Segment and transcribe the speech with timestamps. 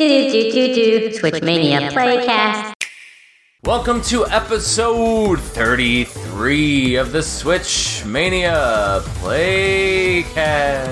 [0.00, 2.72] Do do do do Switch Mania Playcast.
[3.64, 10.88] Welcome to episode 33 of the Switch Mania Playcast.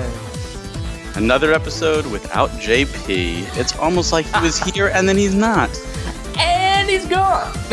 [1.17, 3.57] Another episode without JP.
[3.57, 5.71] It's almost like he was here and then he's not.
[6.37, 7.51] And he's gone.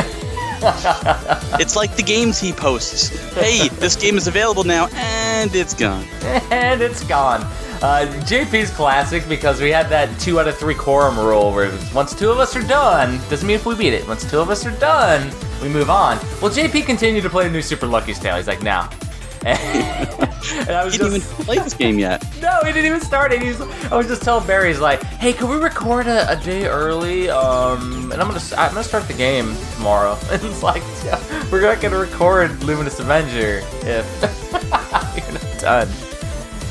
[1.60, 3.08] It's like the games he posts.
[3.34, 6.04] Hey, this game is available now, and it's gone.
[6.50, 7.46] and it's gone.
[7.82, 12.14] Uh, JP's classic because we had that two out of three quorum rule where once
[12.14, 14.06] two of us are done, doesn't mean if we beat it.
[14.08, 15.30] Once two of us are done,
[15.62, 16.18] we move on.
[16.40, 18.36] Well, JP continued to play a New Super Lucky's Tale.
[18.36, 18.90] He's like, now.
[19.46, 22.26] and I was He didn't just, even play this game yet.
[22.42, 23.40] no, he didn't even start it.
[23.40, 26.66] He's, I was just telling Barry, he's like, hey, can we record a, a day
[26.66, 27.30] early?
[27.30, 30.18] Um, and I'm gonna, I'm gonna start the game tomorrow.
[30.32, 35.88] And he's like, yeah, we're not gonna record Luminous Avenger if you're not done.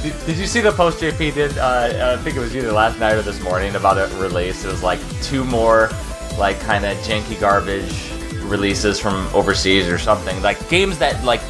[0.05, 1.58] Did, you see the post JP did?
[1.58, 4.64] Uh, I think it was either last night or this morning about a release.
[4.64, 5.90] It was like two more,
[6.38, 8.12] like kind of janky garbage
[8.44, 10.39] releases from overseas or something.
[10.44, 11.42] Like games that like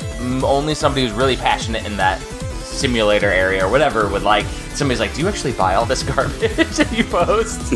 [0.42, 2.22] only somebody who's really passionate in that
[2.76, 4.46] simulator area or whatever would like.
[4.74, 7.74] Somebody's like, "Do you actually buy all this garbage that you post?"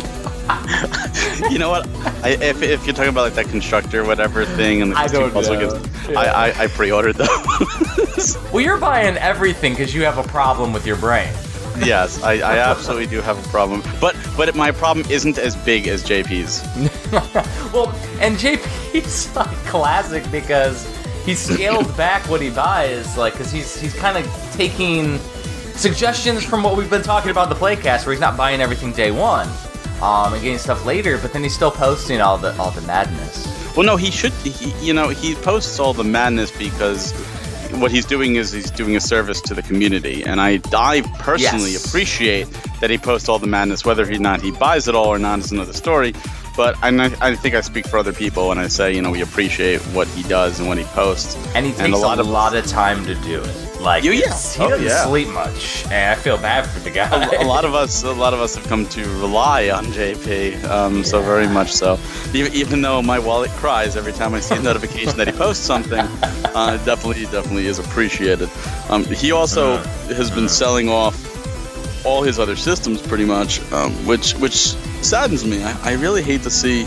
[1.50, 1.88] You know what?
[2.23, 5.31] I, if, if you're talking about like that constructor whatever thing and the I don't
[5.31, 6.19] puzzle Yeah.
[6.19, 8.38] I, I, I pre-ordered those.
[8.52, 11.31] well, you're buying everything because you have a problem with your brain.
[11.80, 13.84] yes, I, I absolutely do have a problem.
[14.02, 16.63] But but my problem isn't as big as JP's.
[17.73, 20.86] well, and JP's like classic because
[21.25, 25.20] he scaled back what he buys, like because he's he's kind of taking
[25.75, 28.92] suggestions from what we've been talking about in the playcast, where he's not buying everything
[28.92, 29.47] day one,
[30.02, 33.47] um, and getting stuff later, but then he's still posting all the all the madness.
[33.75, 34.34] Well, no, he should.
[34.34, 37.12] He, you know, he posts all the madness because
[37.80, 41.72] what he's doing is he's doing a service to the community, and I, I personally
[41.73, 41.86] Yes.
[41.86, 42.47] appreciate
[42.81, 43.86] that he posts all the madness.
[43.86, 46.14] Whether or not he buys it all or not is another story.
[46.55, 46.89] But I,
[47.22, 50.08] I think I speak for other people when I say, you know, we appreciate what
[50.09, 51.36] he does and what he posts.
[51.56, 52.19] And he takes a lot,
[52.56, 53.81] of, time to do it.
[53.81, 54.38] Like You- yeah.
[54.38, 55.06] he Oh, doesn't yeah.
[55.06, 57.25] sleep much, and I feel bad for the guy.
[57.40, 61.03] a lot of us, a lot of us have come to rely on JP, um,
[61.06, 61.97] so very much so.
[62.34, 65.66] Even, even though my wallet cries every time I see a notification that he posts
[65.66, 66.00] something,
[66.53, 68.50] uh, it definitely, definitely is appreciated.
[68.90, 69.78] Um, he also
[70.18, 71.28] has been selling off
[72.05, 74.55] all his other systems pretty much, um, which which
[75.03, 75.63] saddens me.
[75.63, 76.85] I, I really hate to see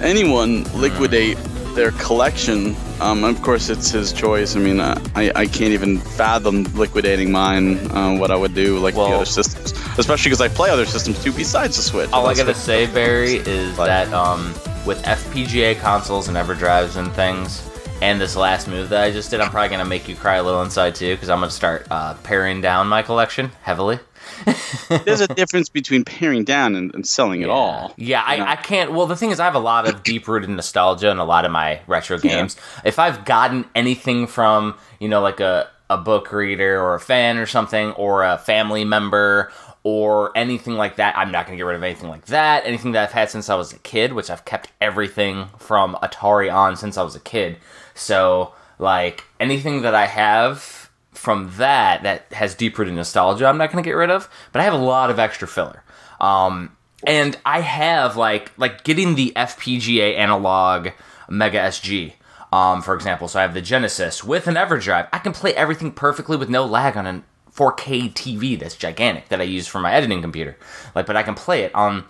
[0.00, 1.36] anyone liquidate
[1.74, 2.74] their collection.
[3.00, 4.56] Um, of course, it's his choice.
[4.56, 7.78] I mean, I, I can't even fathom liquidating mine.
[7.90, 11.22] Uh, what I would do, like the other systems, especially because I play other systems
[11.22, 12.10] too besides the Switch.
[12.12, 14.52] All I gotta say, Barry, is Like- that um,
[14.86, 17.66] with FPGA consoles and EverDrives and things,
[18.02, 20.42] and this last move that I just did, I'm probably gonna make you cry a
[20.42, 23.98] little inside too, because I'm gonna start uh, paring down my collection heavily.
[25.04, 27.94] There's a difference between paring down and, and selling it all.
[27.96, 28.46] Yeah, I, know?
[28.46, 28.92] I can't.
[28.92, 31.44] Well, the thing is, I have a lot of deep rooted nostalgia in a lot
[31.44, 32.56] of my retro games.
[32.84, 37.36] If I've gotten anything from, you know, like a, a book reader or a fan
[37.38, 39.52] or something, or a family member,
[39.82, 42.66] or anything like that, I'm not going to get rid of anything like that.
[42.66, 46.52] Anything that I've had since I was a kid, which I've kept everything from Atari
[46.52, 47.56] on since I was a kid.
[47.94, 50.79] So, like, anything that I have
[51.20, 54.30] from that that has deep rooted nostalgia, I'm not going to get rid of.
[54.52, 55.84] But I have a lot of extra filler.
[56.18, 56.74] Um,
[57.06, 60.88] and I have like like getting the FPGA analog
[61.28, 62.14] Mega SG,
[62.52, 63.28] um, for example.
[63.28, 65.08] So I have the Genesis with an EverDrive.
[65.12, 69.40] I can play everything perfectly with no lag on a 4K TV that's gigantic that
[69.40, 70.56] I use for my editing computer.
[70.94, 72.04] Like, but I can play it on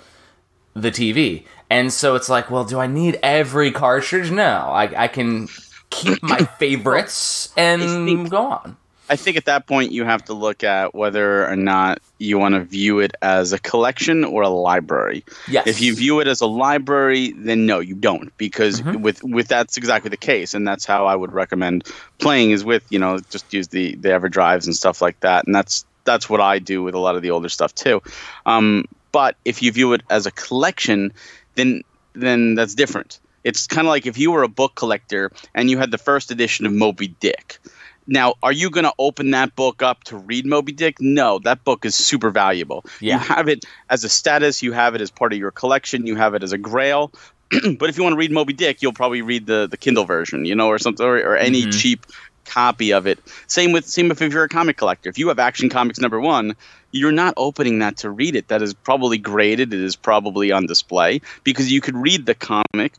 [0.75, 1.45] the TV.
[1.69, 4.31] And so it's like, well, do I need every cartridge?
[4.31, 5.49] No, I, I can
[5.91, 8.77] keep my favorites and go on.
[9.11, 12.55] I think at that point you have to look at whether or not you want
[12.55, 15.25] to view it as a collection or a library.
[15.49, 15.67] Yes.
[15.67, 19.03] If you view it as a library, then no, you don't, because Mm-hmm.
[19.03, 21.85] with with that's exactly the case, and that's how I would recommend
[22.19, 25.55] playing is with you know just use the the EverDrives and stuff like that, and
[25.55, 28.01] that's that's what I do with a lot of the older stuff too.
[28.47, 31.13] Um, but if you view it as a collection,
[31.57, 31.83] then
[32.15, 33.19] then that's different.
[33.43, 36.31] It's kind of like if you were a book collector and you had the first
[36.31, 37.59] edition of Moby Dick.
[38.11, 40.97] Now, are you going to open that book up to read Moby Dick?
[41.01, 42.85] No, that book is super valuable.
[43.01, 43.15] Yeah.
[43.15, 46.17] You have it as a status, you have it as part of your collection, you
[46.17, 47.13] have it as a grail.
[47.79, 50.45] but if you want to read Moby Dick, you'll probably read the, the Kindle version,
[50.45, 51.81] you know, or something, or, or any Mhm.
[51.81, 52.05] cheap
[52.47, 53.21] copy of it.
[53.47, 55.09] Same with same if you're a comic collector.
[55.09, 56.57] If you have Action Comics number one,
[56.91, 58.49] you're not opening that to read it.
[58.49, 59.73] That is probably graded.
[59.73, 62.95] It is probably on display because you could read the comic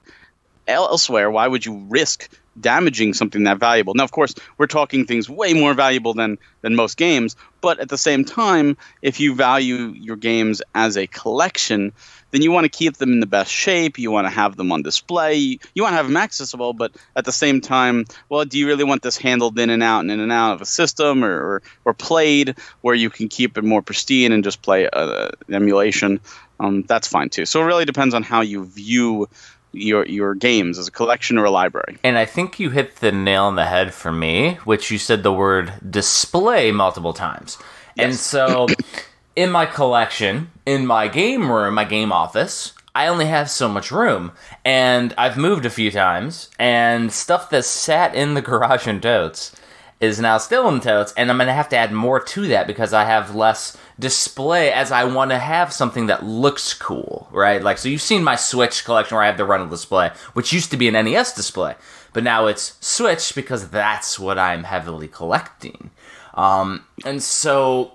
[0.68, 1.30] elsewhere.
[1.30, 3.94] Why would you risk damaging something that valuable.
[3.94, 7.90] Now, of course, we're talking things way more valuable than than most games, but at
[7.90, 11.92] the same time, if you value your games as a collection,
[12.32, 13.98] then you want to keep them in the best shape.
[13.98, 15.60] You want to have them on display.
[15.74, 18.84] You want to have them accessible, but at the same time, well, do you really
[18.84, 21.62] want this handled in and out and in and out of a system or, or,
[21.86, 26.20] or played where you can keep it more pristine and just play uh, emulation?
[26.60, 27.46] Um, that's fine too.
[27.46, 29.28] So it really depends on how you view
[29.74, 31.98] your your games as a collection or a library.
[32.04, 35.24] And I think you hit the nail on the head for me, which you said
[35.24, 37.58] the word display multiple times.
[37.96, 38.06] Yes.
[38.06, 38.68] And so
[39.36, 43.92] in my collection, in my game room, my game office, I only have so much
[43.92, 44.32] room.
[44.66, 49.56] And I've moved a few times, and stuff that sat in the garage and totes
[50.02, 52.92] is now still in totes, and I'm gonna have to add more to that because
[52.92, 57.62] I have less display as I want to have something that looks cool, right?
[57.62, 60.72] Like, so you've seen my Switch collection where I have the rental display, which used
[60.72, 61.76] to be an NES display,
[62.14, 65.92] but now it's Switch because that's what I'm heavily collecting.
[66.34, 67.94] Um, and so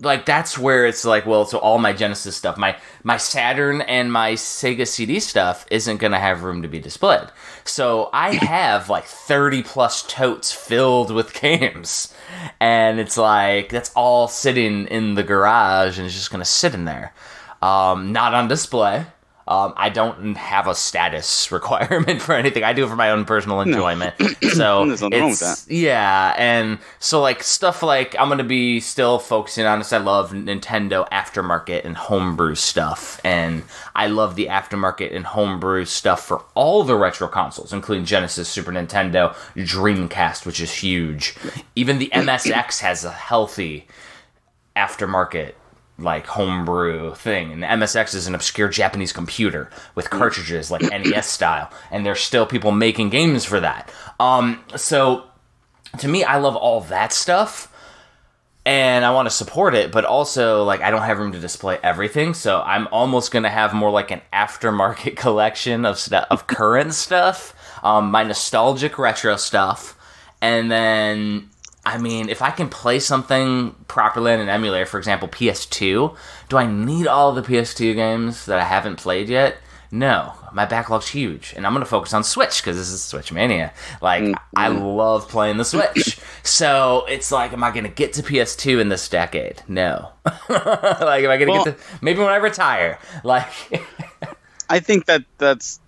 [0.00, 4.12] like that's where it's like well so all my genesis stuff my my saturn and
[4.12, 7.28] my sega cd stuff isn't going to have room to be displayed.
[7.64, 12.12] So i have like 30 plus totes filled with games.
[12.60, 16.74] And it's like that's all sitting in the garage and it's just going to sit
[16.74, 17.14] in there.
[17.62, 19.06] Um, not on display
[19.48, 22.64] um, I don't have a status requirement for anything.
[22.64, 24.14] I do it for my own personal enjoyment.
[24.56, 24.94] No.
[24.96, 29.92] So it's yeah, and so like stuff like I'm gonna be still focusing on this.
[29.92, 33.64] I love Nintendo aftermarket and homebrew stuff, and
[33.94, 38.72] I love the aftermarket and homebrew stuff for all the retro consoles, including Genesis, Super
[38.72, 41.34] Nintendo, Dreamcast, which is huge.
[41.74, 43.86] Even the MSX has a healthy
[44.74, 45.52] aftermarket
[45.98, 47.52] like homebrew thing.
[47.52, 52.46] And MSX is an obscure Japanese computer with cartridges like NES style, and there's still
[52.46, 53.90] people making games for that.
[54.20, 55.24] Um, so
[55.98, 57.72] to me, I love all that stuff.
[58.64, 61.78] And I want to support it, but also like I don't have room to display
[61.84, 66.92] everything, so I'm almost gonna have more like an aftermarket collection of st- of current
[66.92, 67.54] stuff,
[67.84, 69.96] um, my nostalgic retro stuff,
[70.42, 71.48] and then
[71.86, 76.16] I mean, if I can play something properly in an emulator, for example, PS2,
[76.48, 79.58] do I need all the PS2 games that I haven't played yet?
[79.92, 83.72] No, my backlog's huge, and I'm gonna focus on Switch because this is Switch Mania.
[84.02, 84.58] Like, mm-hmm.
[84.58, 88.88] I love playing the Switch, so it's like, am I gonna get to PS2 in
[88.88, 89.62] this decade?
[89.68, 90.10] No.
[90.24, 92.98] like, am I gonna well, get to maybe when I retire?
[93.22, 93.46] Like,
[94.68, 95.78] I think that that's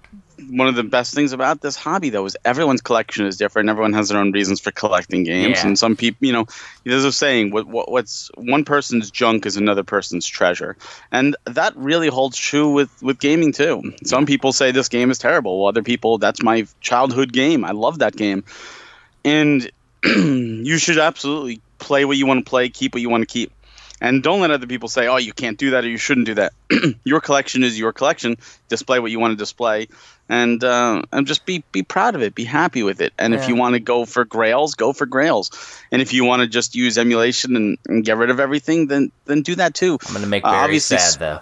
[0.50, 3.68] one of the best things about this hobby though is everyone's collection is different.
[3.68, 5.58] Everyone has their own reasons for collecting games.
[5.58, 5.66] Yeah.
[5.66, 6.46] and some people you know
[6.84, 10.76] there's a saying what, what, what's one person's junk is another person's treasure.
[11.12, 13.94] And that really holds true with with gaming too.
[14.04, 15.60] Some people say this game is terrible.
[15.60, 17.64] Well, other people that's my childhood game.
[17.64, 18.44] I love that game.
[19.24, 19.70] And
[20.04, 23.52] you should absolutely play what you want to play keep what you want to keep.
[24.00, 26.34] And don't let other people say, "Oh, you can't do that or you shouldn't do
[26.34, 26.52] that."
[27.04, 28.36] your collection is your collection.
[28.68, 29.88] Display what you want to display,
[30.28, 32.34] and uh, and just be be proud of it.
[32.34, 33.12] Be happy with it.
[33.18, 33.40] And yeah.
[33.40, 35.50] if you want to go for Grails, go for Grails.
[35.90, 39.10] And if you want to just use emulation and, and, get rid of everything, then
[39.24, 39.98] then do that too.
[40.06, 41.40] I'm going to make Barry uh, obviously, sad though.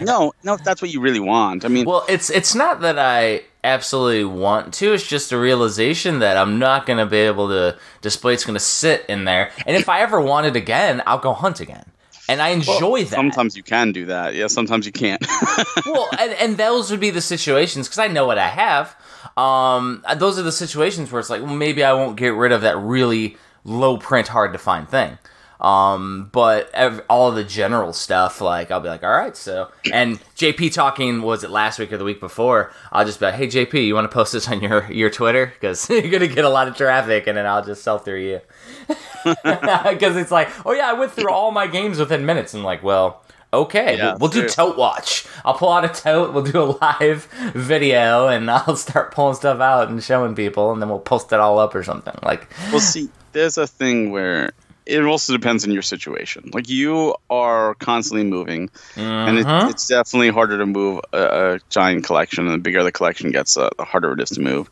[0.04, 1.64] no, no, if that's what you really want.
[1.64, 4.92] I mean, well, it's it's not that I absolutely want to.
[4.94, 8.34] It's just a realization that I'm not going to be able to display.
[8.34, 9.50] It's going to sit in there.
[9.66, 11.84] And if I ever want it again, I'll go hunt again.
[12.30, 13.08] And I enjoy well, that.
[13.08, 14.36] Sometimes you can do that.
[14.36, 15.20] Yeah, sometimes you can't.
[15.86, 18.96] well, and, and those would be the situations because I know what I have.
[19.36, 22.62] Um, those are the situations where it's like, well, maybe I won't get rid of
[22.62, 25.18] that really low print, hard to find thing.
[25.60, 30.18] Um, but ev- all the general stuff, like I'll be like, all right, so and
[30.36, 32.72] JP talking was it last week or the week before?
[32.90, 35.46] I'll just be like, hey JP, you want to post this on your your Twitter
[35.46, 38.40] because you're gonna get a lot of traffic, and then I'll just sell through you
[38.88, 42.82] because it's like, oh yeah, I went through all my games within minutes, and like,
[42.82, 43.22] well.
[43.52, 45.26] Okay, yeah, we'll, we'll do tote watch.
[45.44, 46.32] I'll pull out a tote.
[46.32, 50.80] We'll do a live video, and I'll start pulling stuff out and showing people, and
[50.80, 52.14] then we'll post it all up or something.
[52.22, 54.52] Like, well, see, there's a thing where
[54.90, 56.50] it also depends on your situation.
[56.52, 59.00] Like you are constantly moving, mm-hmm.
[59.00, 59.70] and it, mm-hmm.
[59.70, 62.46] it's definitely harder to move a, a, giant collection.
[62.46, 64.68] And the bigger the collection gets, uh, the harder it is to move.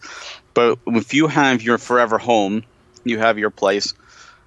[0.54, 2.64] But if you have your forever home,
[3.04, 3.94] you have your place.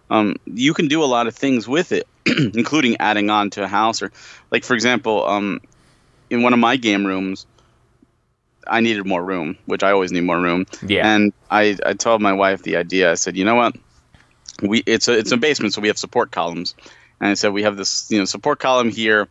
[0.09, 3.67] Um, you can do a lot of things with it, including adding on to a
[3.67, 4.01] house.
[4.01, 4.11] Or,
[4.51, 5.61] like for example, um,
[6.29, 7.45] in one of my game rooms,
[8.67, 10.65] I needed more room, which I always need more room.
[10.85, 11.07] Yeah.
[11.07, 13.11] And I, I told my wife the idea.
[13.11, 13.75] I said, you know what?
[14.61, 16.75] We it's a it's a basement, so we have support columns.
[17.19, 19.27] And I said we have this you know support column here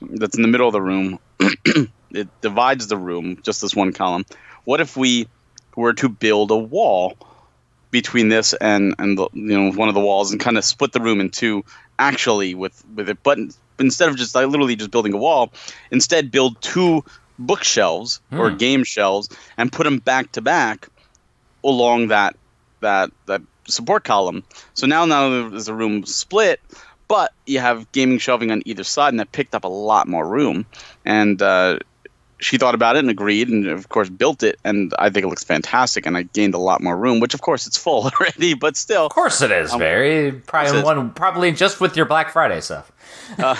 [0.00, 1.18] that's in the middle of the room.
[2.10, 4.24] it divides the room, just this one column.
[4.64, 5.28] what if we
[5.76, 7.16] were to build a wall
[7.90, 10.92] between this and and the, you know one of the walls and kind of split
[10.92, 11.64] the room in two
[11.98, 13.38] actually with with it but
[13.78, 15.52] instead of just like literally just building a wall
[15.90, 17.04] instead build two
[17.38, 18.56] bookshelves or hmm.
[18.56, 20.88] game shelves and put them back to back
[21.64, 22.36] along that
[22.80, 24.42] that that support column
[24.74, 26.60] so now now there's a room split
[27.06, 30.26] but you have gaming shelving on either side and that picked up a lot more
[30.26, 30.66] room
[31.04, 31.78] and uh,
[32.40, 35.28] she thought about it and agreed and of course built it and i think it
[35.28, 38.54] looks fantastic and i gained a lot more room which of course it's full already
[38.54, 40.32] but still Of course it is, Barry.
[40.32, 40.84] Probably course it is.
[40.84, 42.92] one, probably just with your Black Friday stuff.
[43.38, 43.56] uh,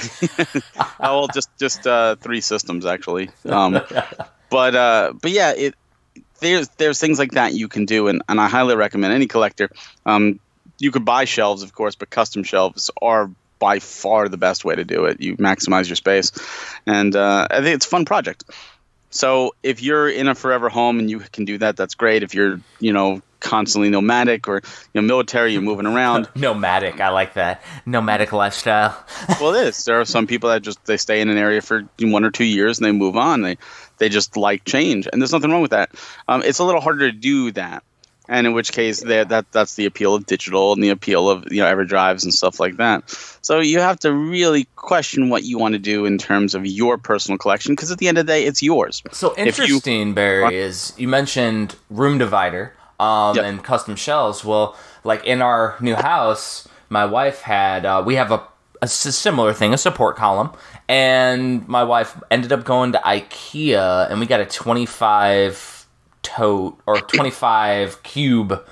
[1.01, 3.81] well just just uh, three systems actually um,
[4.51, 5.75] but uh, but yeah it
[6.41, 9.71] there's there's things like that you can do and, and i highly recommend any collector
[10.07, 10.39] um,
[10.79, 14.75] you could buy shelves of course but custom shelves are by far the best way
[14.75, 16.33] to do it you maximize your space
[16.87, 18.45] and uh, i think it's a fun project
[19.11, 22.35] so if you're in a forever home and you can do that that's great if
[22.35, 24.57] you're you know constantly nomadic or
[24.93, 27.63] you know military you're moving around Nomadic, I like that.
[27.87, 28.97] Nomadic lifestyle.
[29.41, 29.85] well, it is.
[29.85, 32.45] There are some people that just they stay in an area for one or two
[32.45, 33.43] years and they move on.
[33.43, 33.59] They
[33.99, 35.91] they just like change, and there's nothing wrong with that.
[36.29, 37.83] Um, it's a little harder to do that,
[38.29, 41.45] and in which case that that that's the appeal of digital and the appeal of
[41.51, 43.09] you know EverDrives and stuff like that.
[43.43, 46.99] So you have to really question what you want to do in terms of your
[46.99, 49.03] personal collection, because at the end of the day, it's yours.
[49.13, 53.45] So If you- interesting, Barry, is you mentioned room divider um, Yep.
[53.45, 54.45] and custom shelves.
[54.45, 58.43] Well, like in our new house, my wife had uh, we have a,
[58.83, 60.51] a similar thing, a support column,
[60.89, 65.87] and my wife ended up going to IKEA, and we got a twenty five
[66.23, 68.65] tote or twenty five cube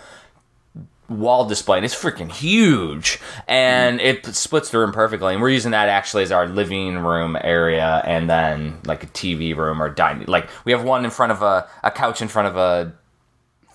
[1.09, 5.71] wall display and it's freaking huge and it splits the room perfectly and we're using
[5.71, 10.27] that actually as our living room area and then like a tv room or dining
[10.27, 12.93] like we have one in front of a, a couch in front of a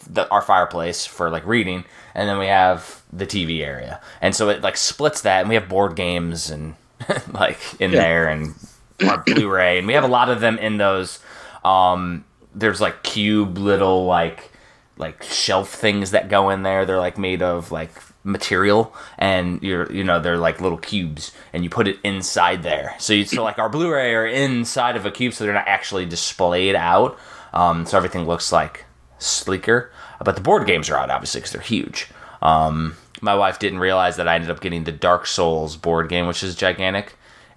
[0.10, 1.84] the, our fireplace for like reading
[2.16, 5.56] and then we have the tv area and so it like splits that and we
[5.56, 6.76] have board games and
[7.34, 8.54] like in there and
[9.08, 11.20] our blu-ray and we have a lot of them in those
[11.64, 14.52] um there's like cube little like
[14.98, 16.86] like shelf things that go in there.
[16.86, 17.92] They're like made of like
[18.24, 22.96] material, and you're you know they're like little cubes, and you put it inside there.
[23.00, 26.06] So you so like our Blu-ray are inside of a cube, so they're not actually
[26.06, 27.18] displayed out.
[27.54, 28.86] Um, so everything looks like
[29.22, 29.92] sleeker.
[30.24, 32.08] But the board games are out obviously because they're huge.
[32.42, 36.28] Um, my wife didn't realize that I ended up getting the Dark Souls board game,
[36.28, 37.14] which is gigantic.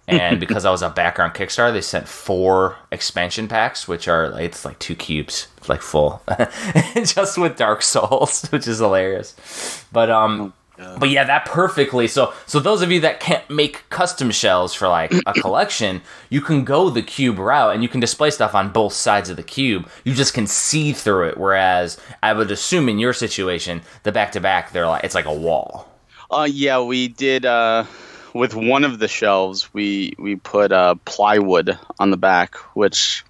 [0.07, 4.39] and because I was a backer on Kickstarter, they sent four expansion packs, which are
[4.39, 6.23] it's like two cubes, like full,
[7.05, 9.85] just with Dark Souls, which is hilarious.
[9.93, 12.09] But um, but yeah, that perfectly.
[12.09, 16.41] So so those of you that can't make custom shells for like a collection, you
[16.41, 19.43] can go the cube route and you can display stuff on both sides of the
[19.43, 19.89] cube.
[20.05, 21.39] You just can see through it.
[21.39, 25.27] Whereas I would assume in your situation, the back to back, they're like it's like
[25.27, 25.89] a wall.
[26.31, 27.47] Uh, yeah, we did.
[27.47, 27.85] Uh,
[28.33, 33.25] with one of the shelves, we we put uh, plywood on the back, which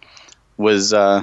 [0.56, 1.22] was uh,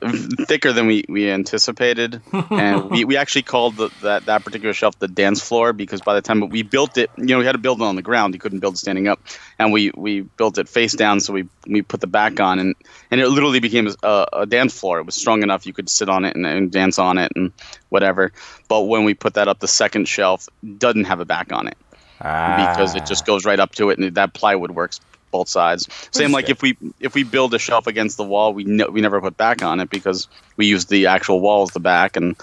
[0.00, 4.98] thicker than we, we anticipated, and we, we actually called the, that that particular shelf
[4.98, 7.58] the dance floor because by the time we built it, you know, we had to
[7.58, 8.34] build it on the ground.
[8.34, 9.20] You couldn't build it standing up,
[9.58, 11.20] and we, we built it face down.
[11.20, 12.74] So we we put the back on, and
[13.10, 14.98] and it literally became a, a dance floor.
[14.98, 17.52] It was strong enough you could sit on it and, and dance on it and
[17.90, 18.32] whatever.
[18.68, 21.76] But when we put that up, the second shelf doesn't have a back on it
[22.20, 22.72] ah.
[22.72, 25.88] because it just goes right up to it, and that plywood works both sides.
[26.12, 29.00] Same like if we if we build a shelf against the wall, we ne- we
[29.00, 32.36] never put back on it because we use the actual wall as the back, and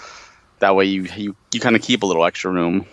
[0.60, 2.86] that way you you, you kind of keep a little extra room.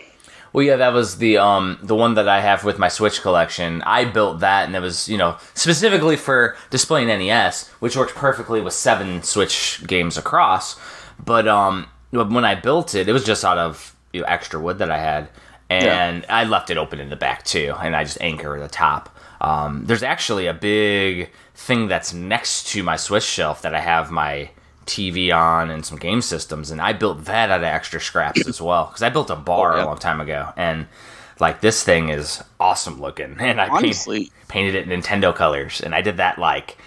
[0.54, 3.82] Well, yeah, that was the um the one that I have with my Switch collection.
[3.82, 8.62] I built that, and it was you know specifically for displaying NES, which worked perfectly
[8.62, 10.80] with seven Switch games across.
[11.24, 14.78] But um when I built it, it was just out of you know, extra wood
[14.78, 15.28] that I had,
[15.70, 19.15] and I left it open in the back too, and I just anchor the top.
[19.46, 24.10] Um, there's actually a big thing that's next to my Switch shelf that I have
[24.10, 24.50] my
[24.88, 28.60] TV on and some game systems, and I built that out of extra scraps as
[28.62, 29.84] well because I built a bar Oh, yeah.
[29.84, 30.88] a long time ago, and
[31.40, 36.02] like this thing is awesome looking, and I paint, painted it Nintendo colors, and I
[36.02, 36.78] did that like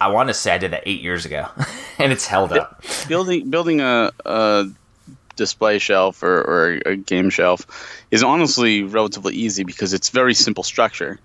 [0.00, 1.46] I want to say I did that eight years ago,
[1.98, 2.82] and it's held up.
[3.08, 4.66] building building a, a
[5.36, 7.66] display shelf or, or a game shelf
[8.10, 11.18] is honestly relatively easy because it's very simple structure.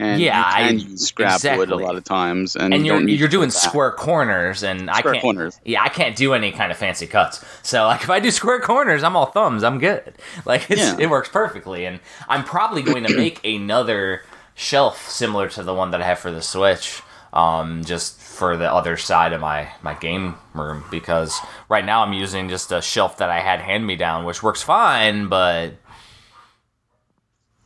[0.00, 1.82] And Yeah, you can I- use scrap wood exactly.
[1.82, 5.02] a lot of times, and, and you you're don't you're doing square corners, and I
[5.02, 5.20] can't.
[5.20, 5.60] corners.
[5.64, 7.44] Yeah, I can't do any kind of fancy cuts.
[7.62, 9.64] So like, if I do square corners, I'm all thumbs.
[9.64, 10.14] I'm good.
[10.44, 10.96] Like it's, Yeah.
[10.98, 14.22] it works perfectly, and I'm probably going to make another
[14.54, 17.02] shelf similar to the one that I have for the Switch.
[17.32, 21.38] um, just for the other side of my my game room because
[21.68, 24.62] right now I'm using just a shelf that I had hand me down, which works
[24.62, 25.74] fine, but.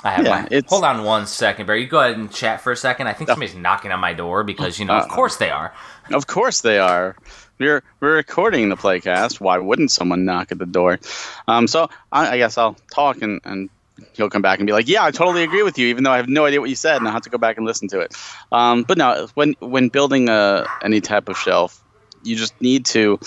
[0.04, 1.82] I have Yeah, my, hold on one second, Barry.
[1.82, 3.06] You go ahead and chat for a second.
[3.06, 5.14] I think somebody's knocking on my door because you know, of Uh-oh.
[5.14, 5.72] course they are.
[6.12, 7.16] Of course they are.
[7.58, 9.40] We're we're recording the playcast.
[9.40, 10.98] Why wouldn't someone knock at the door?
[11.46, 13.70] Um, so I, I guess I'll talk and, and
[14.14, 16.16] he'll come back and be like, "Yeah, I totally agree with you," even though I
[16.16, 18.00] have no idea what you said and I'll have to go back and listen to
[18.00, 18.14] it.
[18.50, 21.80] Um, but no, when when building a any type of shelf,
[22.24, 23.20] you just need to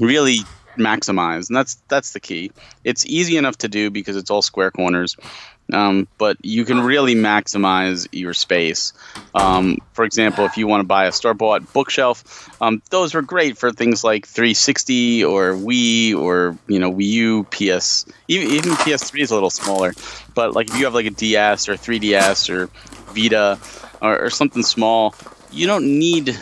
[0.00, 0.38] really
[0.78, 2.52] maximize, and that's that's the key.
[2.84, 5.16] It's easy enough to do because it's all square corners,
[5.72, 8.92] um, but you can really maximize your space.
[9.34, 13.58] Um, for example, if you want to buy a store-bought bookshelf, um, those are great
[13.58, 19.20] for things like 360 or Wii or you know Wii U, PS, even, even PS3
[19.20, 19.92] is a little smaller.
[20.34, 22.66] But like if you have like a DS or 3DS or
[23.14, 23.58] Vita
[24.00, 25.14] or, or something small,
[25.50, 26.38] you don't need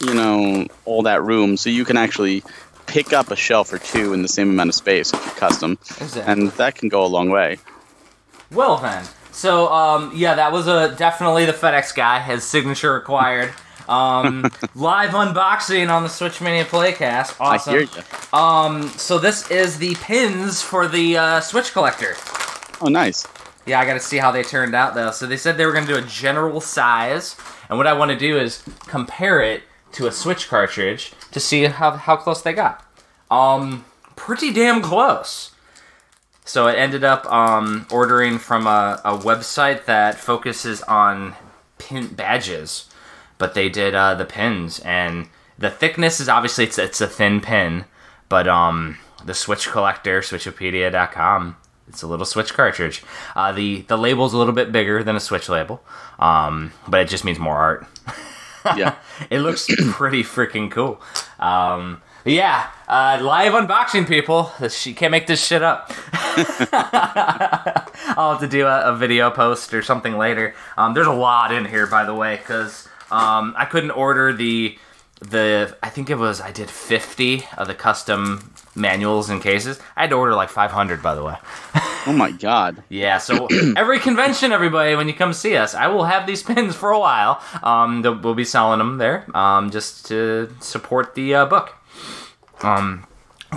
[0.00, 2.42] you know all that room, so you can actually
[2.86, 5.72] pick up a shelf or two in the same amount of space if you custom,
[6.00, 6.22] Exactly.
[6.22, 7.58] and that can go a long way.
[8.52, 12.20] Well then, so um, yeah, that was a definitely the FedEx guy.
[12.20, 13.52] His signature required.
[13.88, 14.42] Um,
[14.74, 17.36] live unboxing on the Switch Mania Playcast.
[17.40, 17.74] Awesome.
[17.74, 18.38] I hear you.
[18.38, 22.14] Um, so this is the pins for the uh, Switch collector.
[22.80, 23.26] Oh, nice.
[23.66, 25.10] Yeah, I got to see how they turned out though.
[25.10, 27.36] So they said they were going to do a general size,
[27.68, 31.64] and what I want to do is compare it to a Switch cartridge to see
[31.64, 32.84] how how close they got.
[33.30, 33.84] Um,
[34.16, 35.49] pretty damn close.
[36.50, 41.36] So it ended up um, ordering from a, a website that focuses on
[41.78, 42.90] pin badges,
[43.38, 45.28] but they did uh, the pins, and
[45.58, 47.84] the thickness is obviously it's it's a thin pin,
[48.28, 53.04] but um, the Switch collector, Switchopedia.com, it's a little Switch cartridge.
[53.36, 55.80] Uh, the the label's a little bit bigger than a Switch label,
[56.18, 57.86] um, but it just means more art.
[58.76, 58.96] Yeah.
[59.30, 61.00] It looks pretty freaking cool.
[61.38, 64.52] Um, yeah, uh, live unboxing, people.
[64.68, 65.90] She can't make this shit up.
[68.16, 70.54] I'll have to do a, a video post or something later.
[70.76, 74.78] Um, there's a lot in here, by the way, because um, I couldn't order the
[75.20, 75.76] the.
[75.82, 79.80] I think it was I did 50 of the custom manuals and cases.
[79.96, 81.36] I had to order like 500, by the way.
[82.06, 82.82] Oh my god.
[82.88, 86.74] Yeah, so every convention, everybody, when you come see us, I will have these pins
[86.74, 87.42] for a while.
[87.62, 91.74] Um, we'll be selling them there, um, just to support the uh, book.
[92.62, 93.06] Um,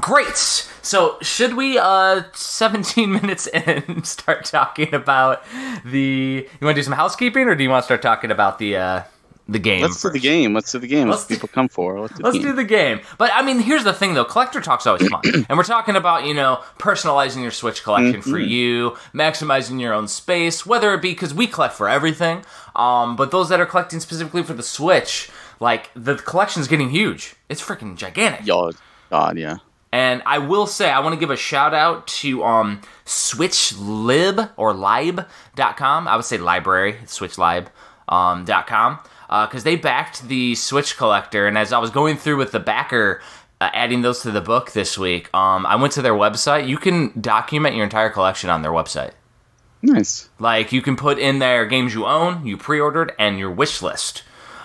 [0.01, 0.37] great.
[0.37, 5.43] So, should we, uh, 17 minutes in, start talking about
[5.85, 6.47] the?
[6.59, 8.75] You want to do some housekeeping, or do you want to start talking about the
[8.77, 9.03] uh,
[9.47, 9.81] the game?
[9.81, 10.53] Let's do the game.
[10.53, 11.09] Let's do the game.
[11.09, 11.99] Let's do- people come for.
[11.99, 12.55] Let's do Let's the do game.
[12.55, 12.99] the game.
[13.17, 14.25] But I mean, here's the thing though.
[14.25, 15.21] Collector talk's always fun.
[15.49, 20.07] and we're talking about, you know, personalizing your Switch collection for you, maximizing your own
[20.07, 22.43] space, whether it be because we collect for everything.
[22.75, 27.35] Um, but those that are collecting specifically for the Switch, like the collection's getting huge.
[27.49, 28.45] It's freaking gigantic.
[28.45, 28.71] Yo,
[29.09, 29.57] God, yeah.
[29.91, 34.73] And I will say, I want to give a shout out to um, SwitchLib or
[34.73, 36.07] Lib.com.
[36.07, 37.71] I would say library, SwitchLib.com.
[38.09, 41.47] Um, dot com, because they backed the Switch Collector.
[41.47, 43.21] And as I was going through with the backer,
[43.61, 46.67] uh, adding those to the book this week, um, I went to their website.
[46.67, 49.11] You can document your entire collection on their website.
[49.81, 50.29] Nice.
[50.37, 54.23] Like you can put in there games you own, you pre-ordered, and your wish list.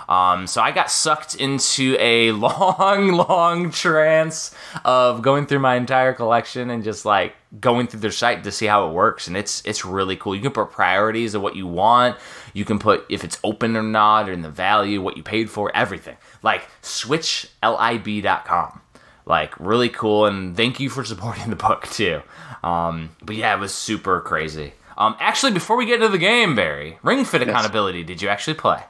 [0.08, 6.14] Um, so I got sucked into a long, long trance of going through my entire
[6.14, 9.62] collection and just like going through their site to see how it works, and it's
[9.66, 10.34] it's really cool.
[10.34, 12.16] You can put priorities of what you want.
[12.54, 15.70] You can put if it's open or not, and the value, what you paid for,
[15.74, 16.16] everything.
[16.42, 18.80] Like switchlib.com.
[19.26, 22.22] Like really cool, and thank you for supporting the book too.
[22.64, 24.72] Um, but yeah, it was super crazy.
[24.96, 28.54] Um, actually, before we get into the game, Barry, Ring Fit Accountability, did you actually
[28.54, 28.82] play?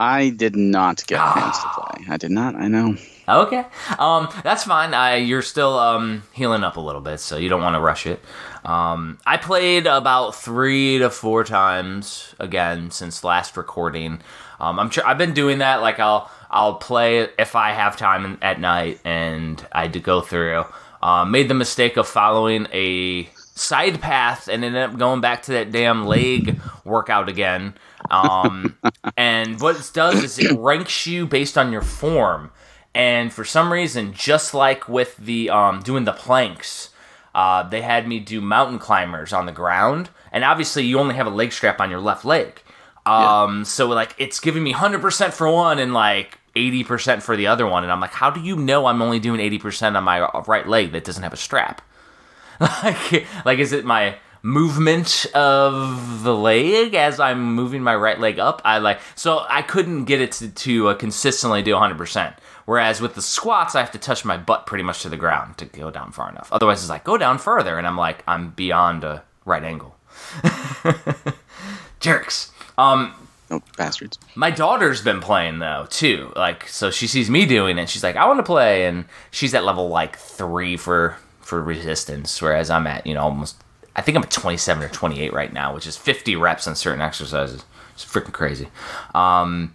[0.00, 2.04] I did not get a chance to play.
[2.08, 2.54] I did not.
[2.54, 2.96] I know.
[3.28, 3.64] Okay,
[3.98, 4.94] um, that's fine.
[4.94, 8.06] I, you're still um, healing up a little bit, so you don't want to rush
[8.06, 8.20] it.
[8.64, 14.20] Um, I played about three to four times again since last recording.
[14.60, 15.82] Um, I'm sure I've been doing that.
[15.82, 20.64] Like I'll I'll play if I have time at night, and I do go through.
[21.02, 25.52] Um, made the mistake of following a side path and ended up going back to
[25.52, 27.74] that damn leg workout again.
[28.10, 28.76] Um,
[29.16, 32.50] and what it does is it ranks you based on your form.
[32.94, 36.90] And for some reason, just like with the um, doing the planks,
[37.34, 40.10] uh, they had me do mountain climbers on the ground.
[40.32, 42.62] And obviously, you only have a leg strap on your left leg.
[43.06, 47.66] Um, so like it's giving me 100% for one and like 80% for the other
[47.66, 47.82] one.
[47.82, 50.92] And I'm like, how do you know I'm only doing 80% on my right leg
[50.92, 51.80] that doesn't have a strap?
[52.60, 58.38] like, like is it my movement of the leg as I'm moving my right leg
[58.38, 58.62] up.
[58.64, 62.34] I like so I couldn't get it to, to uh, consistently do 100%.
[62.64, 65.56] Whereas with the squats, I have to touch my butt pretty much to the ground
[65.58, 66.52] to go down far enough.
[66.52, 69.96] Otherwise, it's like go down further, and I'm like I'm beyond a right angle.
[72.00, 72.52] Jerks.
[72.76, 73.14] Um,
[73.50, 74.18] Oh, bastards.
[74.34, 76.30] my daughter's been playing though too.
[76.36, 77.88] Like, so she sees me doing it.
[77.88, 82.42] She's like, I want to play, and she's at level like three for for resistance,
[82.42, 83.56] whereas I'm at you know almost.
[83.98, 87.00] I think I'm at 27 or 28 right now, which is 50 reps on certain
[87.00, 87.64] exercises.
[87.94, 88.68] It's freaking crazy.
[89.12, 89.74] Um,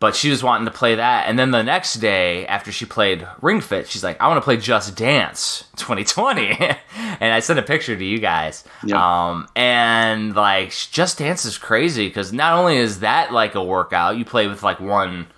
[0.00, 3.26] but she was wanting to play that, and then the next day after she played
[3.40, 6.58] Ring Fit, she's like, I want to play Just Dance 2020,
[6.96, 8.64] and I sent a picture to you guys.
[8.84, 8.98] Yep.
[8.98, 14.18] Um, and like Just Dance is crazy because not only is that like a workout,
[14.18, 15.28] you play with like one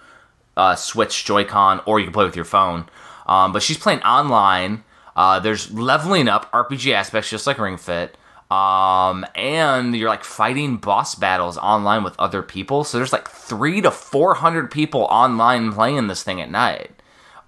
[0.56, 2.86] uh, Switch Joy-Con, or you can play with your phone.
[3.26, 4.84] Um, but she's playing online.
[5.16, 8.16] Uh, there's leveling up RPG aspects, just like Ring Fit.
[8.50, 12.84] Um, and you're like fighting boss battles online with other people.
[12.84, 16.90] So there's like three to four hundred people online playing this thing at night,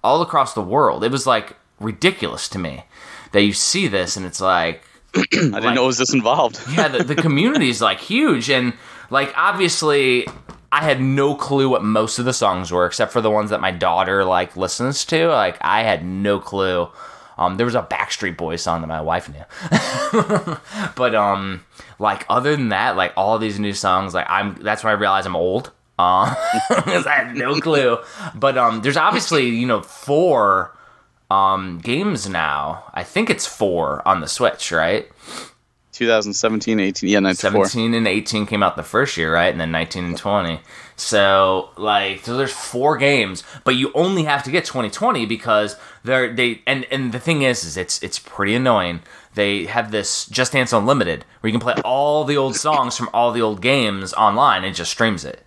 [0.03, 1.05] all across the world.
[1.05, 2.83] It was like ridiculous to me
[3.31, 4.83] that you see this and it's like
[5.15, 6.59] I didn't know it was this involved.
[6.71, 8.73] yeah, the, the community is like huge, and
[9.09, 10.27] like obviously,
[10.71, 13.61] I had no clue what most of the songs were, except for the ones that
[13.61, 15.27] my daughter like listens to.
[15.27, 16.89] Like I had no clue.
[17.39, 19.45] Um, there was a Backstreet Boys song that my wife knew,
[20.95, 21.63] but um,
[21.97, 25.25] like other than that, like all these new songs, like I'm that's when I realized
[25.25, 25.71] I'm old.
[25.99, 27.97] 'cause I had no clue.
[28.35, 30.75] But um, there's obviously you know four
[31.31, 32.83] um games now.
[32.93, 35.09] I think it's four on the Switch, right?
[35.99, 37.65] 2017, 18, yeah, 94.
[37.67, 39.51] 17 and 18 came out the first year, right?
[39.51, 40.59] And then 19 and 20.
[40.95, 46.33] So, like, so there's four games, but you only have to get 2020 because they're
[46.33, 49.01] they and and the thing is, is it's it's pretty annoying.
[49.35, 53.09] They have this Just Dance Unlimited where you can play all the old songs from
[53.13, 55.45] all the old games online and it just streams it.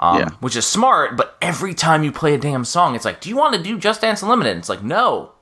[0.00, 0.28] Um, Yeah.
[0.40, 3.36] which is smart, but every time you play a damn song, it's like, do you
[3.36, 4.52] want to do Just Dance Unlimited?
[4.52, 5.32] And it's like, no.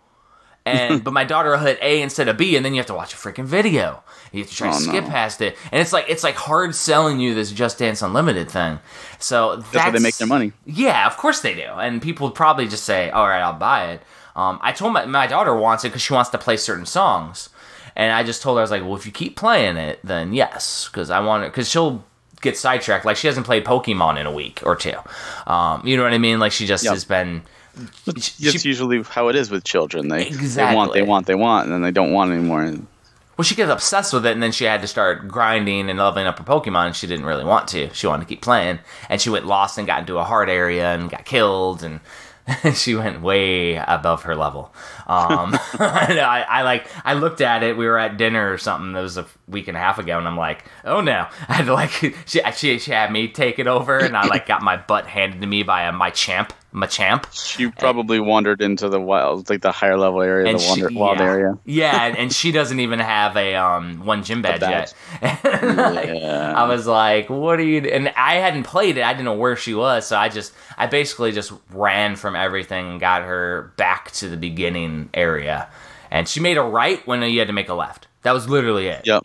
[0.64, 2.94] And but my daughter will hit A instead of B, and then you have to
[2.94, 4.02] watch a freaking video.
[4.32, 5.10] You have to try to Oh, skip no.
[5.10, 8.78] past it, and it's like it's like hard selling you this Just Dance Unlimited thing.
[9.18, 10.52] So that's, That's how they make their money.
[10.64, 13.92] Yeah, of course they do, and people would probably just say, "All right, I'll buy
[13.92, 14.02] it."
[14.34, 17.50] Um, I told my my daughter wants it because she wants to play certain songs,
[17.96, 20.32] and I just told her I was like, "Well, if you keep playing it, then
[20.32, 22.04] yes, because I want it because she'll."
[22.40, 24.94] Get sidetracked, like she hasn't played Pokemon in a week or two.
[25.46, 26.40] Um, you know what I mean?
[26.40, 26.92] Like she just Yep.
[26.94, 27.42] has been.
[28.18, 30.08] She- usually how it is with children.
[30.08, 32.72] They, they want, they want, they want, and then they don't want anymore.
[33.36, 36.26] Well, she gets obsessed with it, and then she had to start grinding and leveling
[36.26, 36.86] up her Pokemon.
[36.88, 37.92] And she didn't really want to.
[37.94, 40.94] She wanted to keep playing, and she went lost and got into a hard area
[40.94, 42.00] and got killed, and
[42.76, 44.74] she went way above her level.
[45.06, 45.58] Um, and
[46.20, 47.76] I, I like I looked at it.
[47.76, 48.92] We were at dinner or something.
[48.92, 51.26] That was a week and a half ago, and I'm like, oh no!
[51.48, 51.90] I had to like
[52.26, 55.40] she she, she had me take it over, and I like got my butt handed
[55.40, 57.26] to me by a Machamp, my champ.
[57.32, 60.96] she probably wandered into the wild, like the higher level area, and the wander, she,
[60.96, 61.24] wild yeah.
[61.24, 61.58] area.
[61.64, 64.92] Yeah, and, and she doesn't even have a um one gym badge, badge.
[65.20, 65.42] yet.
[65.82, 66.52] Like, Yeah.
[66.54, 69.04] I was like, "What are you?" And I hadn't played it.
[69.04, 72.90] I didn't know where she was, so I just I basically just ran from everything
[72.90, 75.68] and got her back to the beginning area.
[76.10, 78.06] And she made a right when you had to make a left.
[78.22, 79.06] That was literally it.
[79.06, 79.22] Yep.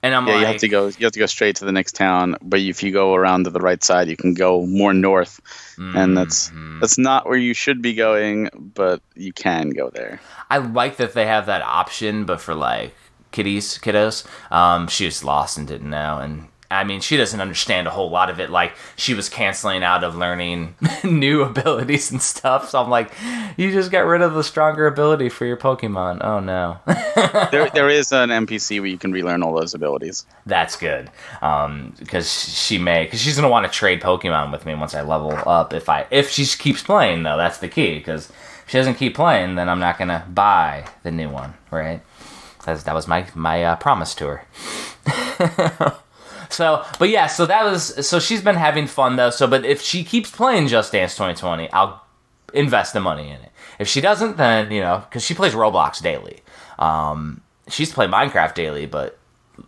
[0.00, 0.86] And I'm Yeah, like, you have to go.
[0.86, 2.36] You have to go straight to the next town.
[2.40, 5.40] But if you go around to the right side, you can go more north,
[5.76, 6.80] and that's Mhm.
[6.80, 10.20] that's not where you should be going, but you can go there.
[10.48, 12.94] I like that they have that option, but for like
[13.32, 16.18] kiddies, kiddos, um, she was lost and didn't know.
[16.22, 18.50] And I mean, she doesn't understand a whole lot of it.
[18.50, 22.68] Like she was canceling out of learning new abilities and stuff.
[22.68, 23.10] So I'm like,
[23.56, 26.22] you just got rid of the stronger ability for your Pokemon.
[26.22, 26.78] Oh no,
[27.50, 30.26] There, there is an NPC where you can relearn all those abilities.
[30.44, 31.10] that's good.
[31.40, 35.00] Um, because she may, because she's gonna want to trade Pokemon with me once I
[35.00, 35.72] level up.
[35.72, 37.94] If I, if she keeps playing though, that's the key.
[37.96, 42.02] Because if she doesn't keep playing, then I'm not gonna buy the new one, right?
[42.66, 45.94] That's, that was my my uh, promise to her.
[46.48, 49.30] so, but yeah, so that was so she's been having fun though.
[49.30, 52.04] So, but if she keeps playing Just Dance 2020, I'll
[52.54, 53.50] invest the money in it.
[53.78, 56.40] If she doesn't, then you know, because she plays Roblox daily.
[56.78, 59.18] Um, she used to play Minecraft daily, but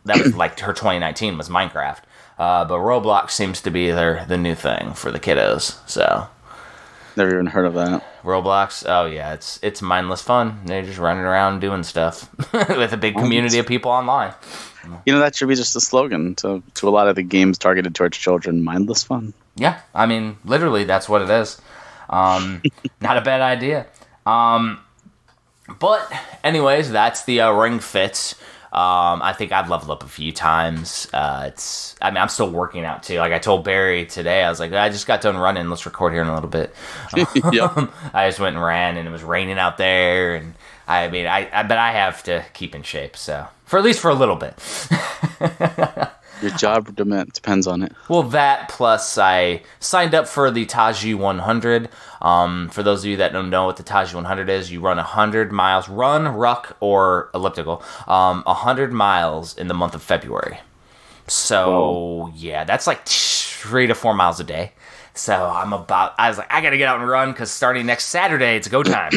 [0.05, 2.01] that was like her 2019 was Minecraft.
[2.39, 5.79] Uh, but Roblox seems to be their the new thing for the kiddos.
[5.89, 6.29] So
[7.17, 8.23] Never even heard of that.
[8.23, 10.61] Roblox, oh yeah, it's it's mindless fun.
[10.65, 14.33] They're just running around doing stuff with a big community of people online.
[15.05, 17.59] You know that should be just a slogan to to a lot of the games
[17.59, 18.65] targeted towards children.
[18.65, 19.35] Mindless fun.
[19.57, 21.61] Yeah, I mean, literally, that's what it is.
[22.09, 22.63] Um,
[23.01, 23.87] not a bad idea.
[24.27, 24.81] Um,
[25.79, 26.11] but,
[26.43, 28.35] anyways, that's the uh, Ring fits.
[28.73, 31.09] Um, I think I've leveled up a few times.
[31.13, 33.19] Uh, it's, I mean, I'm still working out too.
[33.19, 35.69] Like I told Barry today, I was like, I just got done running.
[35.69, 36.75] Let's record here in a little bit.
[37.53, 37.93] Yep.
[38.15, 40.55] I just went and ran, and it was raining out there, and
[40.87, 44.01] I mean, I, I but I have to keep in shape, so for at least
[44.01, 44.59] for a little bit.
[46.43, 47.93] Your job depends on it.
[48.09, 51.89] Well, that plus I signed up for the Taji 100.
[52.21, 54.97] Um, for those of you that don't know what the Taji 100 is, you run
[54.97, 60.59] 100 miles, run, ruck, or elliptical, um, 100 miles in the month of February.
[61.29, 64.73] So, yeah, that's like three to four miles a day.
[65.15, 67.87] So I'm about, I was like, I got to get out and run because starting
[67.87, 69.13] next Saturday, it's go time.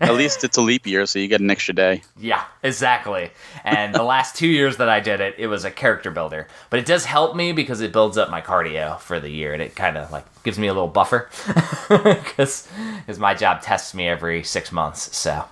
[0.00, 2.02] At least it's a leap year, so you get an extra day.
[2.18, 3.30] Yeah, exactly.
[3.62, 6.48] And the last two years that I did it, it was a character builder.
[6.70, 9.62] But it does help me because it builds up my cardio for the year, and
[9.62, 11.28] it kind of like gives me a little buffer
[11.88, 15.16] because because my job tests me every six months.
[15.16, 15.44] So,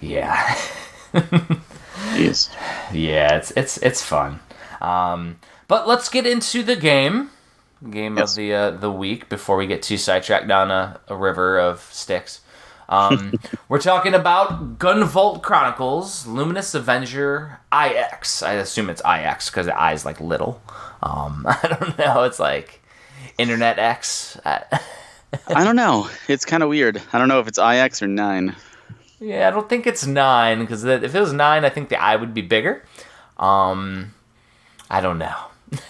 [0.00, 0.56] yeah,
[2.14, 2.50] Jeez.
[2.92, 4.40] yeah, it's it's it's fun.
[4.80, 7.30] Um, but let's get into the game,
[7.90, 8.32] game Yes.
[8.32, 11.80] of the uh, the week before we get too sidetracked down a, a river of
[11.92, 12.40] sticks.
[12.88, 13.34] Um,
[13.68, 18.42] we're talking about Gunvolt Chronicles, Luminous Avenger IX.
[18.42, 20.60] I assume it's IX because the I is like little.
[21.02, 22.24] Um, I don't know.
[22.24, 22.80] It's like
[23.38, 24.38] Internet X.
[24.44, 26.08] I don't know.
[26.28, 27.00] It's kind of weird.
[27.12, 28.54] I don't know if it's IX or 9.
[29.18, 32.14] yeah, I don't think it's nine because if it was nine, I think the I
[32.16, 32.84] would be bigger.
[33.38, 34.14] Um,
[34.90, 35.34] I don't know.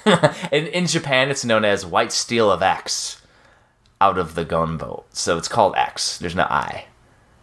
[0.53, 3.21] in, in Japan, it's known as White Steel of X
[4.01, 5.05] out of the Gunvolt.
[5.11, 6.19] So it's called X.
[6.19, 6.87] There's no I.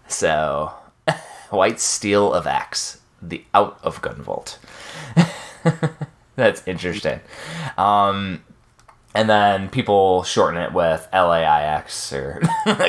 [0.07, 0.73] So,
[1.49, 4.57] White Steel of X, the out of gunvolt.
[6.35, 7.21] That's interesting.
[7.77, 8.43] Um,
[9.13, 12.41] and then people shorten it with LAIX or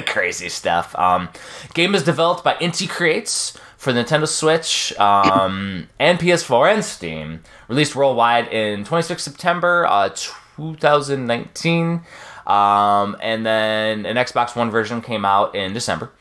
[0.07, 0.97] crazy stuff.
[0.99, 1.29] Um,
[1.75, 7.41] game is developed by Inti Creates for the Nintendo Switch um, and PS4 and Steam.
[7.67, 10.09] Released worldwide in 26 September uh,
[10.57, 12.03] 2019.
[12.47, 16.13] Um, and then an Xbox One version came out in December.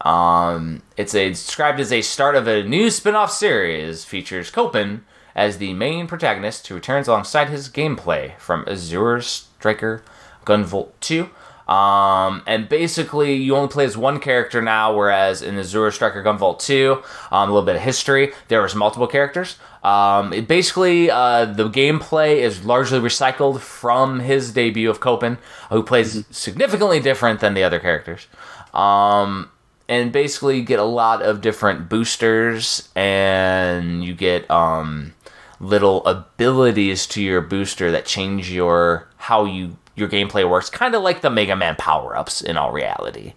[0.00, 4.04] Um, it's a, described as a start of a new spin-off series.
[4.04, 5.02] Features Copen
[5.36, 10.02] as the main protagonist, who returns alongside his gameplay from Azure Striker
[10.44, 11.30] Gunvolt 2.
[11.68, 16.60] Um, and basically, you only play as one character now, whereas in Azure Striker Gunvolt
[16.60, 17.02] 2,
[17.32, 19.56] um, a little bit of history, there was multiple characters.
[19.82, 25.38] Um, it basically, uh, the gameplay is largely recycled from his debut of Copen,
[25.70, 28.26] who plays significantly different than the other characters.
[28.72, 29.50] Um,
[29.88, 35.14] and basically you get a lot of different boosters and you get um,
[35.60, 41.02] little abilities to your booster that change your how you your gameplay works kind of
[41.02, 43.34] like the mega man power-ups in all reality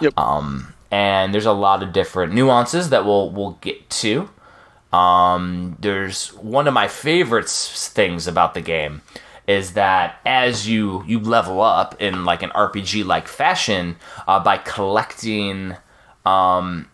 [0.00, 0.14] Yep.
[0.16, 4.28] um, and there's a lot of different nuances that we'll we'll get to
[4.92, 9.02] um, there's one of my favorite things about the game
[9.46, 13.96] is that as you you level up in like an RPG like fashion
[14.28, 15.76] uh, by collecting
[16.26, 16.88] um,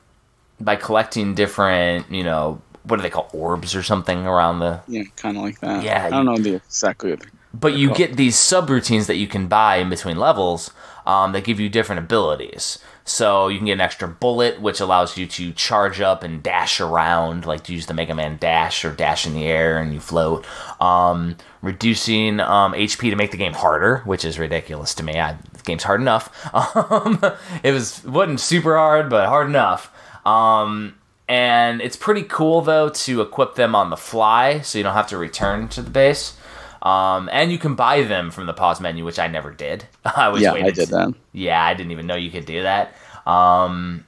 [0.60, 5.04] by collecting different you know what do they call orbs or something around the Yeah,
[5.16, 5.84] kind of like that.
[5.84, 7.16] Yeah, I don't know the exactly.
[7.60, 10.70] But you get these subroutines that you can buy in between levels
[11.06, 12.78] um, that give you different abilities.
[13.04, 16.78] So you can get an extra bullet, which allows you to charge up and dash
[16.78, 20.00] around, like to use the Mega Man dash or dash in the air and you
[20.00, 20.46] float.
[20.78, 25.18] Um, reducing um, HP to make the game harder, which is ridiculous to me.
[25.18, 26.28] I, the game's hard enough.
[26.88, 27.20] Um,
[27.62, 29.90] it was wasn't super hard, but hard enough.
[30.26, 30.96] Um,
[31.28, 35.08] and it's pretty cool though to equip them on the fly, so you don't have
[35.08, 36.37] to return to the base.
[36.82, 39.86] Um, and you can buy them from the pause menu, which I never did.
[40.04, 41.14] I was Yeah, waiting I did to- that.
[41.32, 42.94] Yeah, I didn't even know you could do that.
[43.26, 44.06] Um,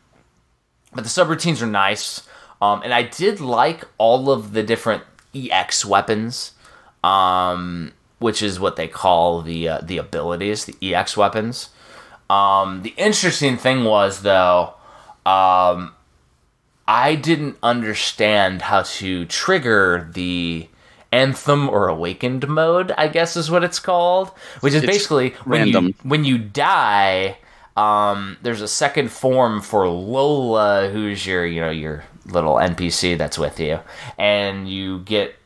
[0.92, 2.26] but the subroutines are nice.
[2.62, 5.02] Um, and I did like all of the different
[5.34, 6.52] EX weapons,
[7.02, 11.70] um, which is what they call the uh, the abilities, the EX weapons.
[12.28, 14.74] Um, the interesting thing was though,
[15.24, 15.94] um,
[16.86, 20.68] I didn't understand how to trigger the
[21.12, 22.92] anthem or awakened mode.
[22.96, 24.28] I guess is what it's called,
[24.60, 27.38] which is It's basically when you when you die.
[27.76, 33.38] Um, there's a second form for Lola, who's your you know your little NPC that's
[33.38, 33.80] with you,
[34.18, 35.36] and you get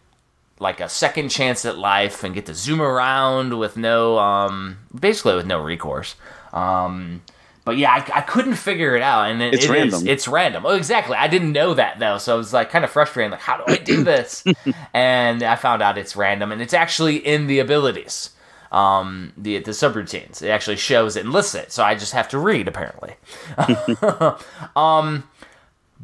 [0.61, 5.35] like a second chance at life and get to zoom around with no um basically
[5.35, 6.15] with no recourse
[6.53, 7.21] um
[7.65, 10.07] but yeah i, I couldn't figure it out and it, It's it is- random.
[10.09, 10.67] it's random.
[10.67, 11.17] Oh exactly.
[11.17, 13.65] I didn't know that though so i was like kind of frustrated like how do
[13.73, 14.45] i do this?
[14.95, 18.31] And i found out it's random and it's actually in the abilities
[18.73, 20.43] um the the subroutines.
[20.43, 23.15] It actually shows it and lists it so i just have to read apparently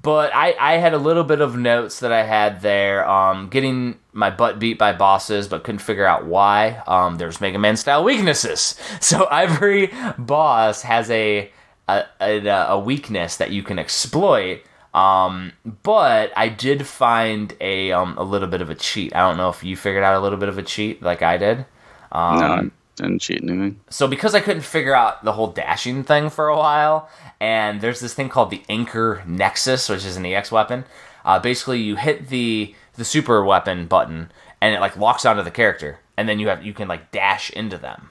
[0.00, 3.08] but I, I had a little bit of notes that I had there.
[3.08, 6.82] Um, getting my butt beat by bosses, but couldn't figure out why.
[6.86, 8.78] Um, there's Mega Man style weaknesses.
[9.00, 11.50] So every boss has a
[11.88, 14.62] a, a, a weakness that you can exploit.
[14.94, 19.14] Um, but I did find a um, a little bit of a cheat.
[19.14, 21.36] I don't know if you figured out a little bit of a cheat like I
[21.36, 21.66] did.
[22.12, 22.70] Um, no,
[23.02, 23.80] didn't cheat anything.
[23.90, 27.08] so because I couldn't figure out the whole dashing thing for a while,
[27.40, 30.84] and there's this thing called the Anchor Nexus, which is an EX weapon.
[31.24, 35.50] Uh, basically, you hit the the super weapon button, and it like locks onto the
[35.50, 38.10] character, and then you have you can like dash into them.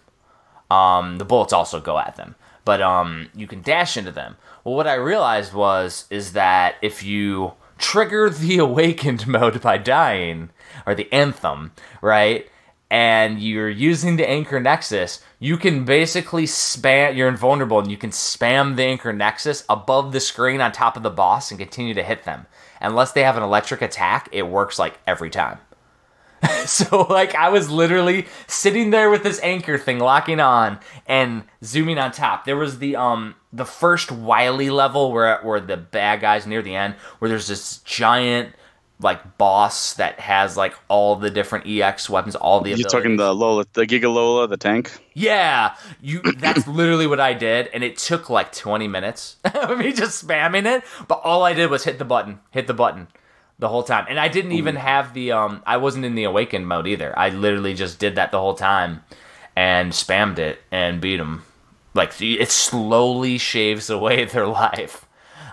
[0.71, 4.37] Um, the bullets also go at them, but um, you can dash into them.
[4.63, 10.49] Well, what I realized was is that if you trigger the awakened mode by dying,
[10.85, 11.71] or the anthem,
[12.01, 12.47] right?
[12.91, 17.15] And you're using the anchor nexus, you can basically spam.
[17.15, 21.03] You're invulnerable, and you can spam the anchor nexus above the screen on top of
[21.03, 22.47] the boss and continue to hit them.
[22.81, 25.59] Unless they have an electric attack, it works like every time.
[26.65, 31.97] so like I was literally sitting there with this anchor thing locking on and zooming
[31.97, 32.45] on top.
[32.45, 36.75] There was the um the first Wily level where where the bad guys near the
[36.75, 38.53] end where there's this giant
[39.01, 42.91] like boss that has like all the different EX weapons, all the You're abilities.
[42.91, 44.91] talking the Lola, the Giga Lola, the tank.
[45.13, 46.21] Yeah, you.
[46.37, 50.65] That's literally what I did, and it took like 20 minutes of me just spamming
[50.65, 50.83] it.
[51.07, 53.07] But all I did was hit the button, hit the button,
[53.57, 55.63] the whole time, and I didn't even have the um.
[55.65, 57.17] I wasn't in the awakened mode either.
[57.17, 59.03] I literally just did that the whole time,
[59.55, 61.43] and spammed it and beat them.
[61.93, 65.05] Like it slowly shaves away their life.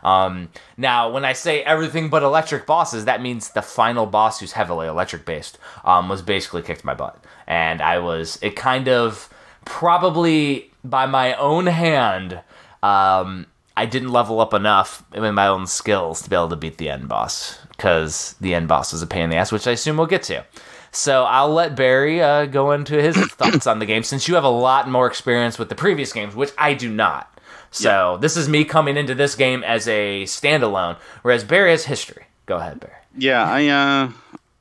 [0.06, 4.52] Um, now, when I say everything but electric bosses, that means the final boss, who's
[4.52, 9.28] heavily electric based, um, was basically kicked my butt, and I was it kind of
[9.64, 12.40] probably by my own hand.
[12.84, 16.78] Um, I didn't level up enough in my own skills to be able to beat
[16.78, 19.72] the end boss because the end boss is a pain in the ass, which I
[19.72, 20.44] assume we'll get to.
[20.92, 24.44] So I'll let Barry uh, go into his thoughts on the game since you have
[24.44, 27.36] a lot more experience with the previous games, which I do not.
[27.76, 32.24] So this is me coming into this game as a standalone, whereas Barry has history.
[32.46, 32.94] Go ahead, Barry.
[33.18, 34.12] Yeah, I uh,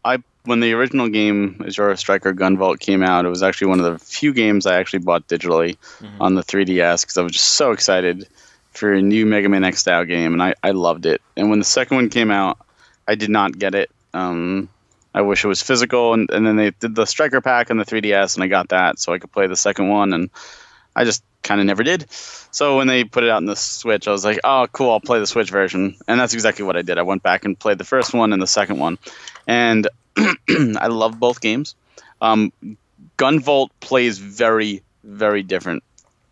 [0.04, 3.86] I when the original game Azure Striker Gunvolt came out, it was actually one of
[3.86, 5.78] the few games I actually bought digitally
[6.19, 8.28] on the 3DS because I was just so excited
[8.71, 11.21] for a new Mega Man X style game, and I, I loved it.
[11.38, 12.58] And when the second one came out,
[13.08, 13.89] I did not get it.
[14.13, 14.69] Um,
[15.13, 17.86] I wish it was physical, and, and then they did the Striker pack on the
[17.86, 20.30] 3DS, and I got that so I could play the second one, and
[20.95, 22.10] I just kind of never did.
[22.51, 24.99] So when they put it out in the Switch, I was like, oh, cool, I'll
[24.99, 25.95] play the Switch version.
[26.08, 26.97] And that's exactly what I did.
[26.97, 28.97] I went back and played the first one and the second one.
[29.47, 31.75] And I love both games.
[32.21, 32.51] Um,
[33.17, 35.84] Gunvolt plays very, very different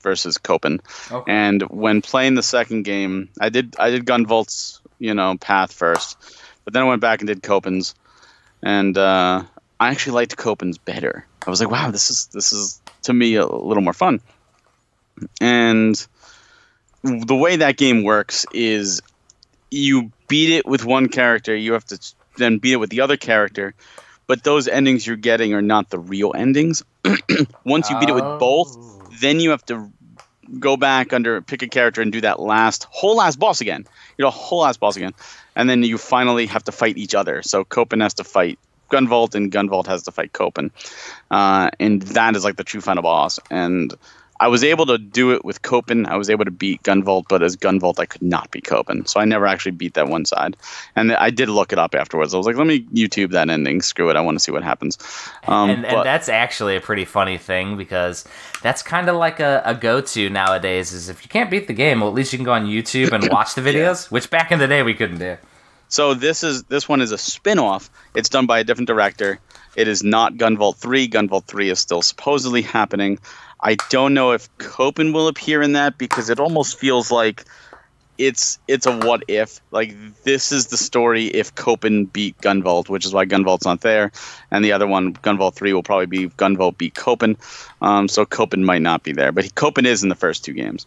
[0.01, 0.79] versus Copen.
[1.11, 1.31] Okay.
[1.31, 6.17] And when playing the second game, I did I did Gunvolt's you know path first,
[6.65, 7.95] but then I went back and did Copen's,
[8.61, 9.43] and uh,
[9.79, 11.25] I actually liked Copen's better.
[11.45, 14.19] I was like, wow, this is this is to me a little more fun.
[15.41, 16.07] And
[17.03, 19.01] the way that game works is
[19.69, 21.99] you beat it with one character, you have to
[22.37, 23.73] then beat it with the other character,
[24.27, 26.83] but those endings you're getting are not the real endings.
[27.65, 29.91] Once you beat it with both, then you have to
[30.59, 33.85] go back under pick a character and do that last whole last boss again.
[34.17, 35.13] You know, whole last boss again,
[35.55, 37.41] and then you finally have to fight each other.
[37.41, 38.59] So Copen has to fight
[38.91, 40.71] Gunvolt, and Gunvolt has to fight Copen,
[41.31, 43.39] uh, and that is like the true final boss.
[43.49, 43.93] And
[44.39, 46.05] I was able to do it with Copen.
[46.07, 49.07] I was able to beat Gunvolt, but as Gunvolt, I could not beat Copen.
[49.07, 50.57] So I never actually beat that one side.
[50.95, 52.33] And I did look it up afterwards.
[52.33, 53.81] I was like, let me YouTube that ending.
[53.81, 54.15] Screw it.
[54.15, 54.97] I want to see what happens.
[55.47, 58.25] Um, and, but- and that's actually a pretty funny thing because
[58.61, 61.99] that's kind of like a, a go-to nowadays is if you can't beat the game
[61.99, 64.59] well at least you can go on youtube and watch the videos which back in
[64.59, 65.35] the day we couldn't do
[65.89, 67.89] So this is this one is a spin-off.
[68.15, 69.39] It's done by a different director.
[69.75, 71.07] It is not Gunvolt 3.
[71.09, 73.19] Gunvolt 3 is still supposedly happening.
[73.63, 77.45] I don't know if Copen will appear in that because it almost feels like
[78.17, 79.61] it's it's a what if.
[79.71, 84.11] Like this is the story if Copen beat Gunvolt, which is why Gunvolt's not there.
[84.51, 87.37] And the other one, Gunvolt 3, will probably be Gunvolt beat Copen.
[87.81, 89.31] Um, so Copen might not be there.
[89.31, 90.85] But Copen is in the first two games.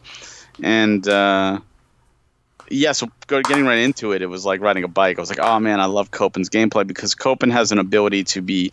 [0.62, 1.60] And uh,
[2.70, 5.18] yeah, so getting right into it, it was like riding a bike.
[5.18, 8.42] I was like, oh man, I love Copen's gameplay because Copen has an ability to
[8.42, 8.72] be.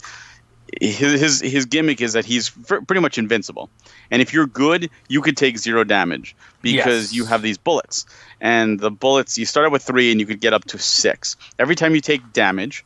[0.81, 3.69] His, his his gimmick is that he's pretty much invincible,
[4.09, 7.13] and if you're good, you could take zero damage because Yes.
[7.13, 8.05] you have these bullets.
[8.41, 11.37] And the bullets, you start out with three, and you could get up to six.
[11.59, 12.85] Every time you take damage,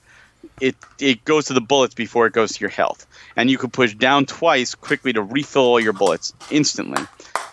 [0.59, 3.69] it it goes to the bullets before it goes to your health, and you can
[3.69, 7.03] push down twice quickly to refill all your bullets instantly.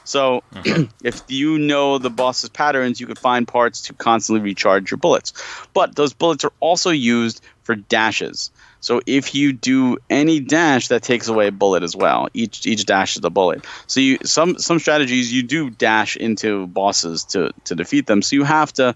[0.04, 0.84] So, mm-hmm.
[1.04, 5.32] if you know the boss's patterns, you can find parts to constantly recharge your bullets.
[5.72, 8.50] But those bullets are also used for dashes.
[8.84, 12.28] So if you do any dash, that takes away a bullet as well.
[12.34, 13.64] Each each dash is a bullet.
[13.86, 18.20] So you some some strategies you do dash into bosses to to defeat them.
[18.20, 18.94] So you have to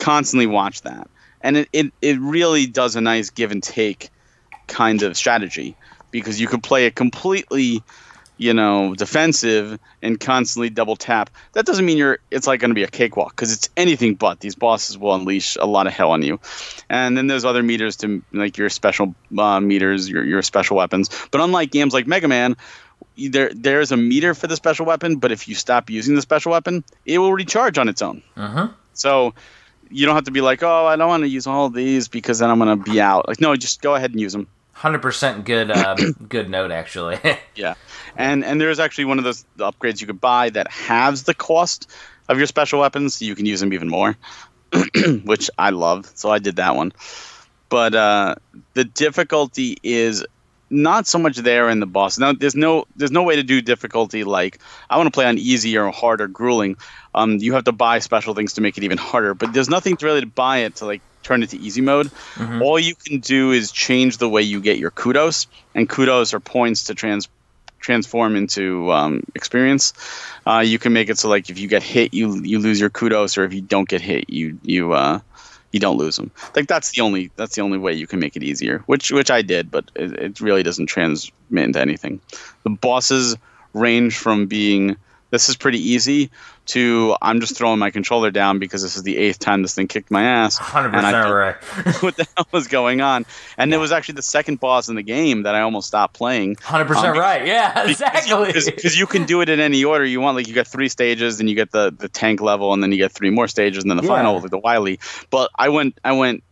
[0.00, 1.08] constantly watch that,
[1.40, 4.10] and it it, it really does a nice give and take
[4.66, 5.76] kind of strategy
[6.10, 7.80] because you could play it completely
[8.42, 11.30] you know, defensive and constantly double tap.
[11.52, 12.18] That doesn't mean you're.
[12.28, 14.40] It's like going to be a cakewalk because it's anything but.
[14.40, 16.40] These bosses will unleash a lot of hell on you,
[16.90, 21.08] and then there's other meters to like your special uh, meters, your your special weapons.
[21.30, 22.56] But unlike games like Mega Man,
[23.16, 25.16] there there is a meter for the special weapon.
[25.16, 28.22] But if you stop using the special weapon, it will recharge on its own.
[28.36, 28.70] Uh-huh.
[28.92, 29.34] So
[29.88, 32.40] you don't have to be like, oh, I don't want to use all these because
[32.40, 33.28] then I'm going to be out.
[33.28, 34.48] Like, no, just go ahead and use them.
[34.72, 35.70] Hundred percent good.
[35.70, 35.94] Uh,
[36.28, 37.18] good note, actually.
[37.54, 37.74] yeah,
[38.16, 41.90] and and there's actually one of those upgrades you could buy that halves the cost
[42.28, 44.16] of your special weapons, so you can use them even more,
[45.24, 46.10] which I love.
[46.14, 46.92] So I did that one.
[47.68, 48.34] But uh,
[48.74, 50.24] the difficulty is
[50.72, 52.18] not so much there in the boss.
[52.18, 54.58] Now there's no there's no way to do difficulty like
[54.88, 56.76] I want to play on easy or hard or grueling.
[57.14, 59.34] Um, you have to buy special things to make it even harder.
[59.34, 62.06] But there's nothing to really to buy it to like turn it to easy mode.
[62.34, 62.62] Mm-hmm.
[62.62, 66.40] All you can do is change the way you get your kudos, and kudos are
[66.40, 67.28] points to trans
[67.78, 69.92] transform into um, experience.
[70.46, 72.90] Uh, you can make it so like if you get hit, you you lose your
[72.90, 75.20] kudos, or if you don't get hit, you you uh,
[75.72, 76.30] you don't lose them.
[76.54, 78.78] Like that's the only that's the only way you can make it easier.
[78.86, 82.20] Which which I did, but it, it really doesn't transmit into anything.
[82.62, 83.36] The bosses
[83.74, 84.96] range from being
[85.30, 86.30] this is pretty easy
[86.66, 89.88] to I'm just throwing my controller down because this is the eighth time this thing
[89.88, 90.58] kicked my ass.
[90.58, 91.56] 100% right.
[92.02, 93.26] what the hell was going on?
[93.58, 93.76] And yeah.
[93.76, 96.56] it was actually the second boss in the game that I almost stopped playing.
[96.56, 97.46] 100% um, right.
[97.46, 98.46] Yeah, exactly.
[98.46, 100.36] Because you, can do it in any order you want.
[100.36, 102.98] Like you get three stages, then you get the, the tank level, and then you
[102.98, 104.08] get three more stages, and then the yeah.
[104.08, 105.00] final, like the Wily.
[105.30, 106.44] But I went I went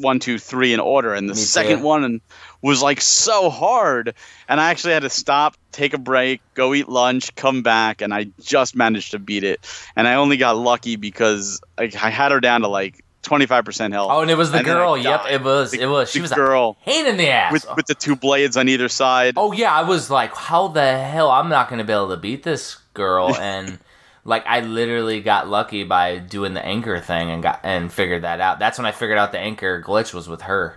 [0.00, 1.84] one, two, three in order, and the Me second too.
[1.84, 2.20] one
[2.62, 4.14] was like so hard,
[4.48, 8.12] and I actually had to stop, take a break, go eat lunch, come back, and
[8.12, 9.60] I just managed to beat it.
[9.96, 13.64] And I only got lucky because like, I had her down to like twenty five
[13.64, 14.10] percent health.
[14.12, 14.96] Oh, and it was the and girl.
[14.96, 15.70] Yep, it was.
[15.72, 16.10] The, it was.
[16.10, 18.68] She was a girl a pain in the ass with with the two blades on
[18.68, 19.34] either side.
[19.36, 21.30] Oh yeah, I was like, how the hell?
[21.30, 23.78] I'm not gonna be able to beat this girl and.
[24.24, 28.40] Like I literally got lucky by doing the anchor thing and got and figured that
[28.40, 28.58] out.
[28.58, 30.76] That's when I figured out the anchor glitch was with her.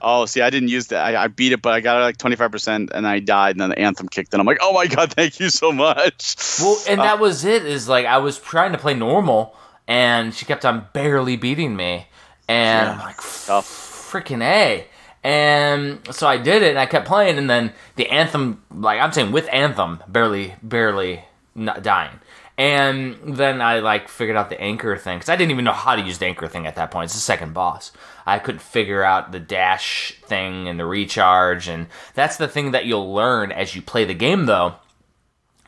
[0.00, 1.02] Oh, see, I didn't use that.
[1.02, 3.52] I, I beat it, but I got it like twenty five percent, and I died.
[3.52, 6.36] And then the anthem kicked, and I'm like, oh my god, thank you so much.
[6.60, 7.64] Well, and uh, that was it.
[7.64, 9.56] Is like I was trying to play normal,
[9.88, 12.06] and she kept on barely beating me,
[12.48, 14.86] and yeah, I'm like, freaking a.
[15.24, 19.10] And so I did it, and I kept playing, and then the anthem, like I'm
[19.10, 21.24] saying, with anthem, barely, barely
[21.54, 22.20] not dying.
[22.56, 25.96] And then I like figured out the anchor thing because I didn't even know how
[25.96, 27.06] to use the anchor thing at that point.
[27.06, 27.90] It's the second boss.
[28.26, 32.86] I couldn't figure out the dash thing and the recharge, and that's the thing that
[32.86, 34.46] you'll learn as you play the game.
[34.46, 34.76] Though,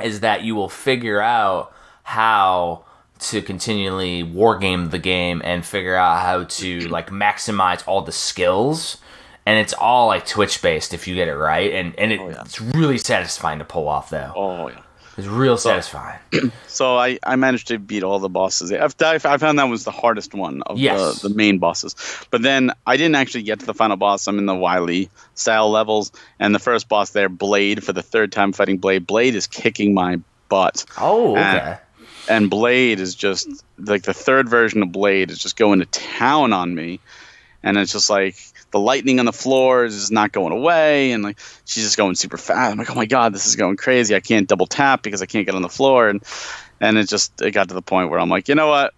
[0.01, 1.73] is that you will figure out
[2.05, 2.85] how
[3.19, 8.99] to continually wargame the game and figure out how to like maximize all the skills
[9.47, 12.21] and it's all like twitch based if you get it right and and oh, it,
[12.21, 12.41] oh, yeah.
[12.43, 14.83] it's really satisfying to pull off though oh yeah
[15.17, 16.19] it's real satisfying.
[16.67, 18.71] So I, I managed to beat all the bosses.
[18.71, 21.23] I, I found that was the hardest one of yes.
[21.23, 21.97] the, the main bosses.
[22.31, 24.27] But then I didn't actually get to the final boss.
[24.27, 28.31] I'm in the Wily style levels, and the first boss there, Blade, for the third
[28.31, 29.07] time fighting Blade.
[29.07, 30.85] Blade is kicking my butt.
[30.99, 31.41] Oh, okay.
[31.41, 31.79] And,
[32.29, 33.49] and Blade is just
[33.79, 37.01] like the third version of Blade is just going to town on me,
[37.63, 38.37] and it's just like
[38.71, 42.37] the lightning on the floor is not going away, and like she's just going super
[42.37, 42.73] fast.
[42.73, 44.15] I'm like, oh my god, this is going crazy.
[44.15, 46.23] I can't double tap because I can't get on the floor, and
[46.81, 48.95] and it just it got to the point where I'm like, you know what,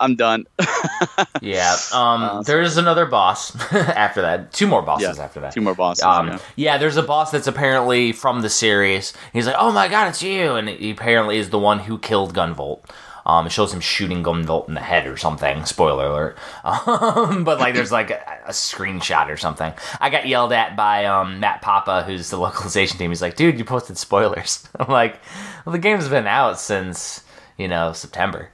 [0.00, 0.46] I'm done.
[1.42, 1.76] yeah.
[1.92, 2.22] Um.
[2.22, 4.52] Uh, there's another boss after that.
[4.52, 5.52] Two more bosses yeah, after that.
[5.52, 6.04] Two more bosses.
[6.04, 6.28] Um.
[6.28, 6.38] Yeah.
[6.56, 6.78] yeah.
[6.78, 9.12] There's a boss that's apparently from the series.
[9.32, 12.34] He's like, oh my god, it's you, and he apparently is the one who killed
[12.34, 12.80] Gunvolt.
[13.28, 15.66] Um, it shows him shooting Gunvolt in the head or something.
[15.66, 16.38] Spoiler alert.
[16.64, 19.72] Um, but like, there's like a, a, screenshot or something.
[20.00, 23.10] I got yelled at by um, Matt Papa, who's the localization team.
[23.10, 25.20] He's like, "Dude, you posted spoilers." I'm like,
[25.64, 27.22] "Well, the game's been out since
[27.58, 28.50] you know September."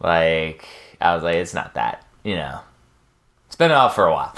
[0.00, 0.66] like,
[1.00, 2.60] I was like, it's not that, you know.
[3.56, 4.34] It's been out for a while.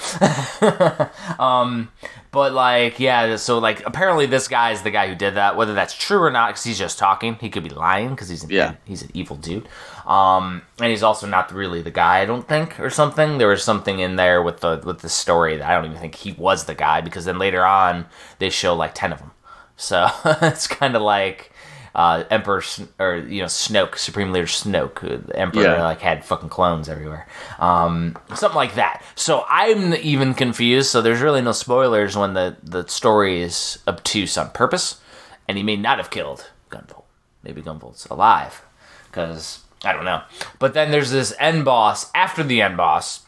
[1.39, 1.91] um,
[2.31, 3.35] but like, yeah.
[3.35, 5.57] So like, apparently this guy is the guy who did that.
[5.57, 7.35] Whether that's true or not, because he's just talking.
[7.35, 8.75] He could be lying because he's an, Yeah.
[8.85, 9.67] he's an evil dude.
[10.05, 13.39] Um, and he's also not really the guy, I don't think, or something.
[13.39, 16.15] There was something in there with the with the story that I don't even think
[16.15, 18.05] he was the guy because then later on
[18.37, 19.31] they show like ten of them.
[19.75, 20.07] So
[20.41, 21.51] it's kind of like
[21.95, 25.83] uh, Emperor Sn- or you know Snoke, Supreme Leader Snoke, the Emperor Yeah.
[25.83, 27.27] like had fucking clones everywhere,
[27.59, 29.03] um, something like that.
[29.15, 30.89] So I'm even confused.
[30.89, 34.99] So there's really no spoilers when the the story is obtuse on purpose,
[35.47, 37.03] and he may not have killed Gunvolt.
[37.43, 38.61] Maybe Gunvolt's alive,
[39.05, 40.21] because I don't know.
[40.59, 43.21] But then there's this end boss after the end boss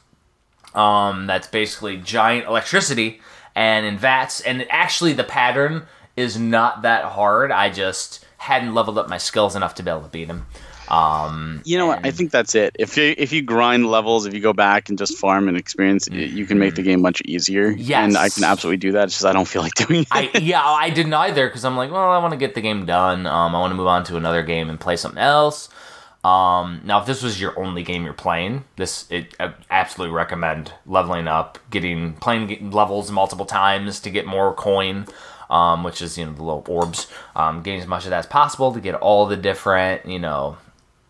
[0.76, 3.22] um, that's basically giant electricity
[3.56, 4.42] and in vats.
[4.42, 5.84] And actually, the pattern
[6.16, 7.52] is not that hard.
[7.52, 10.46] I just hadn't leveled up my skills enough to be able to beat him.
[10.90, 12.06] Um, You know what?
[12.06, 12.76] I think that's it.
[12.78, 16.10] If you if you grind levels, if you go back and just farm and experience,
[16.12, 17.70] y you can make the game much easier.
[17.72, 18.04] Yes.
[18.04, 19.06] and I can absolutely do that.
[19.06, 20.08] It's just I don't feel like doing it.
[20.12, 22.86] I yeah, I didn't either because I'm like, well, I want to get the game
[22.86, 23.26] done.
[23.26, 25.70] Um, I want to move on to another game and play something else.
[26.24, 30.74] Um, now, if this was your only game you're playing, this it I absolutely recommend
[30.86, 35.08] leveling up, getting playing levels multiple times to get more coin,
[35.52, 37.08] um, which is you know the little orbs.
[37.36, 40.58] Um, getting as much of that as possible to get all the different you know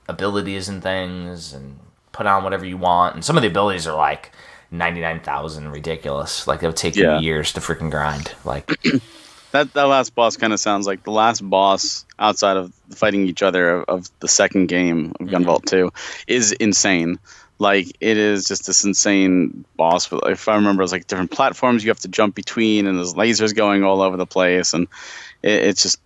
[0.09, 1.79] abilities and things, and
[2.11, 3.15] put on whatever you want.
[3.15, 4.31] And some of the abilities are like
[4.71, 6.47] ninety nine thousand, ridiculous.
[6.47, 7.19] Like it would take Yeah.
[7.19, 8.33] you years to freaking grind.
[8.43, 8.69] Like
[9.51, 13.43] That that last boss kind of sounds like the last boss outside of fighting each
[13.43, 15.91] other of, of the second game of Gunvolt Two
[16.25, 17.19] is insane.
[17.61, 20.11] Like it is just this insane boss.
[20.11, 23.55] If I remember, it's like different platforms you have to jump between, and there's lasers
[23.55, 24.87] going all over the place, and
[25.43, 26.01] it, it's just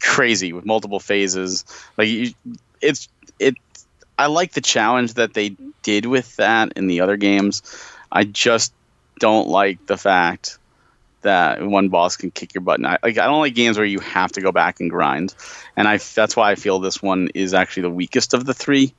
[0.00, 1.64] crazy with multiple phases.
[1.96, 2.32] Like you,
[2.80, 3.54] it's it.
[4.18, 7.62] I like the challenge that they did with that in the other games.
[8.10, 8.72] I just
[9.20, 10.58] don't like the fact
[11.22, 12.84] that one boss can kick your butt.
[12.84, 15.36] I, like I don't like games where you have to go back and grind,
[15.76, 18.92] and I that's why I feel this one is actually the weakest of the three.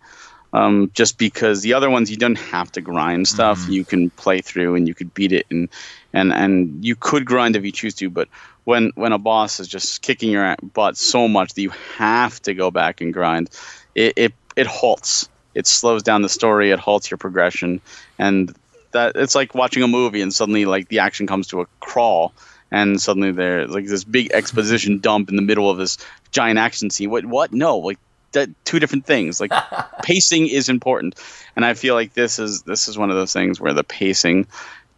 [0.54, 4.41] Um, just because the other ones you don't have to grind stuff, you can play
[4.41, 5.70] through and you could beat it, and
[6.12, 8.10] and and you could grind if you choose to.
[8.10, 8.28] But
[8.66, 12.54] when when a boss is just kicking your butt so much that you have to
[12.54, 13.49] go back and grind,
[13.95, 15.30] it it, it halts.
[15.54, 16.72] It slows down the story.
[16.72, 17.80] It halts your progression,
[18.20, 18.54] and
[18.91, 22.34] that it's like watching a movie and suddenly like the action comes to a crawl
[22.72, 25.97] and suddenly there's like this big exposition dump in the middle of this
[26.32, 27.99] giant action scene what what no like
[28.34, 29.52] that two different things like
[30.04, 31.16] pacing is important
[31.56, 34.46] and i feel like this is this is one of those things where the pacing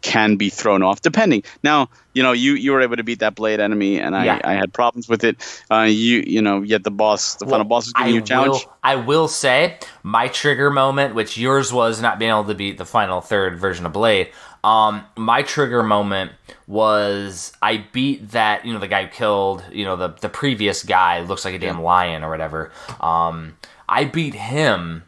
[0.02, 3.34] can be thrown off depending now you know you you were able to beat that
[3.34, 4.40] blade enemy and i Yeah.
[4.44, 5.36] i had problems with it
[5.70, 8.22] uh you you know yet the boss the final boss is giving I you a
[8.22, 12.54] challenge Will, I will say my trigger moment, which yours was not being able to
[12.54, 14.28] beat the final third version of Blade.
[14.64, 16.32] Um, my trigger moment
[16.66, 20.82] was I beat that you know the guy who killed you know the the previous
[20.82, 22.72] guy looks like a damn lion or whatever.
[23.00, 23.56] Um,
[23.88, 25.04] I beat him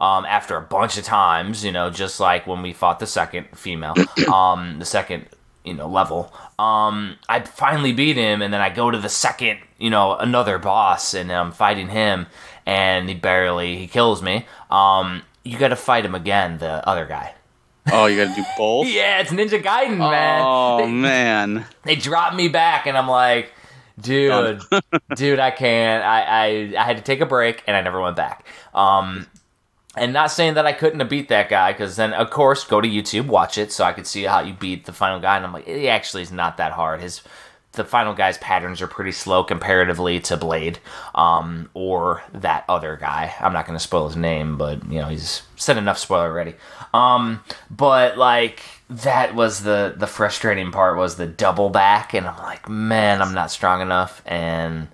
[0.00, 3.46] um, after a bunch of times, you know, just like when we fought the second
[3.56, 3.94] female,
[4.32, 5.26] um, the second,
[5.64, 6.32] you know, level.
[6.58, 10.58] Um, I finally beat him, and then I go to the second, you know, another
[10.58, 12.26] boss, and I'm fighting him,
[12.66, 14.46] and he barely he kills me.
[14.70, 17.34] Um, you got to fight him again, the other guy.
[17.92, 20.42] Oh you gotta do both Yeah, it's Ninja Gaiden, man.
[20.44, 23.52] oh They- man they dropped me back and I'm like,
[24.00, 24.60] dude,
[25.16, 26.02] dude, I can't.
[26.04, 28.46] I, I I had to take a break and I never went back.
[28.74, 29.26] Um,
[29.96, 32.80] and not saying that I couldn't have beat that guy because then of course go
[32.80, 35.36] to YouTube, watch it so I could see how you beat the final guy.
[35.36, 37.00] And I'm like, it actually is not that hard.
[37.00, 37.22] His
[37.74, 40.78] the final guy's patterns are pretty slow comparatively to Blade,
[41.14, 43.34] um, or that other guy.
[43.40, 46.54] I'm not going to spoil his name, but you know he's said enough spoiler already.
[46.92, 52.38] Um, but like that was the the frustrating part was the double back, and I'm
[52.38, 54.88] like, man, I'm not strong enough, and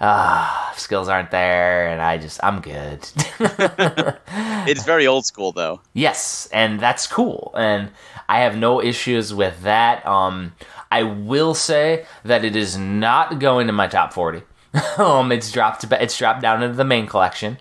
[0.00, 3.08] ah, skills aren't there, and I just I'm good.
[4.68, 7.90] it's very old school though Yes, and that's cool, and
[8.28, 10.06] I have no issues with that.
[10.06, 10.54] Um,
[10.92, 14.42] I will say that it is not going to my top forty.
[14.98, 15.84] um, it's dropped.
[15.90, 17.56] It's dropped down into the main collection.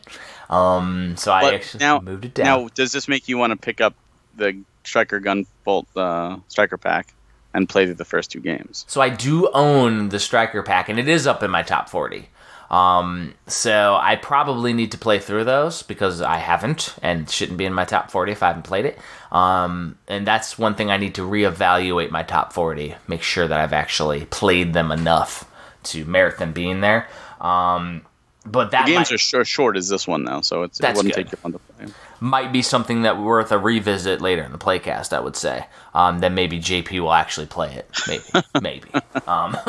[0.50, 2.46] Um, so I actually now- moved it down.
[2.46, 3.96] Now, does this make you want to pick up
[4.36, 7.14] the Striker Gunvolt uh, Striker Pack
[7.54, 8.84] and play through the first two games?
[8.90, 12.28] So I do own the Striker pack, and it is up in my top 40.
[12.72, 17.66] Um, so I probably need to play through those because I haven't and shouldn't be
[17.66, 18.98] in my top 40 if I haven't played it.
[19.32, 23.60] Um, and that's one thing I need to reevaluate my top 40, make sure that
[23.60, 25.46] I've actually played them enough
[25.84, 27.08] to merit them being there.
[27.42, 28.04] Um,
[28.46, 30.96] but that The games might- are short, short as this one now, so it's, it
[30.96, 31.24] wouldn't good.
[31.26, 31.88] take you long to play.
[32.22, 35.12] might be something that worth a revisit later in the playcast.
[35.14, 35.66] I would say.
[35.94, 37.90] Um, then maybe JP will actually play it.
[38.08, 38.24] Maybe,
[38.62, 38.90] maybe.
[39.28, 39.58] Um,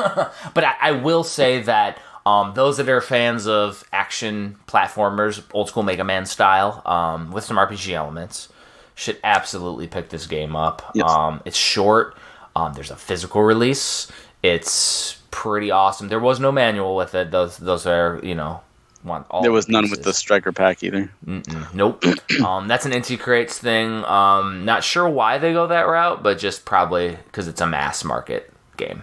[0.55, 1.99] but I, I will say that.
[2.25, 7.45] Um, those that are fans of action platformers, old school Mega Man style, um, with
[7.45, 8.49] some RPG elements,
[8.95, 10.93] should absolutely pick this game up.
[10.95, 11.11] Yes.
[11.11, 12.17] Um, it's short.
[12.55, 14.11] Um, there's a physical release.
[14.43, 16.09] It's pretty awesome.
[16.09, 17.31] There was no manual with it.
[17.31, 18.61] Those those are you know
[19.03, 19.25] one.
[19.31, 21.11] All There was none with the striker pack either.
[21.27, 22.05] Mm-mm, nope.
[22.45, 24.05] um, that's an Inti Creates thing.
[24.05, 28.05] Um, not sure why they go that route, but just probably because it's a mass
[28.05, 29.03] market game.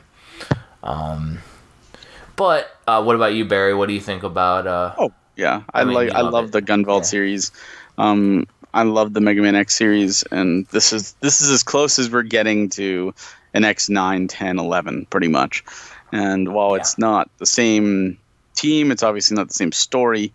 [0.83, 1.39] Um,
[2.39, 3.73] but uh, what about you, Barry?
[3.75, 4.65] What do you think about?
[4.65, 7.03] Uh, Oh yeah, I, I mean, like I love love the Gunvolt Yeah.
[7.03, 7.51] series.
[7.97, 11.99] Um, I love the Mega Man X series, and this is this is as close
[11.99, 13.13] as we're getting to
[13.53, 15.63] an X 9, 10, 11, pretty much.
[16.11, 18.17] And while it's not the same
[18.55, 20.33] team, it's obviously not the same story.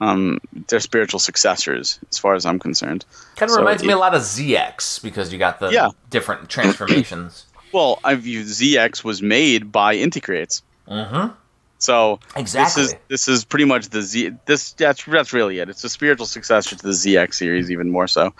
[0.00, 0.38] Um,
[0.68, 3.04] they're spiritual successors, as far as I'm concerned.
[3.36, 5.88] kind of so reminds me a lot of ZX because you got the Yeah.
[6.08, 7.46] different transformations.
[7.72, 11.34] Well, I view ZX was made by Inti Creates, mm-hmm.
[11.80, 12.82] So Exactly.
[12.82, 14.32] This is this is pretty much the Z.
[14.46, 15.68] This that's that's really it.
[15.68, 18.32] It's a spiritual successor to the ZX series, even more so.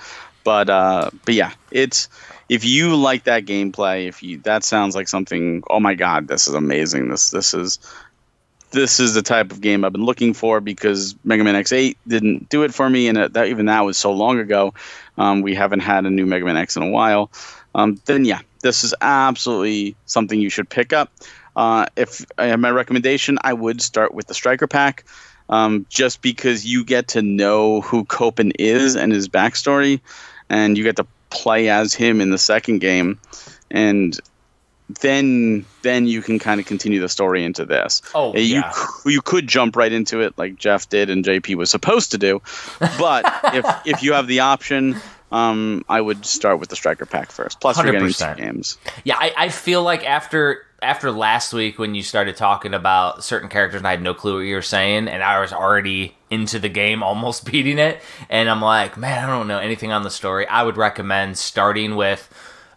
[0.45, 2.09] But uh, but yeah, it's
[2.49, 5.62] if you like that gameplay, if you that sounds like something.
[5.68, 7.09] Oh my god, this is amazing.
[7.09, 7.78] This this is
[8.70, 12.49] this is the type of game I've been looking for because Mega Man X8 didn't
[12.49, 14.74] do it for me, and that even that was so long ago.
[15.18, 17.30] Um, we haven't had a new Mega Man X in a while.
[17.74, 21.12] Um, then yeah, this is absolutely something you should pick up.
[21.61, 25.04] Uh, if I have my recommendation, I would start with the Striker Pack,
[25.50, 30.00] um, just because you get to know who Copen is and his backstory,
[30.48, 33.18] and you get to play as him in the second game,
[33.70, 34.18] and
[35.00, 38.02] then then you can kind of continue the story into this.
[38.14, 38.70] Oh, Uh, you yeah.
[38.72, 42.18] c- you could jump right into it like Jeff did and JP was supposed to
[42.18, 42.40] do,
[42.98, 44.96] but if if you have the option.
[45.32, 47.61] Um, I would start with the striker pack first.
[47.61, 48.78] Plus, you're getting two games.
[49.04, 53.49] Yeah, I, I feel like after after last week when you started talking about certain
[53.49, 56.59] characters and I had no clue what you were saying, and I was already into
[56.59, 60.11] the game, almost beating it, and I'm like, man, I don't know anything on the
[60.11, 60.47] story.
[60.47, 62.28] I would recommend starting with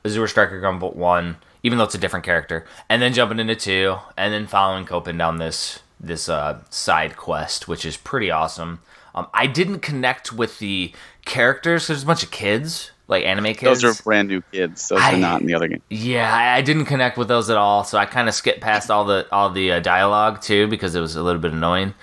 [0.05, 3.97] Azure Striker Gunvolt one, even though it's a different character, and then jumping into two,
[4.17, 8.81] and then following Copen down this this uh, side quest, which is pretty awesome.
[9.15, 10.91] Um, I didn't connect with the
[11.23, 11.87] characters.
[11.87, 13.81] There's a bunch of kids, like anime kids.
[13.81, 14.87] Those are brand new kids.
[14.89, 15.81] Those I- are not in the other game.
[15.89, 18.91] Yeah, I, I didn't connect with those at all, so I kind of skipped past
[18.91, 21.93] all the all the uh, dialogue too because it was a little bit annoying.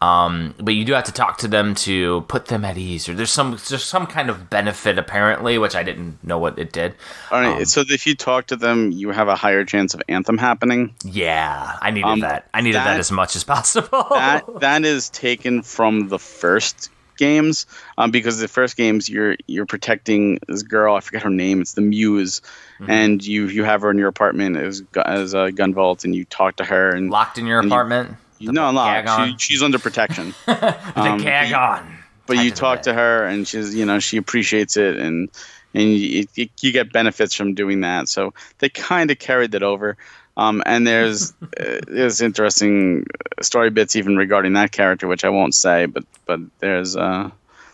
[0.00, 3.14] Um, but you do have to talk to them to put them at ease, or
[3.14, 6.94] there's some there's some kind of benefit apparently, which I didn't know what it did.
[7.32, 7.56] All right.
[7.58, 10.94] Um, so if you talk to them, you have a higher chance of anthem happening.
[11.04, 12.48] Yeah, I needed Um, that.
[12.54, 14.06] I needed that, that- as much as possible.
[14.10, 17.66] That that is taken from the first games,
[17.98, 20.94] um, because the first games you're you're protecting this girl.
[20.94, 21.60] I forget her name.
[21.60, 22.40] It's the Muse,
[22.80, 22.90] Mm-hmm.
[22.90, 26.56] and you you have her in your apartment as as a Gunvolt, and you talk
[26.56, 28.16] to her and Locked in your and you- apartment.
[28.38, 29.28] you, no, no, gag on.
[29.36, 30.32] she, she's under protection.
[30.46, 31.92] the um, gag on.
[32.26, 35.28] but you talk to her and she's you know she appreciates it and
[35.74, 39.96] and you, you get benefits from doing that so they kind of carried that over
[40.38, 43.04] um, and there's uh, there's interesting
[43.42, 47.30] story bits even regarding that character which I won't say but but there's uh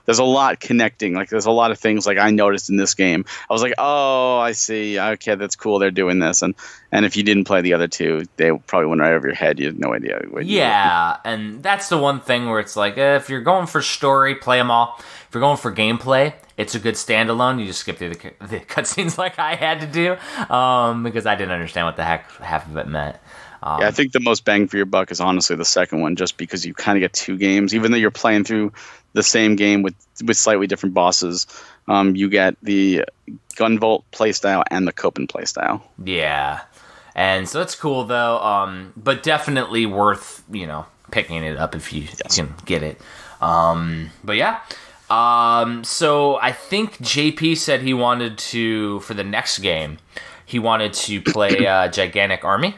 [0.06, 1.14] there's a lot connecting.
[1.14, 3.24] Like there's a lot of things like I noticed in this game.
[3.48, 5.00] I was like oh I see.
[5.00, 5.78] Okay that's cool.
[5.78, 6.42] They're doing this.
[6.42, 6.54] And
[6.92, 9.58] and if you didn't play the other two they probably went right over your head.
[9.58, 12.76] You had no idea what you were- Yeah, and that's the one thing where it's
[12.76, 15.00] like, eh, if you're going for story, play them all.
[15.35, 17.59] If you're going for gameplay, it's a good standalone.
[17.59, 18.14] You just skip through the,
[18.47, 20.12] the cutscenes like I had to do
[20.55, 23.16] um, because I didn't understand what the heck half of it meant.
[23.61, 26.14] Um, Yeah, I think the most bang for your buck is honestly the second one,
[26.14, 28.72] just because you kind of get two games, even though you're playing through
[29.14, 31.49] the same game with with slightly different bosses.
[31.89, 33.05] Um, you get the
[33.57, 35.82] Gunvolt playstyle and the Copen playstyle.
[36.05, 36.61] Yeah.
[37.16, 38.39] And so that's cool though.
[38.39, 43.01] Um, but definitely worth, you know, picking it up if you can get it.
[43.41, 44.61] Um, but yeah.
[45.11, 49.98] Um, so I think JP said he wanted to for the next game,
[50.46, 52.74] he wanted to play uh, Gigantic Army.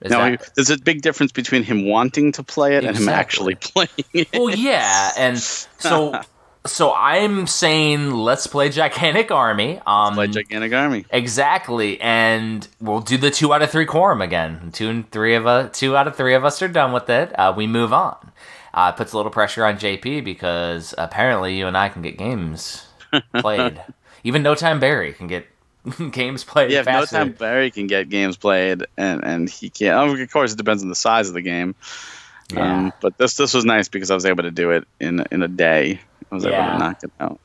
[0.00, 3.08] Is Now, that- there's a big difference between him wanting to play it and him
[3.08, 4.28] actually playing it.
[4.32, 6.20] well, yeah, and so
[6.66, 9.80] so I'm saying let's play Gigantic Army.
[9.86, 11.04] Um, Play Gigantic Army.
[11.10, 14.70] Exactly, and we'll do the two out of three quorum again.
[14.72, 17.36] Two and three of us, two out of three of us are done with it.
[17.38, 18.30] Uh, we move on.
[18.78, 22.16] Uh, it puts a little pressure on JP because apparently you and I can get
[22.16, 22.86] games
[23.38, 23.82] played.
[24.22, 25.46] Even No Time Barry can get
[26.12, 29.96] games played Yeah, if no time Barry can get games played, and and he can't.
[29.96, 31.74] oh, Of course, it depends on the size of the game.
[32.52, 32.78] Yeah.
[32.78, 35.42] Um, but this this was nice because I was able to do it in in
[35.42, 36.00] a day,
[36.30, 37.40] I was able to knock it out.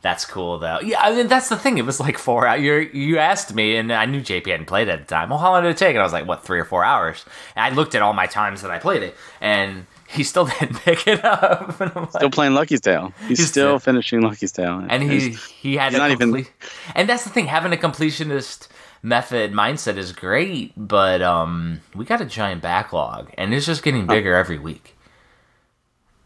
[0.00, 0.80] That's cool though.
[0.80, 1.76] Yeah, I mean that's the thing.
[1.76, 2.62] It was like four hours.
[2.62, 5.28] You you asked me, and I knew JP hadn't played it at the time.
[5.28, 5.90] Well, how long did it take?
[5.90, 7.24] And I was like, what, three or four hours?
[7.56, 10.76] And I looked at all my times that I played it, and he still didn't
[10.80, 11.78] pick it up.
[11.96, 13.12] Like, Still playing Lucky's Tale.
[13.26, 14.84] He's, He's still still- finishing Lucky's Tale.
[14.88, 16.46] and he He's- he had not even-
[16.94, 17.46] And that's the thing.
[17.46, 18.68] Having a completionist
[19.02, 24.06] method mindset is great, but um, we got a giant backlog, and it's just getting
[24.06, 24.96] bigger every week.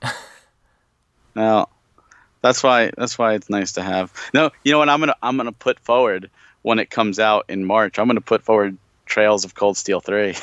[1.34, 1.70] Well,
[2.42, 4.12] that's why that's why it's nice to have.
[4.34, 4.88] No, you know what?
[4.90, 6.30] I'm gonna I'm gonna put forward
[6.62, 7.98] when it comes out in March.
[7.98, 8.76] I'm gonna put forward
[9.06, 10.34] Trails of Cold Steel three.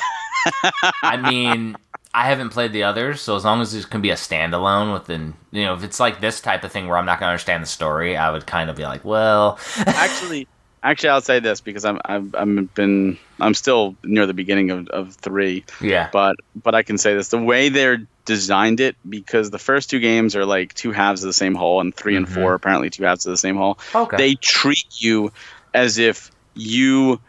[1.02, 1.76] I mean,
[2.12, 5.34] I haven't played the others, so as long as it can be a standalone within,
[5.52, 7.62] you know, if it's like this type of thing where I'm not going to understand
[7.62, 10.48] the story, I would kind of be like, well, actually,
[10.82, 14.88] actually, I'll say this because I'm I've, I've been I'm still near the beginning of,
[14.88, 19.50] of three, yeah, but but I can say this: the way they're designed it, because
[19.50, 22.26] the first two games are like two halves of the same whole, and 3 and
[22.26, 22.30] Mhm.
[22.30, 23.78] four apparently two halves of the same whole.
[23.94, 25.30] okay, They treat you
[25.74, 27.20] as if you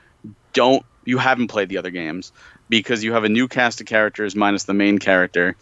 [0.54, 2.32] don't you haven't played the other games
[2.72, 5.56] because you have a new cast of characters minus the main character,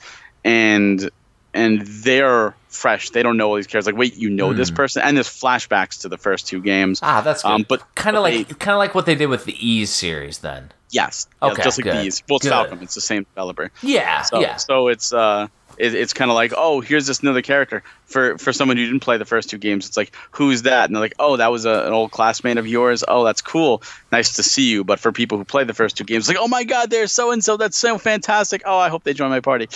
[0.45, 1.10] and
[1.53, 3.10] and they're fresh.
[3.10, 3.88] They don't know all these characters.
[3.91, 4.76] Like, wait, you know this Hmm.
[4.76, 6.99] person, and there's flashbacks to the first two games.
[7.01, 7.49] ah, that's good.
[7.51, 10.38] Um, but kind of like kind of like what they did with the Ys series,
[10.39, 10.72] then.
[10.91, 12.24] Yes, yeah, Okay, just like good, these.
[12.30, 12.53] Well, it's good.
[12.53, 12.82] Falcom.
[12.84, 13.72] It's the same developer.
[13.84, 15.47] Yeah, So, yeah, so it's uh,
[15.80, 18.99] it, it's kind of like, oh, here's this another character for for someone who didn't
[18.99, 19.88] play the first two games.
[19.88, 20.86] It's like, who's that?
[20.86, 23.03] And they're like, oh, that was a, an old classmate of yours.
[23.07, 23.82] Oh, that's cool.
[24.11, 24.84] Nice to see you.
[24.84, 27.11] But for people who played the first two games, it's like, oh my God, there's
[27.11, 27.57] so and so.
[27.57, 28.61] That's so fantastic.
[28.65, 29.69] Oh, I hope they join my party.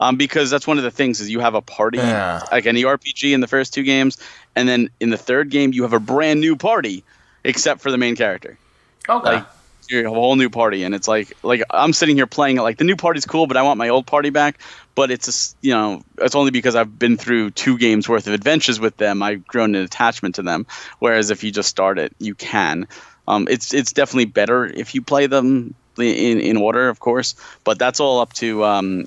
[0.00, 2.42] Um, because that's one of the things is you have a party Yeah.
[2.50, 4.18] like any RPG in the first two games,
[4.56, 7.04] and then in the third game you have a brand new party,
[7.44, 8.58] except for the main character
[9.08, 9.36] okay.
[9.36, 9.46] like
[9.92, 12.84] a whole new party and it's like like i'm sitting here playing it like the
[12.84, 14.58] new party's cool but i want my old party back
[14.94, 18.32] but it's just you know it's only because i've been through two games worth of
[18.32, 19.22] adventures with them.
[19.22, 20.66] I've grown an attachment to them
[20.98, 22.86] whereas if you just start it you can.
[23.26, 27.78] Um, it's it's definitely better if you play them in, in order of course but
[27.78, 29.06] that's all up to um,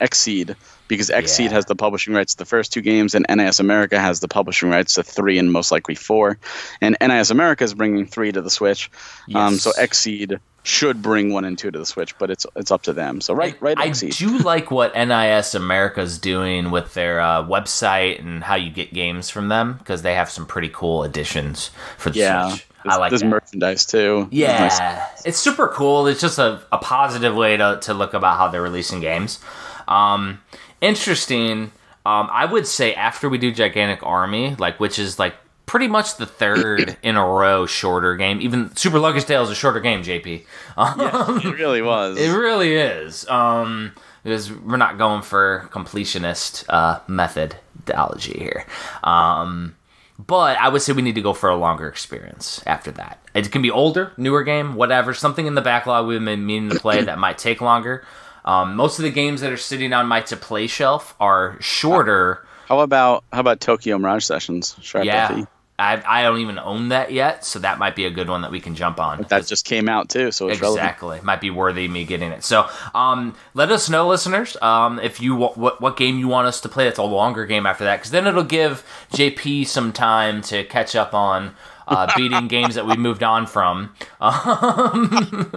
[0.00, 0.56] Xseed
[0.88, 1.50] because Xseed Yeah.
[1.50, 4.70] has the publishing rights to the first two games, and NIS America has the publishing
[4.70, 6.38] rights to three and most likely four.
[6.80, 8.90] And NIS America is bringing three to the Switch.
[9.34, 12.82] Um, so Xseed should bring one and two to the Switch, but it's it's up
[12.82, 13.20] to them.
[13.20, 14.16] So right, right, I Xseed.
[14.18, 19.30] do like what NIS America's doing with their uh, website and how you get games
[19.30, 22.66] from them because they have some pretty cool additions for the yeah, Switch.
[22.88, 23.28] I like there's that.
[23.28, 24.28] merchandise too.
[24.30, 24.78] It's nice.
[24.80, 26.06] Yeah, it's super cool.
[26.08, 29.40] It's just a, a positive way to, to look about how they're releasing games.
[29.88, 30.40] Um,
[30.80, 31.72] interesting.
[32.04, 35.34] Um, I would say after we do Gigantic Army, like which is like
[35.66, 38.40] pretty much the third in a row shorter game.
[38.40, 40.44] Even Super Lucky's Tale is a shorter game, JP.
[40.76, 42.18] Um, Yeah, it really was.
[42.18, 43.28] it really is.
[43.28, 48.66] Um, because we're not going for completionist uh, methodology here.
[49.04, 49.76] Um,
[50.18, 53.20] but I would say we need to go for a longer experience after that.
[53.34, 55.14] It can be older, newer game, whatever.
[55.14, 58.04] Something in the backlog we've been meaning to play that might take longer.
[58.46, 62.46] Um, most of the games that are sitting on my to play shelf are shorter.
[62.68, 64.76] how about how about Tokyo Mirage Sessions?
[64.94, 65.44] Yeah,
[65.78, 68.50] I, I don't even own that yet, so that might be a good one that
[68.50, 69.26] we can jump on.
[69.28, 70.84] That just came out too, so it's relevant.
[70.84, 72.44] Exactly, might be worthy of me getting it.
[72.44, 76.46] So, um, let us know, listeners, um, if you wa- what what game you want
[76.46, 76.84] us to play.
[76.84, 80.96] That's a longer game after that, because then it'll give JP some time to catch
[80.96, 81.54] up on
[81.86, 83.94] uh, beating games that we moved on from.
[84.20, 85.50] Um,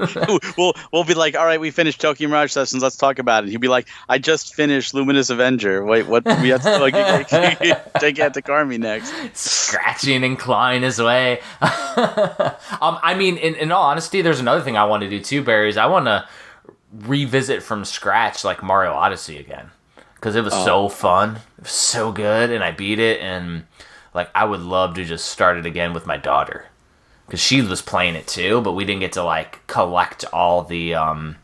[0.58, 2.84] we'll we'll be like, all right, we finished Tokyo Mirage Sessions.
[2.84, 3.50] Let's talk about it.
[3.50, 5.84] He'll be like, I just finished Luminous Avenger.
[5.84, 6.26] Wait, what?
[6.42, 7.30] We have to like
[8.02, 9.14] gigantic army next.
[9.36, 11.40] scratching and clawing his way.
[11.62, 15.44] um, I mean, in, in all honesty, there's another thing I want to do too,
[15.44, 15.70] Barry.
[15.70, 16.28] Is I want to
[16.94, 19.70] revisit from scratch like Mario Odyssey again
[20.16, 23.66] because it was so fun, it was so good, and I beat it, and
[24.14, 26.66] like I would love to just start it again with my daughter
[27.26, 30.96] because she was playing it too, but we didn't get to like collect all the
[30.96, 31.38] um.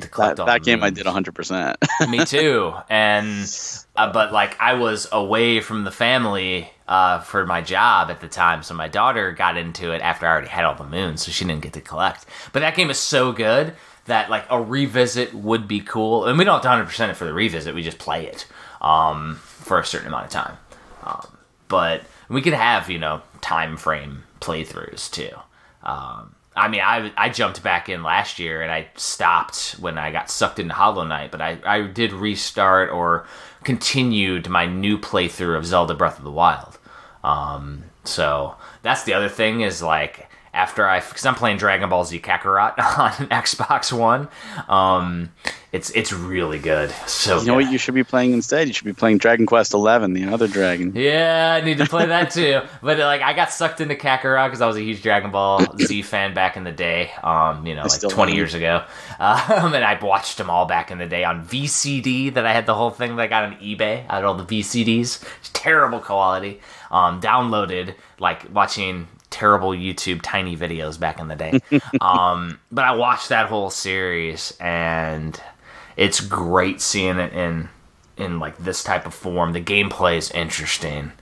[0.00, 1.34] To collect that that game I did 100.
[1.34, 1.76] percent
[2.08, 3.46] me too and
[3.94, 8.26] uh, but like i was away from the family uh, for my job at the
[8.26, 11.30] time so my daughter got into it after i already had all the moons so
[11.30, 13.74] she didn't get to collect but that game is so good
[14.06, 17.26] that like a revisit would be cool and we don't have to 100% it for
[17.26, 18.46] the revisit we just play it
[18.80, 20.56] um, for a certain amount of time
[21.04, 21.26] um,
[21.70, 25.34] but we could have you know time frame playthroughs too
[25.82, 30.10] um, I mean, I, I jumped back in last year and I stopped when I
[30.10, 33.26] got sucked into Hollow Knight, but I, I did restart or
[33.64, 36.78] continued my new playthrough of Zelda Breath of the Wild.
[37.22, 42.04] Um, so that's the other thing is like after I because I'm playing Dragon Ball
[42.04, 44.28] Z Kakarot on Xbox One.
[44.68, 45.32] Um,
[45.72, 46.90] it's it's really good.
[47.06, 47.64] So You know good.
[47.64, 48.66] what you should be playing instead?
[48.66, 50.92] You should be playing Dragon Quest Eleven, the other dragon.
[50.96, 52.60] Yeah, I need to play that too.
[52.82, 56.02] But like, I got sucked into Kakarot because I was a huge Dragon Ball Z
[56.02, 57.12] fan back in the day.
[57.22, 58.36] Um, you know, like twenty am.
[58.38, 58.84] years ago.
[59.20, 62.32] Um, and I watched them all back in the day on VCD.
[62.32, 64.04] That I had the whole thing that I got on eBay.
[64.08, 65.22] I had all the VCDs.
[65.40, 66.60] It's terrible quality.
[66.90, 71.60] Um, downloaded like watching terrible YouTube tiny videos back in the day.
[72.00, 75.40] um, but I watched that whole series and
[75.96, 77.68] it's great seeing it in
[78.16, 79.52] in like this type of form.
[79.52, 81.12] The gameplay is interesting.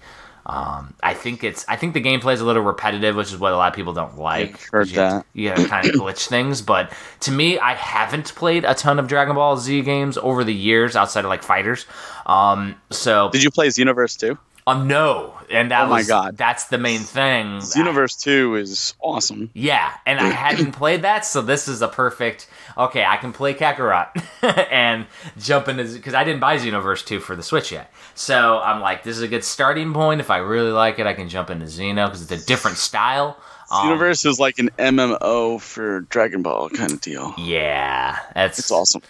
[0.49, 3.53] Um, I think it's I think the gameplay is a little repetitive, which is what
[3.53, 4.59] a lot of people don't like.
[4.71, 5.27] Heard you, that.
[5.35, 6.91] You gotta kind of glitch things, but
[7.21, 10.97] to me, I haven't played a ton of Dragon Ball Z games over the years
[10.97, 11.85] outside of like fighters.
[12.25, 14.39] Um, so Did you play Xenoverse Two?
[14.69, 16.37] Um, no, and that Oh my was God.
[16.37, 17.59] that's the main thing.
[17.59, 19.51] Xenoverse Two is awesome.
[19.55, 22.49] Yeah, and I hadn't played that, so this is a perfect.
[22.77, 24.09] Okay, I can play Kakarot
[24.71, 25.07] and
[25.39, 27.93] jump into because I didn't buy Xenoverse two for the Switch yet.
[28.15, 30.21] So I'm like, this is a good starting point.
[30.21, 33.39] If I really like it, I can jump into Xeno because it's a different style.
[33.71, 37.35] Um, Xenoverse is like an MMO for Dragon Ball kind of deal.
[37.37, 39.03] Yeah, that's It's awesome.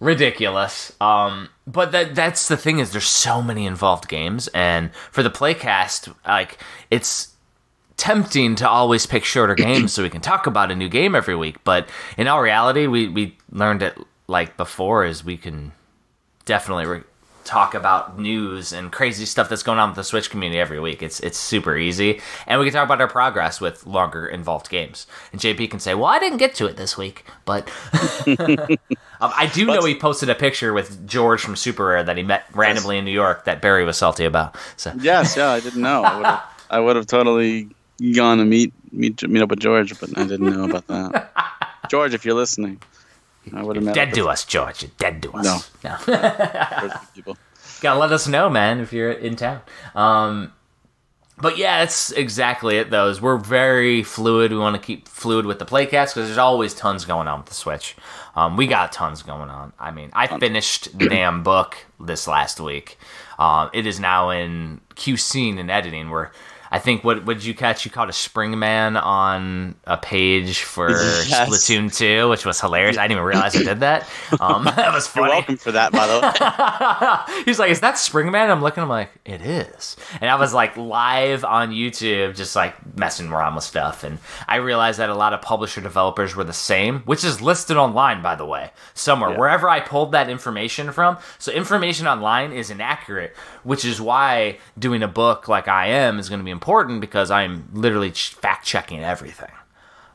[0.00, 0.92] Ridiculous.
[1.00, 5.30] Um, but that that's the thing is there's so many involved games, and for the
[5.30, 6.58] playcast, like
[6.90, 7.34] it's
[7.96, 11.36] tempting to always pick shorter games so we can talk about a new game every
[11.36, 11.62] week.
[11.64, 15.72] But in all reality, we we learned it like before is we can
[16.44, 17.02] definitely re-
[17.50, 21.02] talk about news and crazy stuff that's going on with the Switch community every week.
[21.02, 25.06] It's it's super easy, and we can talk about our progress with longer involved games.
[25.32, 27.68] And JP can say, "Well, I didn't get to it this week," but
[28.26, 28.78] um,
[29.20, 32.44] I do know he posted a picture with George from Super Rare that he met
[32.54, 34.56] randomly in New York that Barry was salty about.
[34.76, 36.04] So Yes, yeah, I didn't know.
[36.04, 37.68] I would have, I would have totally
[38.14, 41.32] gone to meet meet meet up with George, but I didn't know about that.
[41.90, 42.80] George, if you're listening,
[43.54, 44.82] I would have dead to us, George.
[44.82, 45.70] You're dead to us.
[45.82, 45.96] No.
[46.06, 47.34] no.
[47.80, 49.60] gotta let us know, man, if you're in town.
[49.94, 50.52] Um,
[51.40, 52.90] but yeah, that's exactly it.
[52.90, 54.52] Though is we're very fluid.
[54.52, 57.48] We want to keep fluid with the playcast because there's always tons going on with
[57.48, 57.96] the Switch.
[58.36, 59.72] Um, we got tons going on.
[59.78, 62.98] I mean, I finished the damn book this last week.
[63.38, 66.10] Um, it is now in QC and editing.
[66.10, 66.30] Where
[66.72, 67.84] I think what what did you catch?
[67.84, 71.48] You caught a spring man on a page for Yes.
[71.48, 72.96] Splatoon two, which was hilarious.
[72.96, 74.08] I didn't even realize I did that.
[74.40, 75.26] Um, that was funny.
[75.26, 77.42] You're welcome for that, by the way.
[77.44, 78.82] He's like, "Is that Springman?" I'm looking.
[78.82, 83.54] I'm like, "It is." And I was like live on YouTube, just like messing around
[83.56, 84.04] with stuff.
[84.04, 84.18] And
[84.48, 88.22] I realized that a lot of publisher developers were the same, which is listed online,
[88.22, 89.38] by the way, somewhere Yeah.
[89.38, 91.18] wherever I pulled that information from.
[91.38, 96.28] So information online is inaccurate, which is why doing a book like I am is
[96.28, 99.50] going to be important because I'm literally fact checking everything.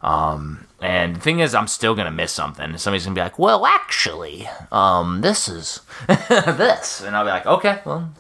[0.04, 2.78] Um, and the thing is, I'm still gonna miss something.
[2.78, 7.80] Somebody's gonna be like, "Well, actually, um, this is this," and I'll be like, "Okay,
[7.86, 8.12] well,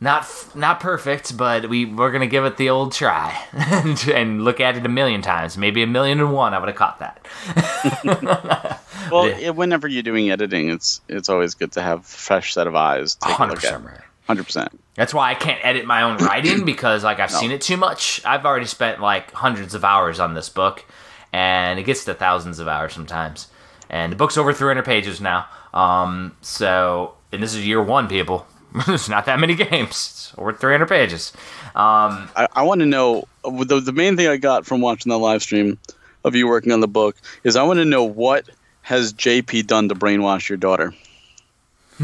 [0.00, 0.26] not
[0.56, 4.76] not perfect, but we we're gonna give it the old try and, and look at
[4.76, 6.54] it a million times, maybe a million and one.
[6.54, 8.78] I would have caught that.
[9.10, 9.48] Well, Yeah.
[9.48, 12.74] it, whenever you're doing editing, it's it's always good to have a fresh set of
[12.74, 13.16] eyes.
[13.16, 13.70] To Hundred look at.
[13.72, 14.00] percent right.
[14.26, 14.80] Hundred percent.
[14.94, 17.38] That's why I can't edit my own writing because like I've No.
[17.38, 18.20] seen it too much.
[18.24, 20.84] I've already spent like hundreds of hours on this book,
[21.32, 23.48] and it gets to thousands of hours sometimes.
[23.88, 25.46] And the book's over 300 pages now.
[25.74, 28.46] Um, so and this is year one, people.
[28.86, 29.90] There's not that many games.
[29.90, 31.32] It's over 300 pages.
[31.74, 35.18] Um, I, I want to know the the main thing I got from watching the
[35.18, 35.78] live stream
[36.24, 38.48] of you working on the book is I want to know what
[38.82, 40.94] has JP done to brainwash your daughter.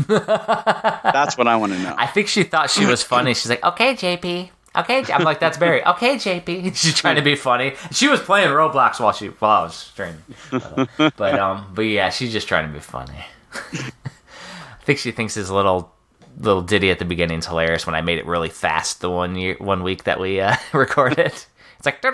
[0.09, 1.95] That's what I want to know.
[1.97, 3.35] I think she thought she was funny.
[3.35, 6.77] She's like, "Okay, JP." Okay, J-" I'm like, "That's Barry." Okay, JP.
[6.77, 7.75] She's trying to be funny.
[7.91, 10.23] She was playing Roblox while she while I was streaming.
[10.51, 13.25] But, um, but yeah, she's just trying to be funny.
[13.53, 15.93] I think she thinks his little
[16.39, 19.37] little ditty at the beginning is hilarious when I made it really fast the one
[19.37, 21.33] year one week that we uh, recorded.
[21.79, 22.05] It's like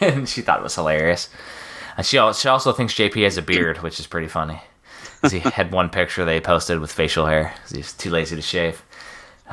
[0.00, 1.28] and she thought it was hilarious.
[1.96, 4.60] And she she also thinks JP has a beard, which is pretty funny.
[5.28, 7.54] He had one picture they posted with facial hair.
[7.72, 8.82] He's too lazy to shave.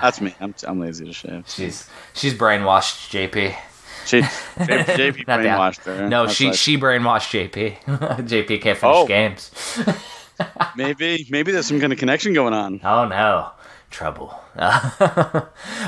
[0.01, 0.35] That's me.
[0.39, 1.43] I'm, I'm lazy to shave.
[1.47, 3.55] She's she's brainwashed JP.
[4.05, 6.07] She, JP brainwashed her.
[6.07, 7.79] No, That's she like- she brainwashed JP.
[8.27, 9.07] JP can't finish Oh.
[9.07, 9.51] games.
[10.75, 12.79] maybe maybe there's some kind of connection going on.
[12.83, 13.49] Oh no,
[13.89, 14.39] trouble.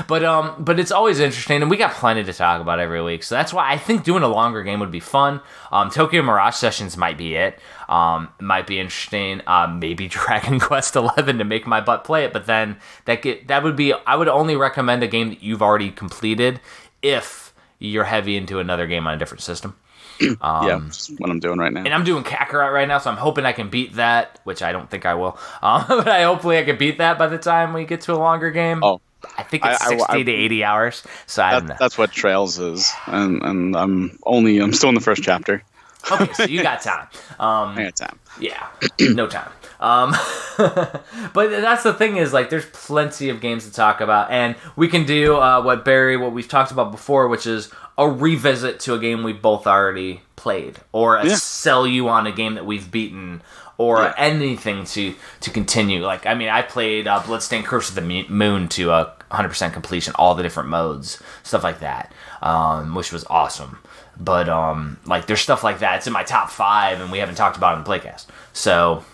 [0.08, 3.22] but um, but it's always interesting, and we got plenty to talk about every week.
[3.22, 5.40] So that's why I think doing a longer game would be fun.
[5.72, 7.58] Um, Tokyo Mirage Sessions might be it.
[7.90, 9.42] Um, it might be interesting.
[9.46, 13.48] Um, maybe Dragon Quest Eleven to make my butt play it, but then that get
[13.48, 13.92] that would be.
[13.92, 16.60] I would only recommend a game that you've already completed
[17.02, 19.76] if you're heavy into another game on a different system.
[20.20, 21.82] yeah, just what I'm doing right now.
[21.82, 24.70] And I'm doing Kakarot right now, so I'm hoping I can beat that, which I
[24.70, 25.38] don't think I will.
[25.62, 28.18] Um, but I hopefully I can beat that by the time we get to a
[28.18, 28.82] longer game.
[28.84, 29.00] Oh,
[29.36, 31.02] I think it's I- I- 60 I- to 80 hours.
[31.26, 31.68] So I don't know.
[31.68, 35.62] that, that's what Trails is, and and I'm only I'm still in the first chapter.
[36.10, 37.08] Okay, so you got time.
[37.38, 38.18] Um, I got time.
[38.40, 38.66] Yeah,
[39.00, 39.50] no time.
[39.80, 40.14] Um,
[40.58, 44.88] but that's the thing is like there's plenty of games to talk about, and we
[44.88, 48.94] can do uh, what Barry, what we've talked about before, which is a revisit to
[48.94, 51.34] a game we both already played, or a Yeah.
[51.36, 53.42] sell you on a game that we've beaten,
[53.78, 54.14] or Yeah.
[54.16, 56.04] anything to to continue.
[56.04, 60.12] Like I mean, I played uh, Bloodstained Curse of the Moon to a 100% completion,
[60.16, 63.78] all the different modes, stuff like that, um, which was awesome.
[64.20, 65.96] But um, like there's stuff like that.
[65.96, 68.26] It's in my top five, and we haven't talked about it in the playcast.
[68.52, 69.04] So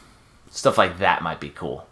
[0.51, 1.87] stuff like that might be cool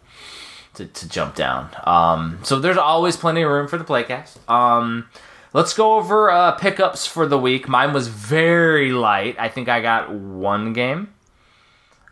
[0.75, 1.69] to, to jump down.
[1.85, 4.39] Um, so there's always plenty of room for the playcast.
[4.51, 5.09] Um,
[5.53, 7.69] let's go over uh, pickups for the week.
[7.69, 9.37] Mine was very light.
[9.39, 11.15] I think I got one game,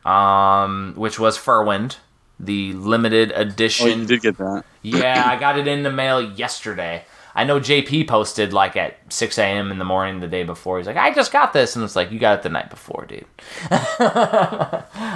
[0.05, 1.97] um, which was Furwind,
[2.39, 3.89] the limited edition.
[3.89, 4.65] Oh, you did get that.
[4.83, 7.05] Yeah, I got it in the mail yesterday.
[7.35, 9.71] I know JP posted like at 6 a.m.
[9.71, 10.79] in the morning the day before.
[10.79, 11.77] He's like, I just got this.
[11.77, 13.25] And it's like, you got it the night before, dude.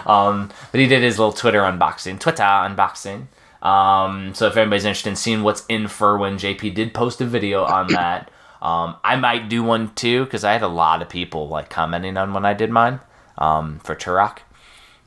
[0.07, 3.27] um, but he did his little Twitter unboxing, Twitter unboxing.
[3.63, 7.65] Um, so if anybody's interested in seeing what's in Furwind, JP did post a video
[7.65, 8.31] on that.
[8.63, 12.17] Um, I might do one too because I had a lot of people like commenting
[12.17, 13.01] on when I did mine
[13.39, 14.39] um, for Turok.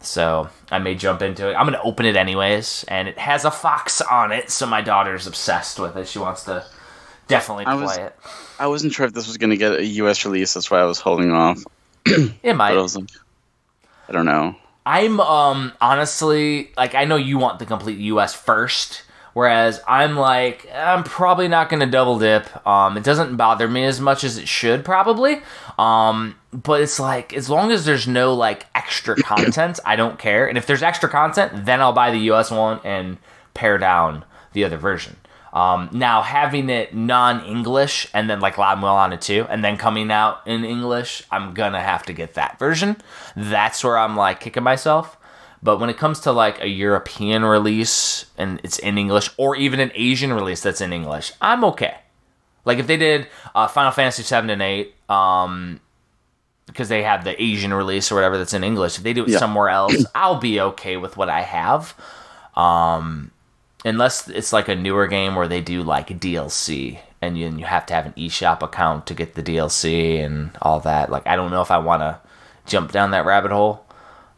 [0.01, 1.55] So I may jump into it.
[1.55, 5.27] I'm gonna open it anyways, and it has a fox on it, so my daughter's
[5.27, 6.07] obsessed with it.
[6.07, 6.65] She wants to
[7.29, 8.15] definitely I play was- it.
[8.59, 10.25] I wasn't sure if this was going to get a U.S.
[10.25, 10.53] release.
[10.53, 11.63] That's why I was holding off.
[12.05, 12.75] It I might.
[12.75, 13.07] was like,
[14.07, 14.55] I don't know.
[14.85, 19.03] I'm um honestly like I know you want the complete US first,
[19.33, 22.65] whereas I'm like I'm probably not going to double dip.
[22.65, 25.41] Um it doesn't bother me as much as it should probably.
[25.77, 30.47] Um but it's like as long as there's no like extra content, I don't care.
[30.47, 33.17] And if there's extra content, then I'll buy the US one and
[33.53, 35.17] pare down the other version.
[35.51, 40.11] Um, now having it non-English and then like Loudwell on it too, and then coming
[40.11, 42.97] out in English, I'm gonna have to get that version.
[43.35, 45.17] That's where I'm like kicking myself.
[45.61, 49.79] But when it comes to like a European release and it's in English, or even
[49.79, 51.95] an Asian release that's in English, I'm okay.
[52.63, 55.79] Like if they did uh, Final Fantasy seven and eight, um,
[56.67, 58.97] because they have the Asian release or whatever that's in English.
[58.97, 59.39] If they do it Yeah.
[59.39, 61.95] somewhere else, I'll be okay with what I have.
[62.55, 63.31] Um,
[63.85, 67.65] unless it's like a newer game where they do like DLC and you, and you
[67.65, 71.09] have to have an eShop account to get the DLC and all that.
[71.09, 72.19] Like I don't know if I want to
[72.65, 73.85] jump down that rabbit hole.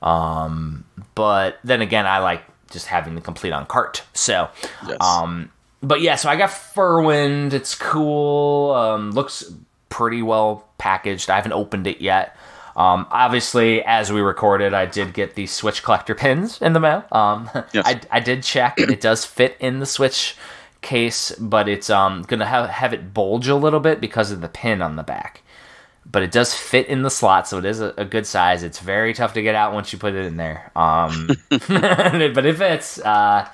[0.02, 0.86] Um,
[1.16, 4.04] but then again, I like just having the complete on cart.
[4.14, 4.50] So,
[4.88, 4.98] Yes.
[5.02, 5.52] um,
[5.84, 7.54] but yeah, so I got Furwind.
[7.54, 8.72] It's cool.
[8.74, 9.44] Um, looks
[9.90, 11.30] pretty well packaged.
[11.30, 12.36] I haven't opened it yet.
[12.76, 17.04] Um, obviously, as we recorded, I did get the Switch collector pins in the mail.
[17.12, 17.86] Um, Yes.
[17.86, 20.36] I, I did check, it does fit in the Switch
[20.82, 24.48] case, but it's um gonna have have it bulge a little bit because of the
[24.50, 25.42] pin on the back.
[26.10, 28.64] But it does fit in the slot, so it is a, a good size.
[28.64, 30.72] It's very tough to get out once you put it in there.
[30.76, 33.00] Um, but it fits.
[33.00, 33.48] Uh,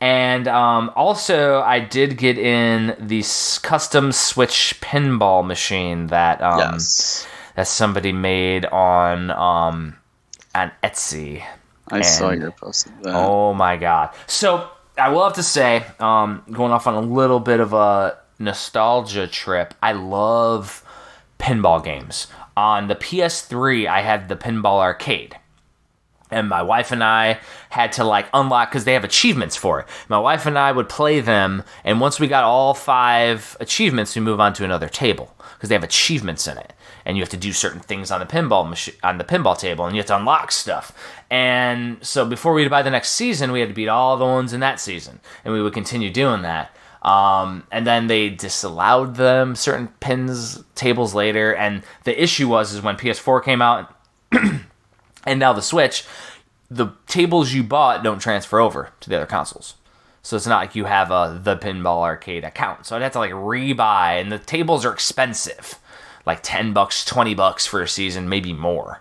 [0.00, 3.22] and um, also, I did get in the
[3.62, 7.26] custom Switch pinball machine that um, yes.
[7.56, 9.96] That somebody made on um,
[10.54, 11.44] on Etsy.
[11.88, 12.88] I saw your post.
[13.04, 14.14] Oh my god!
[14.26, 18.18] So I will have to say, um, going off on a little bit of a
[18.38, 20.84] nostalgia trip, I love
[21.38, 22.28] pinball games.
[22.56, 25.36] On the PS3, I had the Pinball Arcade
[26.30, 27.38] and my wife and I
[27.70, 29.86] had to like unlock because they have achievements for it.
[30.08, 34.22] My wife and I would play them, and once we got all five achievements, we
[34.22, 36.72] move on to another table because they have achievements in it,
[37.06, 39.86] and you have to do certain things on the pinball machine on the pinball table,
[39.86, 40.92] and you have to unlock stuff.
[41.30, 44.52] And so before we'd buy the next season, we had to beat all the ones
[44.52, 46.76] in that season, and we would continue doing that.
[47.02, 52.82] Um, and then they disallowed them certain pins tables later, and the issue was is
[52.82, 53.94] when PS4 came out
[55.24, 56.04] and now the Switch,
[56.68, 59.74] the tables you bought don't transfer over to the other consoles.
[60.22, 62.84] So it's not like you have a the Pinball Arcade account.
[62.84, 65.78] So I'd have to like rebuy, and the tables are expensive,
[66.26, 69.00] like ten bucks, twenty bucks for a season, maybe more.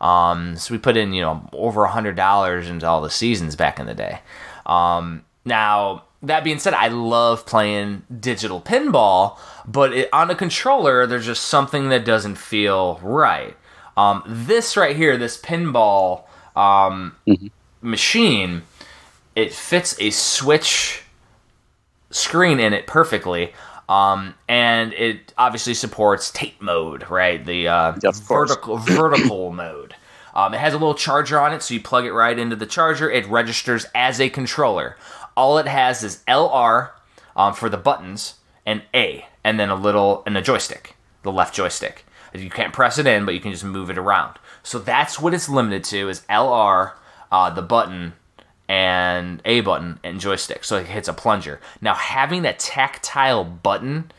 [0.00, 3.56] Um, so we put in you know over a hundred dollars into all the seasons
[3.56, 4.20] back in the day.
[4.66, 11.06] Um, now that being said, I love playing digital pinball, but it, on a controller,
[11.06, 13.56] there's just something that doesn't feel right.
[13.96, 16.24] Um, this right here, this pinball
[16.54, 17.16] um,
[17.80, 18.62] machine,
[19.34, 21.02] it fits a Switch
[22.10, 23.52] screen in it perfectly.
[23.88, 27.44] Um, and it obviously supports tape mode, right?
[27.44, 29.94] The uh, vertical vertical mode.
[30.34, 32.66] Um, it has a little charger on it, so you plug it right into the
[32.66, 33.10] charger.
[33.10, 34.96] It registers as a controller.
[35.36, 36.90] All it has is LR
[37.34, 38.34] um, for the buttons
[38.66, 42.04] and A, and then a little and a joystick, the left joystick.
[42.34, 44.38] You can't press it in, but you can just move it around.
[44.62, 46.92] So that's what it's limited to is LR,
[47.32, 48.14] uh, the button,
[48.68, 50.64] and A button and joystick.
[50.64, 51.60] So it hits a plunger.
[51.80, 54.10] Now having that tactile button,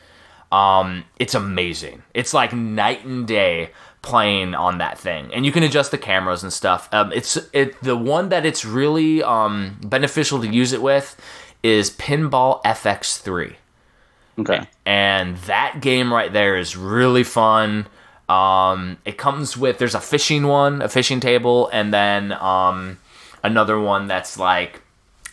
[0.52, 2.04] um, it's amazing.
[2.14, 3.72] It's like night and day
[4.02, 6.88] playing on that thing, and you can adjust the cameras and stuff.
[6.94, 11.20] Um, it's it the one that it's really um, beneficial to use it with
[11.64, 13.56] is Pinball FX3
[14.40, 14.62] Okay.
[14.86, 17.88] and that game right there is really fun.
[18.30, 23.00] Um, it comes with there's a fishing one, a fishing table, and then um,
[23.44, 24.82] another one that's like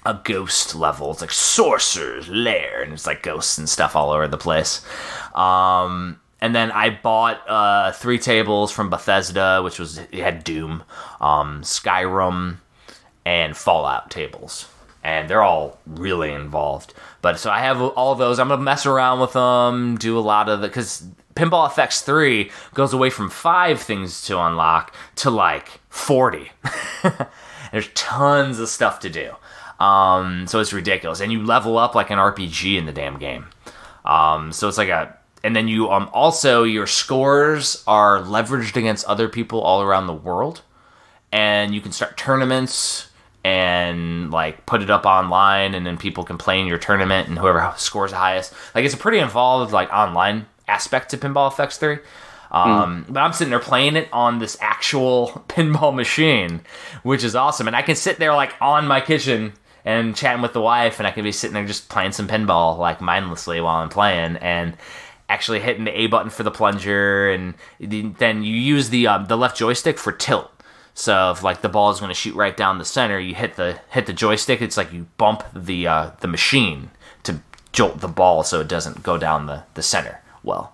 [0.07, 1.11] a ghost level.
[1.11, 4.85] It's like sorcerer's lair, and it's like ghosts and stuff all over the place.
[5.35, 10.83] Um, and then I bought uh, three tables from Bethesda, which was it had Doom,
[11.21, 12.59] um, Skyrim,
[13.25, 14.69] and Fallout tables.
[15.03, 16.95] And they're all really involved.
[17.23, 18.39] But so I have all those.
[18.39, 22.51] I'm gonna mess around with them, do a lot of the because Pinball FX three
[22.75, 26.53] goes away from five things to unlock to like forty.
[27.75, 29.33] There's tons of stuff to do.
[29.85, 31.21] Um, so it's ridiculous.
[31.21, 33.47] And you level up like an RPG in the damn game.
[34.05, 35.19] Um, so it's like a.
[35.43, 40.15] And then you um, also, your scores are leveraged against other people all around the
[40.15, 40.63] world.
[41.33, 43.09] And you can start tournaments
[43.45, 47.41] and like put it up online and then people can play in your tournament and
[47.41, 52.01] whoever scores the highest like it's a pretty involved like online aspect to pinball fx3
[52.55, 52.67] Mm.
[52.67, 53.13] Um, mm.
[53.13, 56.61] But I'm sitting there playing it on this actual pinball machine,
[57.03, 57.67] which is awesome.
[57.67, 59.53] And I can sit there like on my kitchen
[59.85, 62.79] and chatting with the wife, and I can be sitting there just playing some pinball
[62.79, 64.37] like mindlessly while I'm playing.
[64.37, 64.77] And
[65.29, 69.37] actually hitting the A button for the plunger, and then you use the um, the
[69.37, 70.51] left joystick for tilt.
[70.95, 73.57] So if like the ball is going to shoot right down the center, you hit
[73.57, 74.63] the hit the joystick.
[74.63, 76.91] It's like you bump the uh, the machine
[77.25, 77.41] to
[77.73, 80.21] jolt the ball so it doesn't go down the the center.
[80.43, 80.74] Well,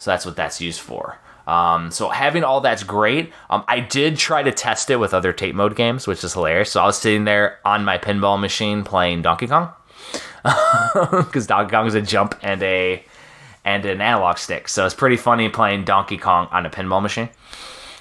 [0.00, 1.18] so that's what that's used for.
[1.46, 3.32] Um, so having all that's great.
[3.50, 6.72] Um, I did try to test it with other tape mode games, which is hilarious.
[6.72, 9.70] So I was sitting there on my pinball machine playing Donkey Kong
[10.92, 13.04] because Donkey Kong is a jump and a
[13.64, 14.68] and an analog stick.
[14.68, 17.28] So it's pretty funny playing Donkey Kong on a pinball machine.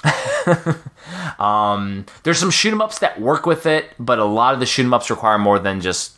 [1.39, 4.66] um, there's some shoot 'em ups that work with it, but a lot of the
[4.66, 6.18] shoot 'em ups require more than just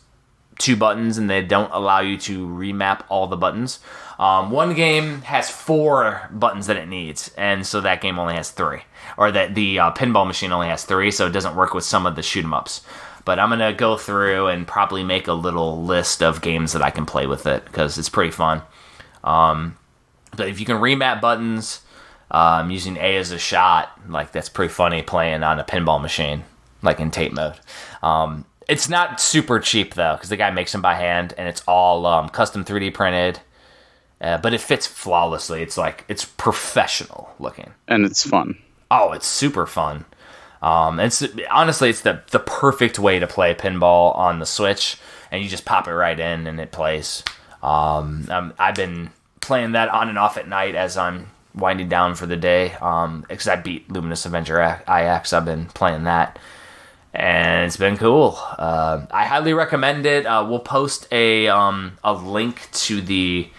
[0.58, 3.80] two buttons, and they don't allow you to remap all the buttons.
[4.22, 8.52] Um, one game has four buttons that it needs, and so that game only has
[8.52, 8.82] three,
[9.16, 12.06] or that the uh, pinball machine only has three, so it doesn't work with some
[12.06, 12.82] of the shoot 'em ups.
[13.24, 16.90] But I'm gonna go through and probably make a little list of games that I
[16.90, 18.62] can play with it because it's pretty fun.
[19.24, 19.76] Um,
[20.36, 21.80] but if you can remap buttons
[22.30, 26.44] um, using A as a shot, like that's pretty funny playing on a pinball machine,
[26.80, 27.58] like in tape mode.
[28.04, 31.64] Um, it's not super cheap though, because the guy makes them by hand, and it's
[31.66, 33.40] all um, custom 3D printed.
[34.22, 35.62] Uh, but it fits flawlessly.
[35.62, 37.72] It's like it's professional looking.
[37.88, 38.56] And it's fun.
[38.90, 40.04] Oh, it's super fun.
[40.62, 44.96] Um, it's honestly, it's the the perfect way to play pinball on the Switch,
[45.32, 47.24] and you just pop it right in and it plays.
[47.64, 49.10] Um, um, I've been
[49.40, 52.74] playing that on and off at night as I'm winding down for the day.
[52.80, 56.38] Um, because I beat Luminous Avenger IX, I've been playing that,
[57.12, 58.38] and it's been cool.
[58.38, 60.26] Uh, I highly recommend it.
[60.26, 63.50] Uh, we'll post a um a link to the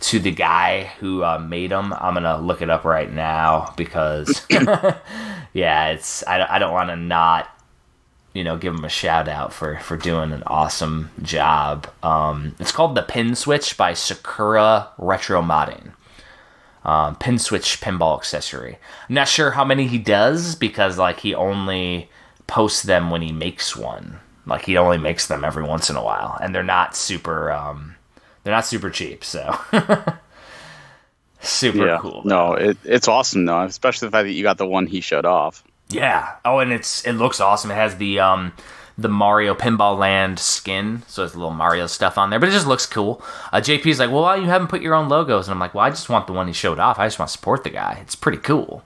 [0.00, 1.92] to the guy who uh, made them.
[1.92, 4.46] I'm gonna look it up right now because
[5.52, 7.48] yeah, it's I, I don't want to not
[8.34, 11.88] you know give him a shout out for for doing an awesome job.
[12.02, 15.92] Um, it's called the Pin Switch by Sakura Retro Modding.
[16.84, 18.78] Um, pin switch pinball accessory.
[19.08, 22.08] I'm not sure how many he does because like he only
[22.46, 24.20] posts them when he makes one.
[24.46, 27.52] Like he only makes them every once in a while, and they're not super.
[27.52, 27.96] Um,
[28.48, 29.60] they're not super cheap, so
[31.42, 31.98] super yeah.
[32.00, 32.22] cool.
[32.24, 35.26] No, it, it's awesome though, especially the fact that you got the one he showed
[35.26, 35.62] off.
[35.90, 36.36] Yeah.
[36.46, 37.70] Oh, and it's it looks awesome.
[37.70, 38.54] It has the um
[38.96, 42.52] the Mario Pinball Land skin, so it's a little Mario stuff on there, but it
[42.52, 43.22] just looks cool.
[43.52, 45.46] Uh, JP's like, well, why you haven't put your own logos?
[45.46, 46.98] And I'm like, well, I just want the one he showed off.
[46.98, 47.98] I just want to support the guy.
[48.00, 48.82] It's pretty cool.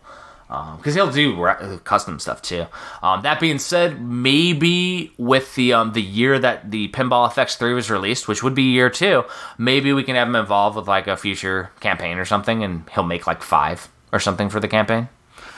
[0.76, 2.66] Because he'll do ra- custom stuff too.
[3.02, 7.72] Um, that being said, maybe with the um, the year that the Pinball FX three
[7.72, 9.24] was released, which would be year two,
[9.56, 13.02] maybe we can have him involved with like a future campaign or something, and he'll
[13.02, 15.08] make like five or something for the campaign.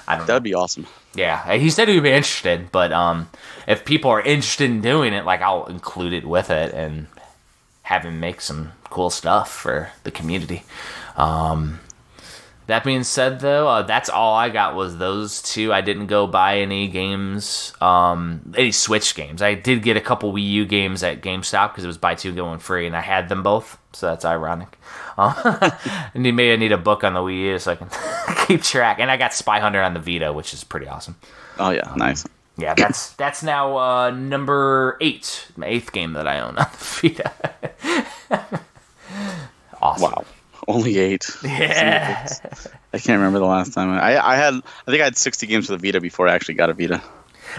[0.07, 0.27] I don't.
[0.27, 0.87] That'd be awesome.
[1.15, 3.29] Yeah, he said he'd be interested, but um,
[3.67, 7.07] if people are interested in doing it, like I'll include it with it and
[7.83, 10.65] have him make some cool stuff for the community.
[11.17, 11.81] Um,
[12.67, 15.73] that being said, though, uh, that's all I got was those two.
[15.73, 19.43] I didn't go buy any games, um, any Switch games.
[19.43, 22.33] I did get a couple Wii U games at GameStop because it was buy two
[22.33, 24.79] get one free, and I had them both, so that's ironic.
[25.17, 25.71] Uh,
[26.15, 27.89] and maybe I need a book on the Wii U so I can
[28.49, 28.99] keep track.
[28.99, 31.15] And I got Spy Hunter on the Vita, which is pretty awesome.
[31.57, 32.27] Oh yeah, nice.
[32.57, 37.09] Yeah, that's that's now uh, number eight, my eighth game that I own on the
[37.09, 37.33] Vita.
[39.81, 40.11] awesome.
[40.11, 40.25] Wow.
[40.69, 41.31] Only eight.
[41.45, 42.27] Yeah.
[42.93, 43.91] I can't remember the last time.
[43.91, 46.55] I, I had I think I had sixty games for the Vita before I actually
[46.55, 47.03] got a Vita.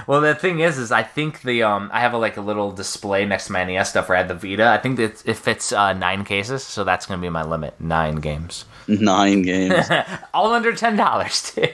[0.07, 2.71] Well, the thing is, is I think the um I have a, like a little
[2.71, 4.67] display next to my NES stuff where I had the Vita.
[4.67, 7.79] I think that it fits uh, nine cases, so that's gonna be my limit.
[7.79, 9.85] Nine games, Nine games.
[10.33, 11.67] all under ten dollars too.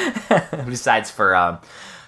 [0.66, 1.58] Besides for um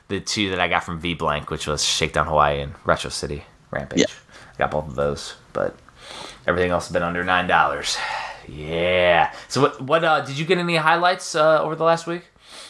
[0.08, 3.44] the two that I got from V Blank, which was Shakedown Hawaii and Retro City
[3.70, 4.00] Rampage.
[4.00, 4.06] Yeah.
[4.54, 5.76] I got both of those, but
[6.46, 7.96] everything else has been under nine dollars.
[8.48, 9.32] Yeah.
[9.48, 9.80] So what?
[9.82, 10.04] What?
[10.04, 12.22] Uh, did you get any highlights uh, over the last week?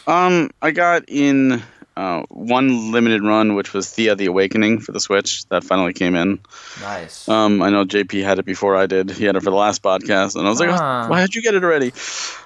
[0.07, 1.61] um, I got in
[1.95, 5.45] uh, one limited run, which was Thea: The Awakening for the Switch.
[5.49, 6.39] That finally came in.
[6.81, 7.27] Nice.
[7.29, 9.09] Um, I know JP had it before I did.
[9.11, 11.07] He had it for the last podcast, and I was like, Ah.
[11.07, 11.93] "Why did you get it already?"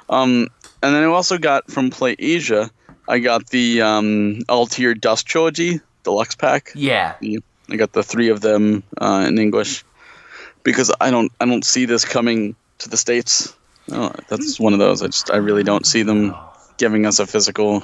[0.09, 0.47] Um,
[0.81, 2.69] and then I also got from Play Asia.
[3.07, 6.71] I got the um, Atelier Dusk Trilogy Deluxe Pack.
[6.75, 7.15] yeah.
[7.69, 9.85] I got the three of them uh, in English
[10.63, 13.55] because I don't I don't see this coming to the states.
[13.91, 15.01] Oh, that's one of those.
[15.01, 16.35] I just I really don't see them
[16.77, 17.83] giving us a physical.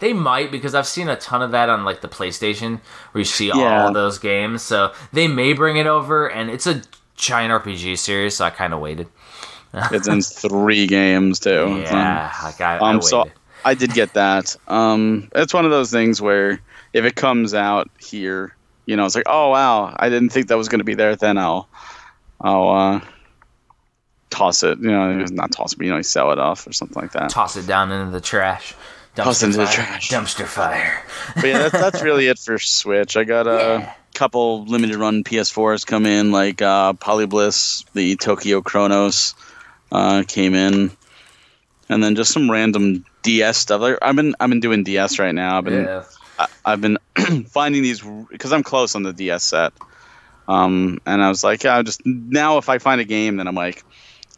[0.00, 2.80] They might because I've seen a ton of that on like the PlayStation
[3.12, 3.86] where you see Yeah.
[3.86, 4.62] all those games.
[4.62, 6.82] So they may bring it over, and it's a
[7.16, 9.08] giant RPG series, so I kind of waited.
[9.92, 11.82] It's in three games too.
[11.84, 13.04] Yeah, like I, I Um, waited.
[13.08, 13.28] so
[13.64, 14.56] I did get that.
[14.66, 16.60] Um, it's one of those things where
[16.94, 18.54] if it comes out here,
[18.86, 21.16] you know, it's like, oh wow, I didn't think that was going to be there.
[21.16, 21.68] Then I'll,
[22.40, 23.00] I'll uh,
[24.30, 24.78] toss it.
[24.78, 27.30] You know, not toss it, but you know, sell it off or something like that.
[27.30, 28.74] Toss it down into the trash.
[29.16, 29.74] Dumpster Toss it into the fire.
[29.74, 30.10] trash.
[30.10, 31.02] Dumpster fire.
[31.34, 33.16] But yeah, that's, that's really it for Switch.
[33.16, 33.92] I got a Yeah.
[34.14, 39.34] couple limited run PS4s come in, like uh, Polybliss, the Tokyo Chronos
[39.90, 40.90] uh, came in,
[41.88, 43.80] and then just some random DS stuff.
[43.80, 45.58] Like, I've been I've been doing DS right now.
[45.58, 46.04] I've been Yeah.
[46.38, 46.98] I, I've been
[47.48, 48.00] finding these
[48.30, 49.72] because I'm close on the DS set.
[50.46, 53.48] Um, and I was like, yeah, I just now if I find a game then
[53.48, 53.82] I'm like,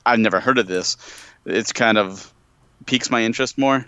[0.07, 0.97] I've never heard of this,
[1.45, 2.33] it's kind of
[2.87, 3.85] piques my interest more.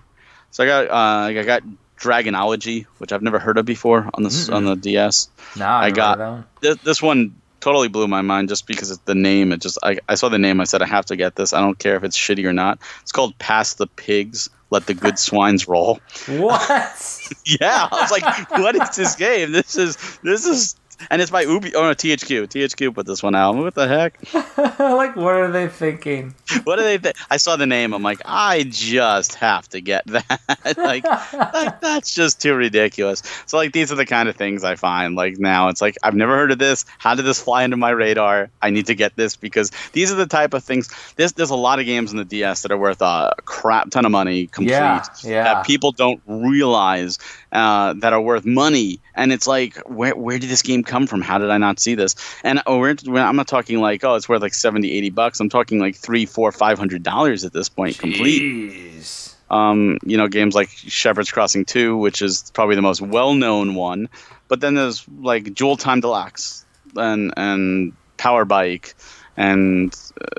[0.50, 1.62] So I got uh, I got
[1.98, 5.28] Dragonology, which I've never heard of before on this on the DS.
[5.56, 6.60] No, I, I got- got.
[6.60, 9.52] This, this one totally blew my mind just because of the name.
[9.52, 11.52] It just I, I saw the name, I said I have to get this.
[11.52, 12.78] I don't care if it's shitty or not.
[13.02, 16.00] It's called Pass the Pigs, Let the Good Swines Roll.
[16.28, 17.18] What?
[17.46, 19.52] Yeah, I was like, what is this game?
[19.52, 20.76] This is this is,
[21.10, 21.74] and it's by Ubi.
[21.74, 22.48] Oh no, THQ.
[22.48, 23.56] THQ put this one out.
[23.56, 24.18] What the heck?
[24.78, 26.34] like, what are they thinking?
[26.64, 26.98] What do they?
[26.98, 27.94] Th- I saw the name.
[27.94, 30.40] I'm like, I just have to get that.
[30.76, 33.22] like, like, that's just too ridiculous.
[33.46, 35.16] So like, these are the kind of things I find.
[35.16, 36.84] Like now, it's like I've never heard of this.
[36.98, 38.50] How did this fly into my radar?
[38.60, 40.90] I need to get this because these are the type of things.
[41.16, 44.04] There's there's a lot of games in the DS that are worth a crap ton
[44.04, 44.72] of money complete.
[44.72, 45.44] Yeah, yeah.
[45.44, 47.18] That people don't realize
[47.52, 49.00] uh, that are worth money.
[49.14, 51.20] And it's like, where, where did this game come from?
[51.20, 52.16] How did I not see this?
[52.42, 55.38] And oh, we're, we're- I'm not talking like, oh, it's worth like 70, 80 bucks.
[55.38, 58.40] I'm talking like three, four, five hundred dollars at this point, complete.
[58.42, 59.34] Jeez.
[59.50, 63.74] Um, you know, games like Shepherd's Crossing 2, which is probably the most well known
[63.74, 64.08] one.
[64.48, 66.64] But then there's like Jewel Time Deluxe
[66.96, 68.94] and, and Power Bike
[69.36, 69.94] and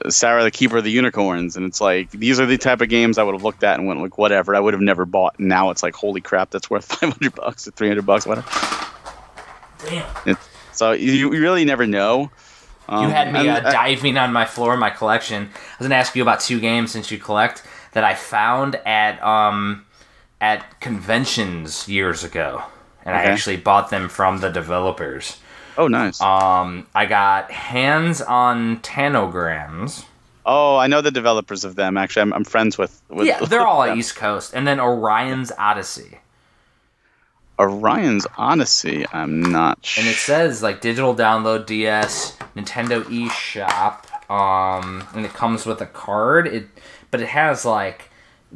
[0.06, 1.57] uh, Sarah the Keeper of the Unicorns.
[1.57, 3.88] And it's like, these are the type of games I would have looked at and
[3.88, 4.56] went like, whatever.
[4.56, 5.40] I would have never bought.
[5.40, 8.48] Now it's like, holy crap, that's worth 500 bucks or 300 bucks, whatever.
[9.86, 10.38] Damn.
[10.72, 12.32] So you, you really never know.
[12.88, 15.44] Um, You had me uh, and- diving on my floor in my collection.
[15.44, 17.64] I was gonna ask you about two games since you collect
[17.94, 19.86] that I found at um
[20.41, 22.64] at conventions years ago,
[23.06, 25.38] and I actually bought them from the developers.
[25.77, 26.21] Oh, nice.
[26.21, 30.05] Um, I got hands on Tangrams.
[30.45, 31.97] oh, I know the developers of them.
[31.97, 33.01] Actually, I'm, I'm friends with.
[33.09, 33.97] with yeah, they're all them.
[33.97, 36.19] East Coast, and then Orion's Odyssey.
[37.59, 39.05] Orion's Odyssey.
[39.13, 40.03] I'm not sure.
[40.03, 45.85] and it says like digital download DS, Nintendo eShop, um, and it comes with a
[45.85, 46.47] card.
[46.47, 46.67] It,
[47.11, 48.09] but it has like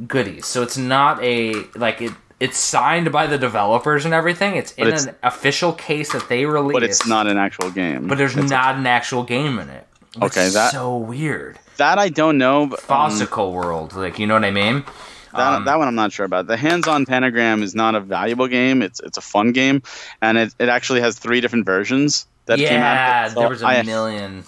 [0.08, 2.12] goodies, so it's not a like it.
[2.40, 4.56] It's signed by the developers and everything.
[4.56, 8.08] It's in it's- an official case that they released, but it's not an actual game.
[8.08, 9.88] But there's It's- not an actual game in it.
[10.22, 11.60] Okay, that- so weird.
[11.78, 12.68] that I don't know.
[12.68, 14.84] But, um, World, like you know what I mean?
[15.34, 16.48] that, um, that one I'm not sure about.
[16.48, 18.82] The hands-on pentagram is not a valuable game.
[18.82, 19.82] It's it's a fun game,
[20.22, 23.32] and it, it actually has three different versions that yeah, came out.
[23.32, 24.44] So there was a I, million.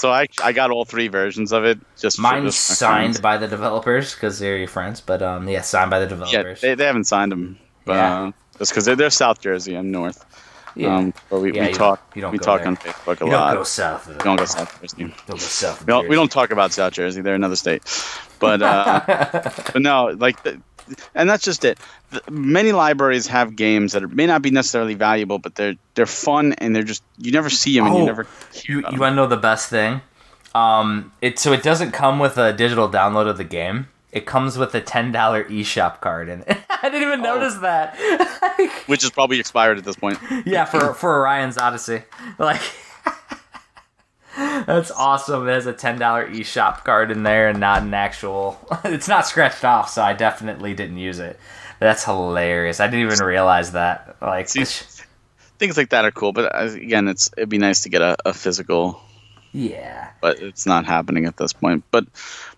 [0.00, 1.78] So I I got all three versions of it.
[1.98, 3.20] Just Mine's just signed friends.
[3.20, 6.62] by the developers because they're your friends, but um, yeah, signed by the developers.
[6.62, 7.58] Yeah, they, they haven't signed them.
[7.84, 8.22] But, Yeah.
[8.22, 10.24] uh, just because they're, they're South Jersey, I'm North.
[10.74, 10.96] Yeah.
[10.96, 11.98] Um, but we, Yeah, we you talk.
[12.00, 12.68] don't- you don't we talk there.
[12.68, 13.48] on Facebook a you lot.
[13.50, 14.08] don't go south.
[14.08, 14.96] Of we don't go South Jersey.
[14.98, 15.80] Don't go south.
[15.80, 17.20] Of We don't, we don't talk about South Jersey.
[17.20, 17.82] They're another state.
[18.38, 19.00] But uh,
[19.72, 20.60] but no, like, the,
[21.14, 21.78] and that's just it.
[22.10, 26.06] The, many libraries have games that are, may not be necessarily valuable, but they're they're
[26.06, 28.26] fun and they're just you never see them and you Oh, never.
[28.52, 30.00] hear You, you want to know the best thing?
[30.54, 33.88] Um, it so it doesn't come with a digital download of the game.
[34.12, 37.36] It comes with a ten dollar eShop card, and I didn't even Oh.
[37.36, 37.96] notice that.
[38.86, 40.18] which is probably expired at this point.
[40.44, 42.02] yeah, for for Orion's Odyssey,
[42.38, 42.60] like
[44.36, 45.48] that's awesome.
[45.48, 48.58] It has a ten dollar eShop card in there, and not an actual.
[48.84, 51.38] It's not scratched off, so I definitely didn't use it.
[51.78, 52.80] That's hilarious.
[52.80, 54.16] I didn't even realize that.
[54.20, 54.64] Like, See,
[55.58, 58.16] Things like that are cool, but uh, again, it's it'd be nice to get a,
[58.24, 59.00] a physical
[59.52, 61.84] yeah, but it's not happening at this point.
[61.90, 62.06] But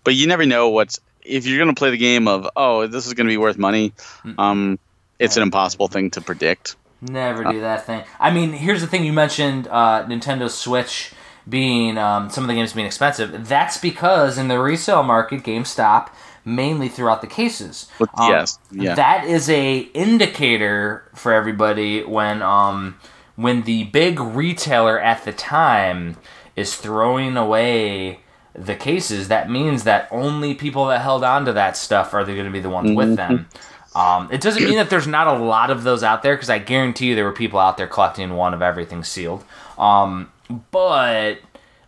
[0.03, 3.13] but you never know what's if you're gonna play the game of oh this is
[3.13, 3.93] gonna be worth money.
[4.37, 4.77] Um,
[5.19, 6.75] it's an impossible thing to predict.
[7.01, 8.03] Never do that thing.
[8.19, 11.11] I mean, here's the thing: you mentioned uh, Nintendo Switch
[11.47, 13.47] being um, some of the games being expensive.
[13.47, 16.09] That's because in the resale market, GameStop
[16.45, 17.87] mainly throughout the cases.
[18.17, 18.95] Um, DS, yeah.
[18.95, 22.97] That is a indicator for everybody when um
[23.35, 26.17] when the big retailer at the time
[26.55, 28.19] is throwing away
[28.53, 29.27] the cases.
[29.29, 32.51] That means that only people that held on to that stuff are they going to
[32.51, 33.47] be the ones with them.
[33.95, 36.59] Um, it doesn't mean that there's not a lot of those out there because I
[36.59, 39.43] guarantee you there were people out there collecting one of everything sealed.
[39.77, 40.31] Um,
[40.71, 41.39] but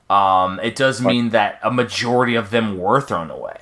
[0.09, 3.57] um, it does mean that a majority of them were thrown away.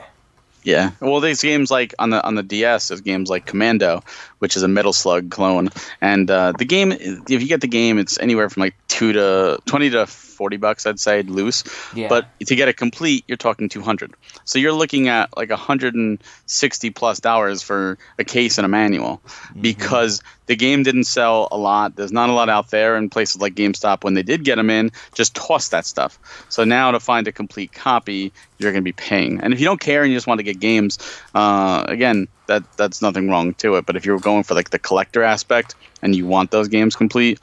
[0.64, 0.92] Yeah.
[1.00, 2.88] Well, these games like on the on the DS.
[2.88, 4.02] There's games like Commando,
[4.44, 5.70] which is a Metal Slug clone,
[6.02, 6.92] and uh, the game.
[6.92, 10.86] If you get the game, it's anywhere from like two to twenty to forty bucks,
[10.86, 11.64] I'd say loose.
[11.96, 12.10] Yeah.
[12.10, 14.12] But to get it complete, you're talking two hundred.
[14.44, 18.68] So you're looking at like hundred and sixty plus dollars for a case and a
[18.68, 19.22] manual,
[19.62, 21.96] because the game didn't sell a lot.
[21.96, 24.70] There's not a lot out there, and places like GameStop, when they did get them
[24.70, 26.20] in, just toss that stuff.
[26.50, 29.40] So now to find a complete copy, you're going to be paying.
[29.40, 31.00] And if you don't care and you just want to get games,
[31.34, 33.86] uh, again, that that's nothing wrong to it.
[33.86, 37.40] But if you're going for like the collector aspect and you want those games complete,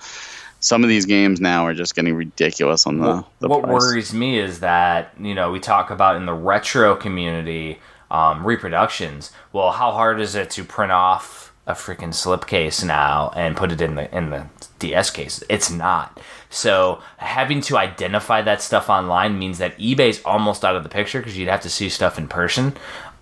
[0.60, 3.72] some of these games now are just getting ridiculous on the, what, the what price.
[3.72, 7.78] worries me is that you know we talk about in the retro community
[8.10, 9.32] um, reproductions.
[9.52, 13.80] Well, how hard is it to print off a freaking slipcase now and put it
[13.80, 14.46] in the in the
[14.78, 15.42] DS case?
[15.48, 16.20] It's not.
[16.50, 21.20] So having to identify that stuff online means that eBay's almost out of the picture
[21.20, 22.76] because you'd have to see stuff in person.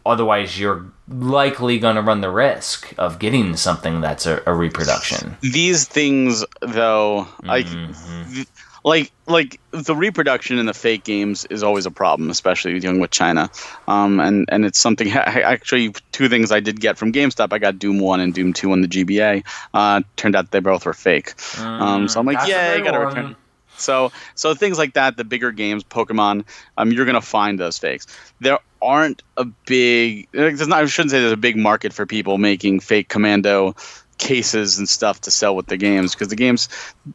[0.07, 5.37] Otherwise, you're likely going to run the risk of getting something that's a, a reproduction.
[5.41, 8.43] these things though like Mm-hmm.
[8.85, 13.11] like like the reproduction in the fake games is always a problem especially dealing with
[13.11, 13.51] china
[13.89, 17.59] um, and and it's something I, actually two things i did get from gamestop i
[17.59, 19.45] got doom 1 and doom 2 on the gba
[19.75, 23.07] uh, turned out they both were fake um, so i'm like yeah i gotta one.
[23.09, 23.37] return
[23.77, 26.45] so so things like that, the bigger games, Pokemon,
[26.77, 28.09] um, you're gonna find those fakes.
[28.41, 30.29] There aren't a big.
[30.33, 30.83] There's not.
[30.83, 33.75] I shouldn't say there's a big market for people making fake Commando
[34.19, 36.69] cases and stuff to sell with the games because the games,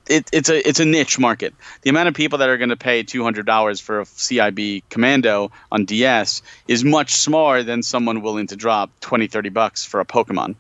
[0.08, 1.54] it, it's a it's a niche market.
[1.82, 4.84] The amount of people that are going to pay two hundred dollars for a CIB
[4.90, 10.00] Commando on DS is much smaller than someone willing to drop 20, 30 bucks for
[10.00, 10.56] a Pokemon.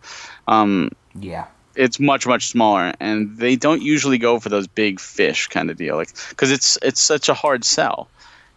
[0.48, 1.46] Um, Yeah.
[1.76, 5.78] it's much much smaller and they don't usually go for those big fish kind of
[5.78, 8.08] deal like because it's it's such a hard sell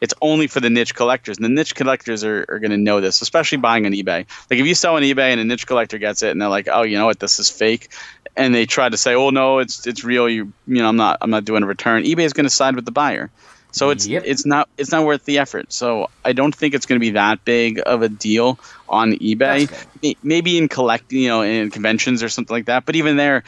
[0.00, 1.36] it's only for the niche collectors.
[1.38, 4.26] And the niche collectors are, are going to know this especially buying on ebay.
[4.50, 6.68] Like if you sell on ebay and a niche collector gets it and they're like
[6.70, 7.18] oh you know what?
[7.18, 7.92] This is fake
[8.36, 10.28] and they try to say oh no it's it's real.
[10.28, 12.76] You you know i'm not i'm not doing a return ebay is going to side
[12.76, 13.30] with the buyer.
[13.72, 14.22] So it's Yep.
[14.26, 15.72] it's not it's not worth the effort.
[15.72, 18.58] So i don't think it's going to be that big of a deal
[18.88, 19.66] on ebay.
[19.68, 19.88] That's good.
[20.02, 23.44] May- maybe in collect you know in conventions or something like that but even there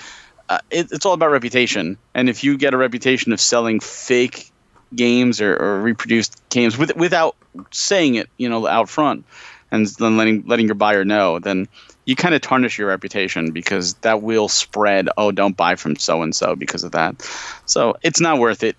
[0.49, 1.99] uh, it, it's all about reputation.
[2.15, 4.51] And if you get a reputation of selling fake
[4.95, 7.37] games or, or reproduced games with, without
[7.71, 9.25] saying it you know out front
[9.71, 11.69] and then letting letting your buyer know then
[12.07, 16.23] you kind of tarnish your reputation because that will spread oh don't buy from so
[16.23, 17.21] and so because of that
[17.67, 18.77] so it's not worth it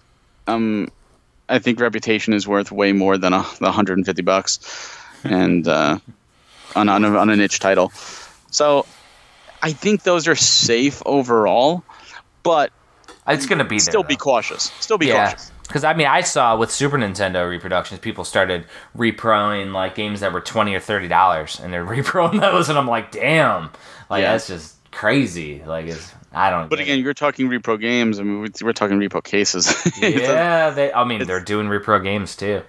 [0.48, 0.88] um
[1.48, 5.99] i think reputation is worth way more than a, the 150 bucks and uh
[6.76, 7.91] on, on, a, on a niche title
[8.49, 8.86] so
[9.61, 11.84] i think those are safe overall
[12.41, 12.72] but
[13.27, 13.80] It's going to be there.
[13.80, 14.19] still be though.
[14.23, 15.31] cautious still be yeah.
[15.31, 18.66] cautious Because I mean, I saw with Super Nintendo reproductions, people started
[18.98, 22.88] reproing like games that were twenty or thirty dollars, and they're reproing those, and I'm
[22.88, 23.70] like, damn,
[24.10, 24.32] like Yeah.
[24.34, 25.62] that's just crazy.
[25.66, 26.70] Like, it's I don't.
[26.70, 27.04] But again, it.
[27.04, 28.20] you're talking repro games.
[28.20, 29.74] I mean, we- we're talking repro cases.
[30.02, 30.91] yeah, they.
[30.91, 32.62] I mean, they're doing repro games too.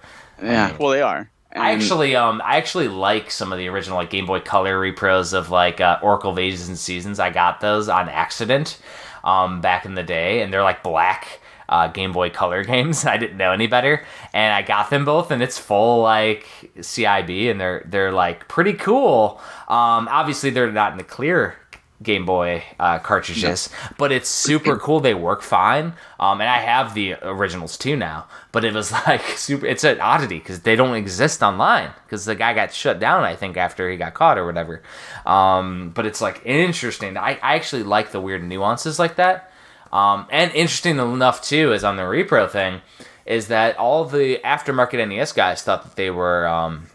[0.42, 0.76] yeah.
[0.78, 1.30] Well, they are.
[1.56, 5.32] I actually, um, I actually like some of the original like Game Boy Color repros
[5.34, 7.18] of like uh, Oracle of Ages and Seasons.
[7.18, 8.78] I got those on accident,
[9.24, 11.39] um, back in the day, and they're like black
[11.70, 13.06] uh, Game Boy Color games.
[13.06, 17.50] I didn't know any better, and I got them both, and it's full like CIB,
[17.50, 19.40] and they're they're like pretty cool.
[19.68, 21.56] Um, obviously they're not in the clear
[22.02, 23.68] Game Boy uh, cartridges,
[23.98, 25.00] but it's super cool.
[25.00, 28.26] They work fine, um, and I have the originals too now.
[28.52, 29.66] But it was like super.
[29.66, 33.22] It's an oddity because they don't exist online because the guy got shut down.
[33.22, 34.82] I think after he got caught or whatever.
[35.24, 37.16] Um, but it's like interesting.
[37.16, 39.49] I, I actually like the weird nuances like that.
[39.92, 42.80] Um, and interesting enough too is on the repro thing
[43.26, 46.46] is that all the aftermarket NES guys thought that they were.
[46.46, 46.86] Um,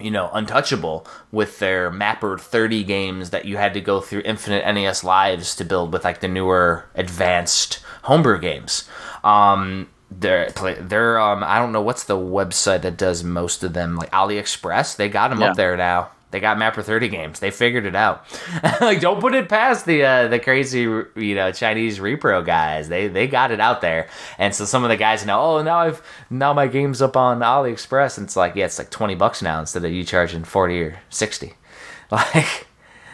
[0.00, 4.64] you know, untouchable with their Mapper 30 games that you had to go through infinite
[4.72, 8.88] NES lives to build with like the newer advanced homebrew games.
[9.24, 10.50] Um, they're,
[10.80, 14.94] they're, um, I don't know what's the website that does most of them, like AliExpress.
[14.94, 15.48] They got them Yeah.
[15.50, 16.10] up there now.
[16.30, 17.40] They got Mapper 30 games.
[17.40, 18.24] They figured it out.
[18.80, 22.88] like, don't put it past the uh, the crazy, you know, Chinese repro guys.
[22.88, 24.08] They they got it out there.
[24.36, 27.40] And so some of the guys know, oh, now I've now my game's up on
[27.40, 28.18] AliExpress.
[28.18, 30.98] And it's like, yeah, it's like 20 bucks now instead of you charging 40 or
[31.10, 31.54] 60.
[32.10, 32.66] Like,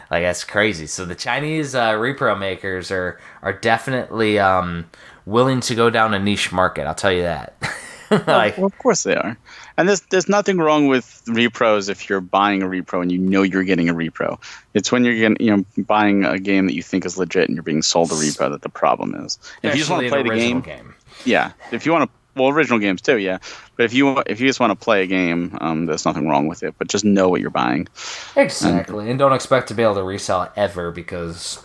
[0.09, 0.87] like that's crazy.
[0.87, 4.89] So the Chinese uh, repro makers are are definitely um,
[5.27, 6.87] willing to go down a niche market.
[6.87, 7.57] I'll tell you that.
[8.29, 9.37] like, well, of course they are.
[9.77, 13.43] And there's there's nothing wrong with repros if you're buying a repro and you know
[13.43, 14.39] you're getting a repro.
[14.75, 17.57] It's when you're getting you know buying a game that you think is legit and
[17.57, 19.39] you're being sold a repro that the problem is.
[19.63, 20.95] If you just want to play the original game,
[21.25, 21.53] yeah.
[21.73, 23.39] If you want to, well, original games too, yeah.
[23.77, 26.47] But if you if you just want to play a game, um, there's nothing wrong
[26.47, 26.75] with it.
[26.79, 27.89] But just know what you're buying.
[28.37, 31.61] Exactly, and don't expect to be able to resell it ever because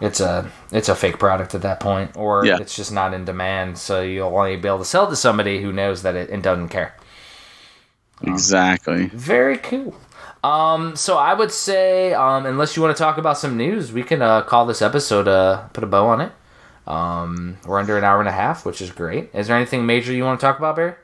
[0.00, 2.58] it's a it's a fake product at that point, or Yeah.
[2.60, 3.78] it's just not in demand.
[3.78, 6.68] So you'll only be able to sell to somebody who knows that it and doesn't
[6.68, 6.94] care.
[8.26, 9.06] Exactly.
[9.06, 9.94] Very cool.
[10.42, 14.02] Um, so I would say, um, unless you want to talk about some news, we
[14.02, 15.26] can uh, call this episode.
[15.26, 16.32] Uh, put a bow on it.
[16.86, 19.30] Um, we're under an hour and a half, which is great.
[19.32, 20.98] Is there anything major you want to talk about, Bear?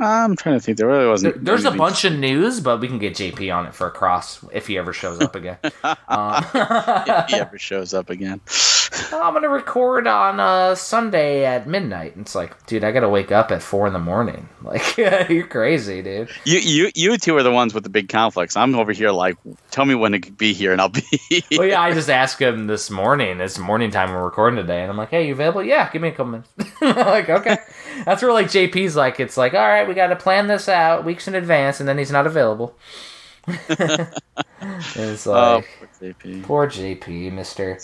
[0.00, 0.78] I'm trying to think.
[0.78, 1.34] There really wasn't.
[1.36, 3.90] There- There's a bunch of news, but we can get JP on it for a
[3.92, 5.58] cross if he ever shows up again.
[5.64, 8.40] if he ever shows up again.
[9.12, 12.14] I'm gonna record on uh, Sunday at midnight.
[12.16, 14.48] And It's like, dude, I gotta wake up at four in the morning.
[14.62, 16.28] Like, you're crazy, dude.
[16.44, 18.56] You you you two are the ones with the big conflicts.
[18.56, 19.36] I'm over here like,
[19.72, 21.02] tell me when to be here, and I'll be.
[21.58, 23.40] Well, yeah, I just asked him this morning.
[23.40, 24.12] It's morning time.
[24.12, 25.64] We're recording today, and I'm like, "Hey, you available?
[25.64, 26.48] Yeah, give me a couple minutes."
[26.80, 27.58] like, okay.
[28.04, 31.04] That's where like JP's like, it's like, all right, we got to plan this out
[31.04, 32.78] weeks in advance, and then he's not available.
[33.48, 36.42] it's Oh, like, poor JP.
[36.44, 37.78] poor JP, Mister.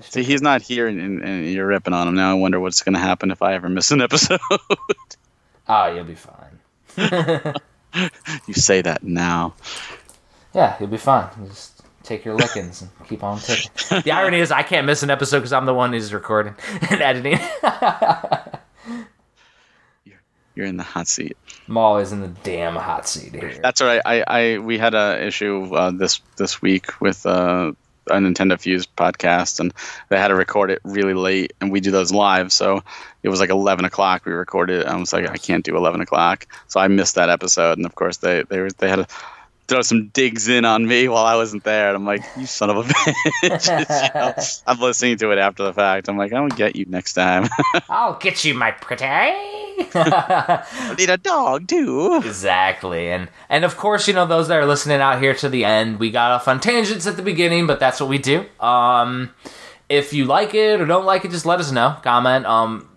[0.00, 2.30] See, see, he's not here, and, and, and you're ripping on him now.
[2.30, 4.40] I wonder what's going to happen if I ever miss an episode.
[5.68, 6.60] Oh, you'll be fine.
[8.46, 9.54] you say that now.
[10.52, 11.28] Yeah, you'll be fine.
[11.46, 13.70] Just take your lickings and keep on ticking.
[14.02, 16.54] The irony is, I can't miss an episode because I'm the one who's recording
[16.90, 17.38] and editing.
[20.54, 21.36] You're in the hot seat.
[21.68, 23.58] I'm always in the damn hot seat here.
[23.60, 24.02] That's all right.
[24.04, 27.72] I, I we had a issue uh, this this week with uh,
[28.08, 29.72] a Nintendo Fuse podcast, and
[30.08, 32.52] they had to record it really late, and we do those live.
[32.52, 32.82] So
[33.22, 34.24] it was like eleven o'clock.
[34.24, 34.86] We recorded it.
[34.86, 37.78] I was like, I can't do eleven o'clock, so I missed that episode.
[37.78, 39.06] And of course, they they they had to
[39.66, 42.70] throw some digs in on me while I wasn't there, and I'm like, you son
[42.70, 43.68] of a bitch.
[43.68, 44.34] You know,
[44.66, 46.08] I'm listening to it after the fact.
[46.08, 47.48] I'm like, I will get you next time.
[47.88, 49.04] I'll get you, my pretty.
[49.04, 52.22] I need a dog too.
[52.24, 55.64] exactly, and and of course, you know those that are listening out here to the
[55.64, 58.46] end, we got off on tangents at the beginning, but that's what we do.
[58.60, 59.30] Um,
[59.88, 61.96] if you like it or don't like it, just let us know.
[62.02, 62.46] Comment.
[62.46, 62.88] Um,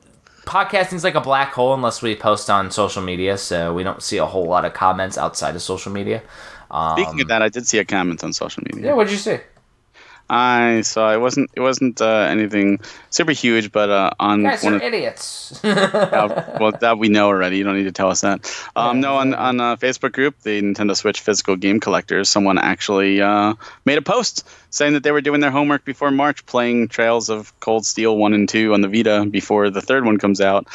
[0.47, 4.17] podcasting's like a black hole unless we post on social media, so we don't see
[4.17, 6.23] a whole lot of comments outside of social media.
[6.69, 8.87] Um, Speaking of that, I did see a comment on social media.
[8.89, 9.37] yeah, what did you see?
[10.29, 12.79] I saw it wasn't it wasn't uh, anything
[13.09, 15.63] super huge, but uh, on Guys one are of idiots.
[15.63, 17.57] uh, well that we know already.
[17.57, 18.53] You don't need to tell us that.
[18.75, 23.21] Um, no, on on a Facebook group, the Nintendo Switch physical game collectors, someone actually
[23.21, 23.53] uh,
[23.85, 27.57] made a post saying that they were doing their homework before March, playing Trails of
[27.61, 30.67] Cold Steel one and two on the Vita before the third one comes out.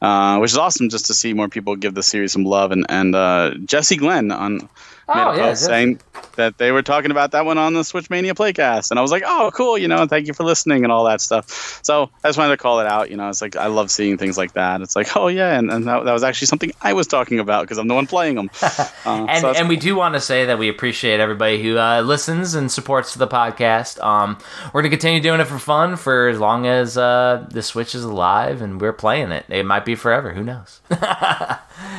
[0.00, 2.86] Uh, which is awesome just to see more people give the series some love and
[2.88, 4.68] and uh, Jesse Glenn on made
[5.12, 6.00] Oh, yeah, saying
[6.36, 9.10] that they were talking about that one on the Switch Mania Playcast, and I was
[9.10, 9.76] like, "Oh, cool!
[9.76, 12.56] You know, thank you for listening and all that stuff." So I just wanted to
[12.56, 13.10] call it out.
[13.10, 14.80] You know, it's like I love seeing things like that.
[14.80, 17.62] It's like, oh yeah, and, and that, that was actually something I was talking about
[17.62, 18.50] because I'm the one playing them.
[19.06, 22.02] Uh, and, so and we do want to say that we appreciate everybody who uh,
[22.02, 24.02] listens and supports the podcast.
[24.04, 24.38] Um,
[24.72, 27.94] we're going to continue doing it for fun for as long as uh, the Switch
[27.94, 29.46] is alive and we're playing it.
[29.48, 30.32] It might be forever.
[30.32, 30.80] Who knows?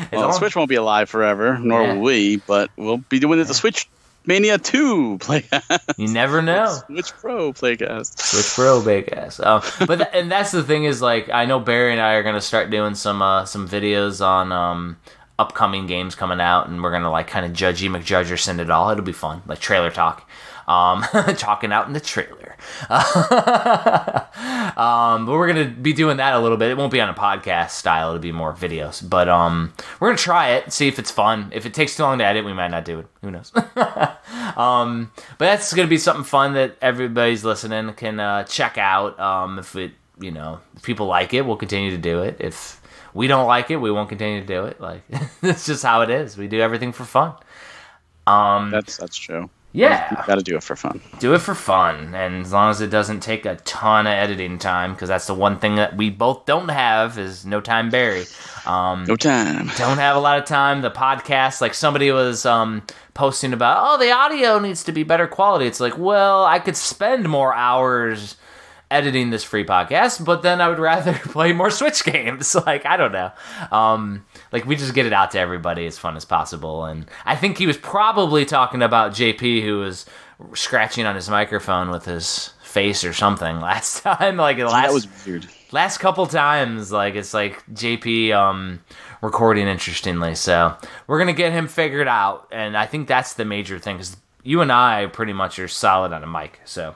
[0.03, 1.94] It's well, the Switch won't be alive forever, nor Yeah.
[1.94, 3.88] will we, but we'll be doing it the Switch
[4.26, 5.95] Mania 2 Playcast.
[5.98, 6.68] you never know.
[6.88, 8.20] Switch Pro Playcast.
[8.20, 9.40] Switch Pro big ass.
[9.40, 12.24] Um, but th- and that's the thing is like I know Barry and I are
[12.24, 14.98] gonna start doing some uh, some videos on um,
[15.40, 18.70] upcoming games coming out, and we're gonna like kind of judgy McJudge or send it
[18.70, 18.90] all.
[18.91, 20.30] It'll be fun, like trailer talk,
[20.72, 21.02] um,
[21.35, 22.56] talking out in the trailer.
[24.77, 26.72] um, but we're gonna be doing that a little bit.
[26.72, 28.10] It won't be on a podcast style.
[28.10, 29.07] It'll be more videos.
[29.07, 31.52] But um, we're gonna try it, see if it's fun.
[31.53, 33.07] If it takes too long to edit, we might not do it.
[33.22, 33.52] Who knows?
[34.56, 39.19] um, but that's gonna be something fun that everybody's listening can uh, check out.
[39.19, 42.38] Um, if it, you know, if people like it, we'll continue to do it.
[42.39, 42.81] If
[43.14, 44.80] we don't like it, we won't continue to do it.
[44.80, 45.02] Like
[45.41, 46.38] it's just how it is.
[46.38, 47.34] We do everything for fun.
[48.27, 49.49] Um, That's that's true.
[49.73, 50.23] Yeah.
[50.27, 50.99] Got to do it for fun.
[51.19, 52.14] do it for fun.
[52.14, 55.34] And as long as it doesn't take a ton of editing time because that's the
[55.34, 58.26] one thing that we both don't have is no time barry.
[58.65, 59.68] Um, No time.
[59.77, 60.81] don't have a lot of time.
[60.81, 62.84] The podcast like somebody was um,
[63.14, 65.65] posting about oh the audio needs to be better quality.
[65.65, 68.35] It's like well i could spend more hours
[68.89, 72.56] editing this free podcast but then i would rather play more switch games.
[72.65, 73.31] Like i don't know.
[73.72, 76.86] Um, like we just get it out to everybody as fun as possible.
[76.86, 80.06] And i think he was probably talking about jp who was
[80.53, 84.38] scratching on his microphone with his face or something last time.
[84.38, 85.48] Like the last that was weird.
[85.72, 88.80] last couple times like it's like jp um
[89.22, 90.36] recording interestingly.
[90.36, 90.76] So
[91.07, 92.48] we're gonna get him figured out.
[92.52, 96.14] And i think that's the major thing because you and i pretty much are solid
[96.14, 96.60] on a mic.
[96.65, 96.95] So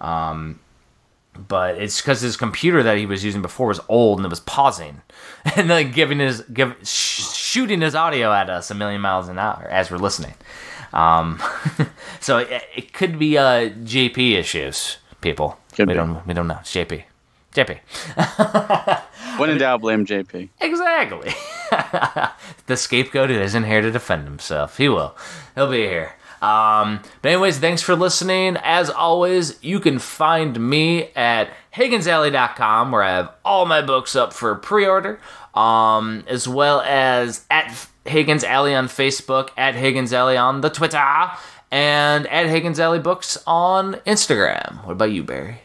[0.00, 0.60] um
[1.48, 4.40] but it's because his computer that he was using before was old and it was
[4.40, 5.02] pausing
[5.56, 9.38] and like giving his give sh- shooting his audio at us a million miles an
[9.38, 10.34] hour as we're listening
[10.92, 11.42] um
[12.20, 15.96] so it, it could be uh jp issues people Could we be.
[15.98, 17.04] don't we don't know it's jp
[17.54, 17.78] jp
[19.38, 20.48] When in doubt, blame JP.
[20.62, 21.30] Exactly.
[22.66, 24.78] the scapegoat isn't here to defend himself.
[24.78, 25.14] He will.
[25.54, 26.14] He'll be here.
[26.46, 28.56] Um, but anyways, thanks for listening.
[28.62, 34.32] As always, you can find me at HigginsAlley.com where I have all my books up
[34.32, 35.18] for pre-order,
[35.54, 41.32] um, as well as at Higgins Alley on Facebook, at Higgins Alley on the Twitter,
[41.72, 44.84] and at Higgins Alley Books on Instagram.
[44.84, 45.62] What about you, Barry?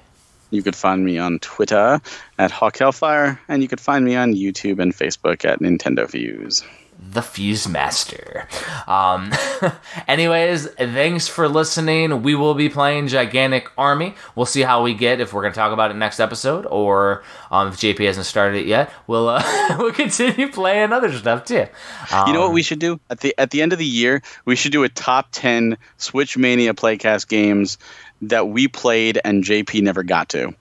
[0.50, 2.02] You could find me on Twitter
[2.40, 6.64] at Hawk Hellfire, and you could find me on YouTube and Facebook at Nintendo Fuse.
[7.02, 8.48] The Fuse Master.
[8.88, 9.32] Um,
[10.08, 12.22] anyways, thanks for listening.
[12.22, 14.16] We will be playing Gigantic Army.
[14.36, 17.24] We'll see how we get if we're going to talk about it next episode, or
[17.50, 19.44] um, if JP hasn't started it yet, we'll uh,
[19.80, 21.66] we'll continue playing other stuff too.
[22.14, 24.22] Um, You know what we should do at the at the end of the year?
[24.46, 27.78] We should do a top ten Switch Mania Playcast games
[28.22, 30.54] that we played and JP never got to.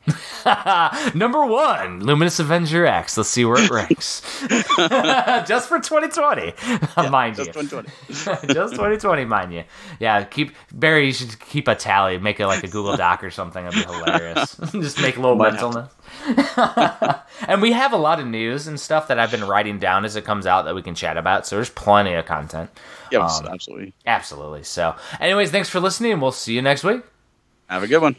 [1.14, 3.16] Number one, Luminous Avenger X.
[3.16, 4.22] Let's see where it ranks.
[5.46, 6.54] just for 2020,
[7.10, 7.62] mind Just you.
[7.62, 7.88] 2020.
[8.54, 9.64] just 2020, mind you.
[9.98, 11.06] Yeah, keep Barry.
[11.06, 12.18] You should keep a tally.
[12.18, 13.64] Make it like a Google Doc or something.
[13.64, 14.56] That'd be hilarious.
[14.72, 15.88] just make a little Might mental
[17.46, 20.16] and we have a lot of news and stuff that I've been writing down as
[20.16, 21.46] it comes out that we can chat about.
[21.46, 22.70] So there's plenty of content.
[23.10, 23.92] Yes, Um, absolutely.
[24.06, 24.62] Absolutely.
[24.64, 26.12] So, anyways, thanks for listening.
[26.12, 27.02] and We'll see you next week.
[27.70, 28.16] Have a good one.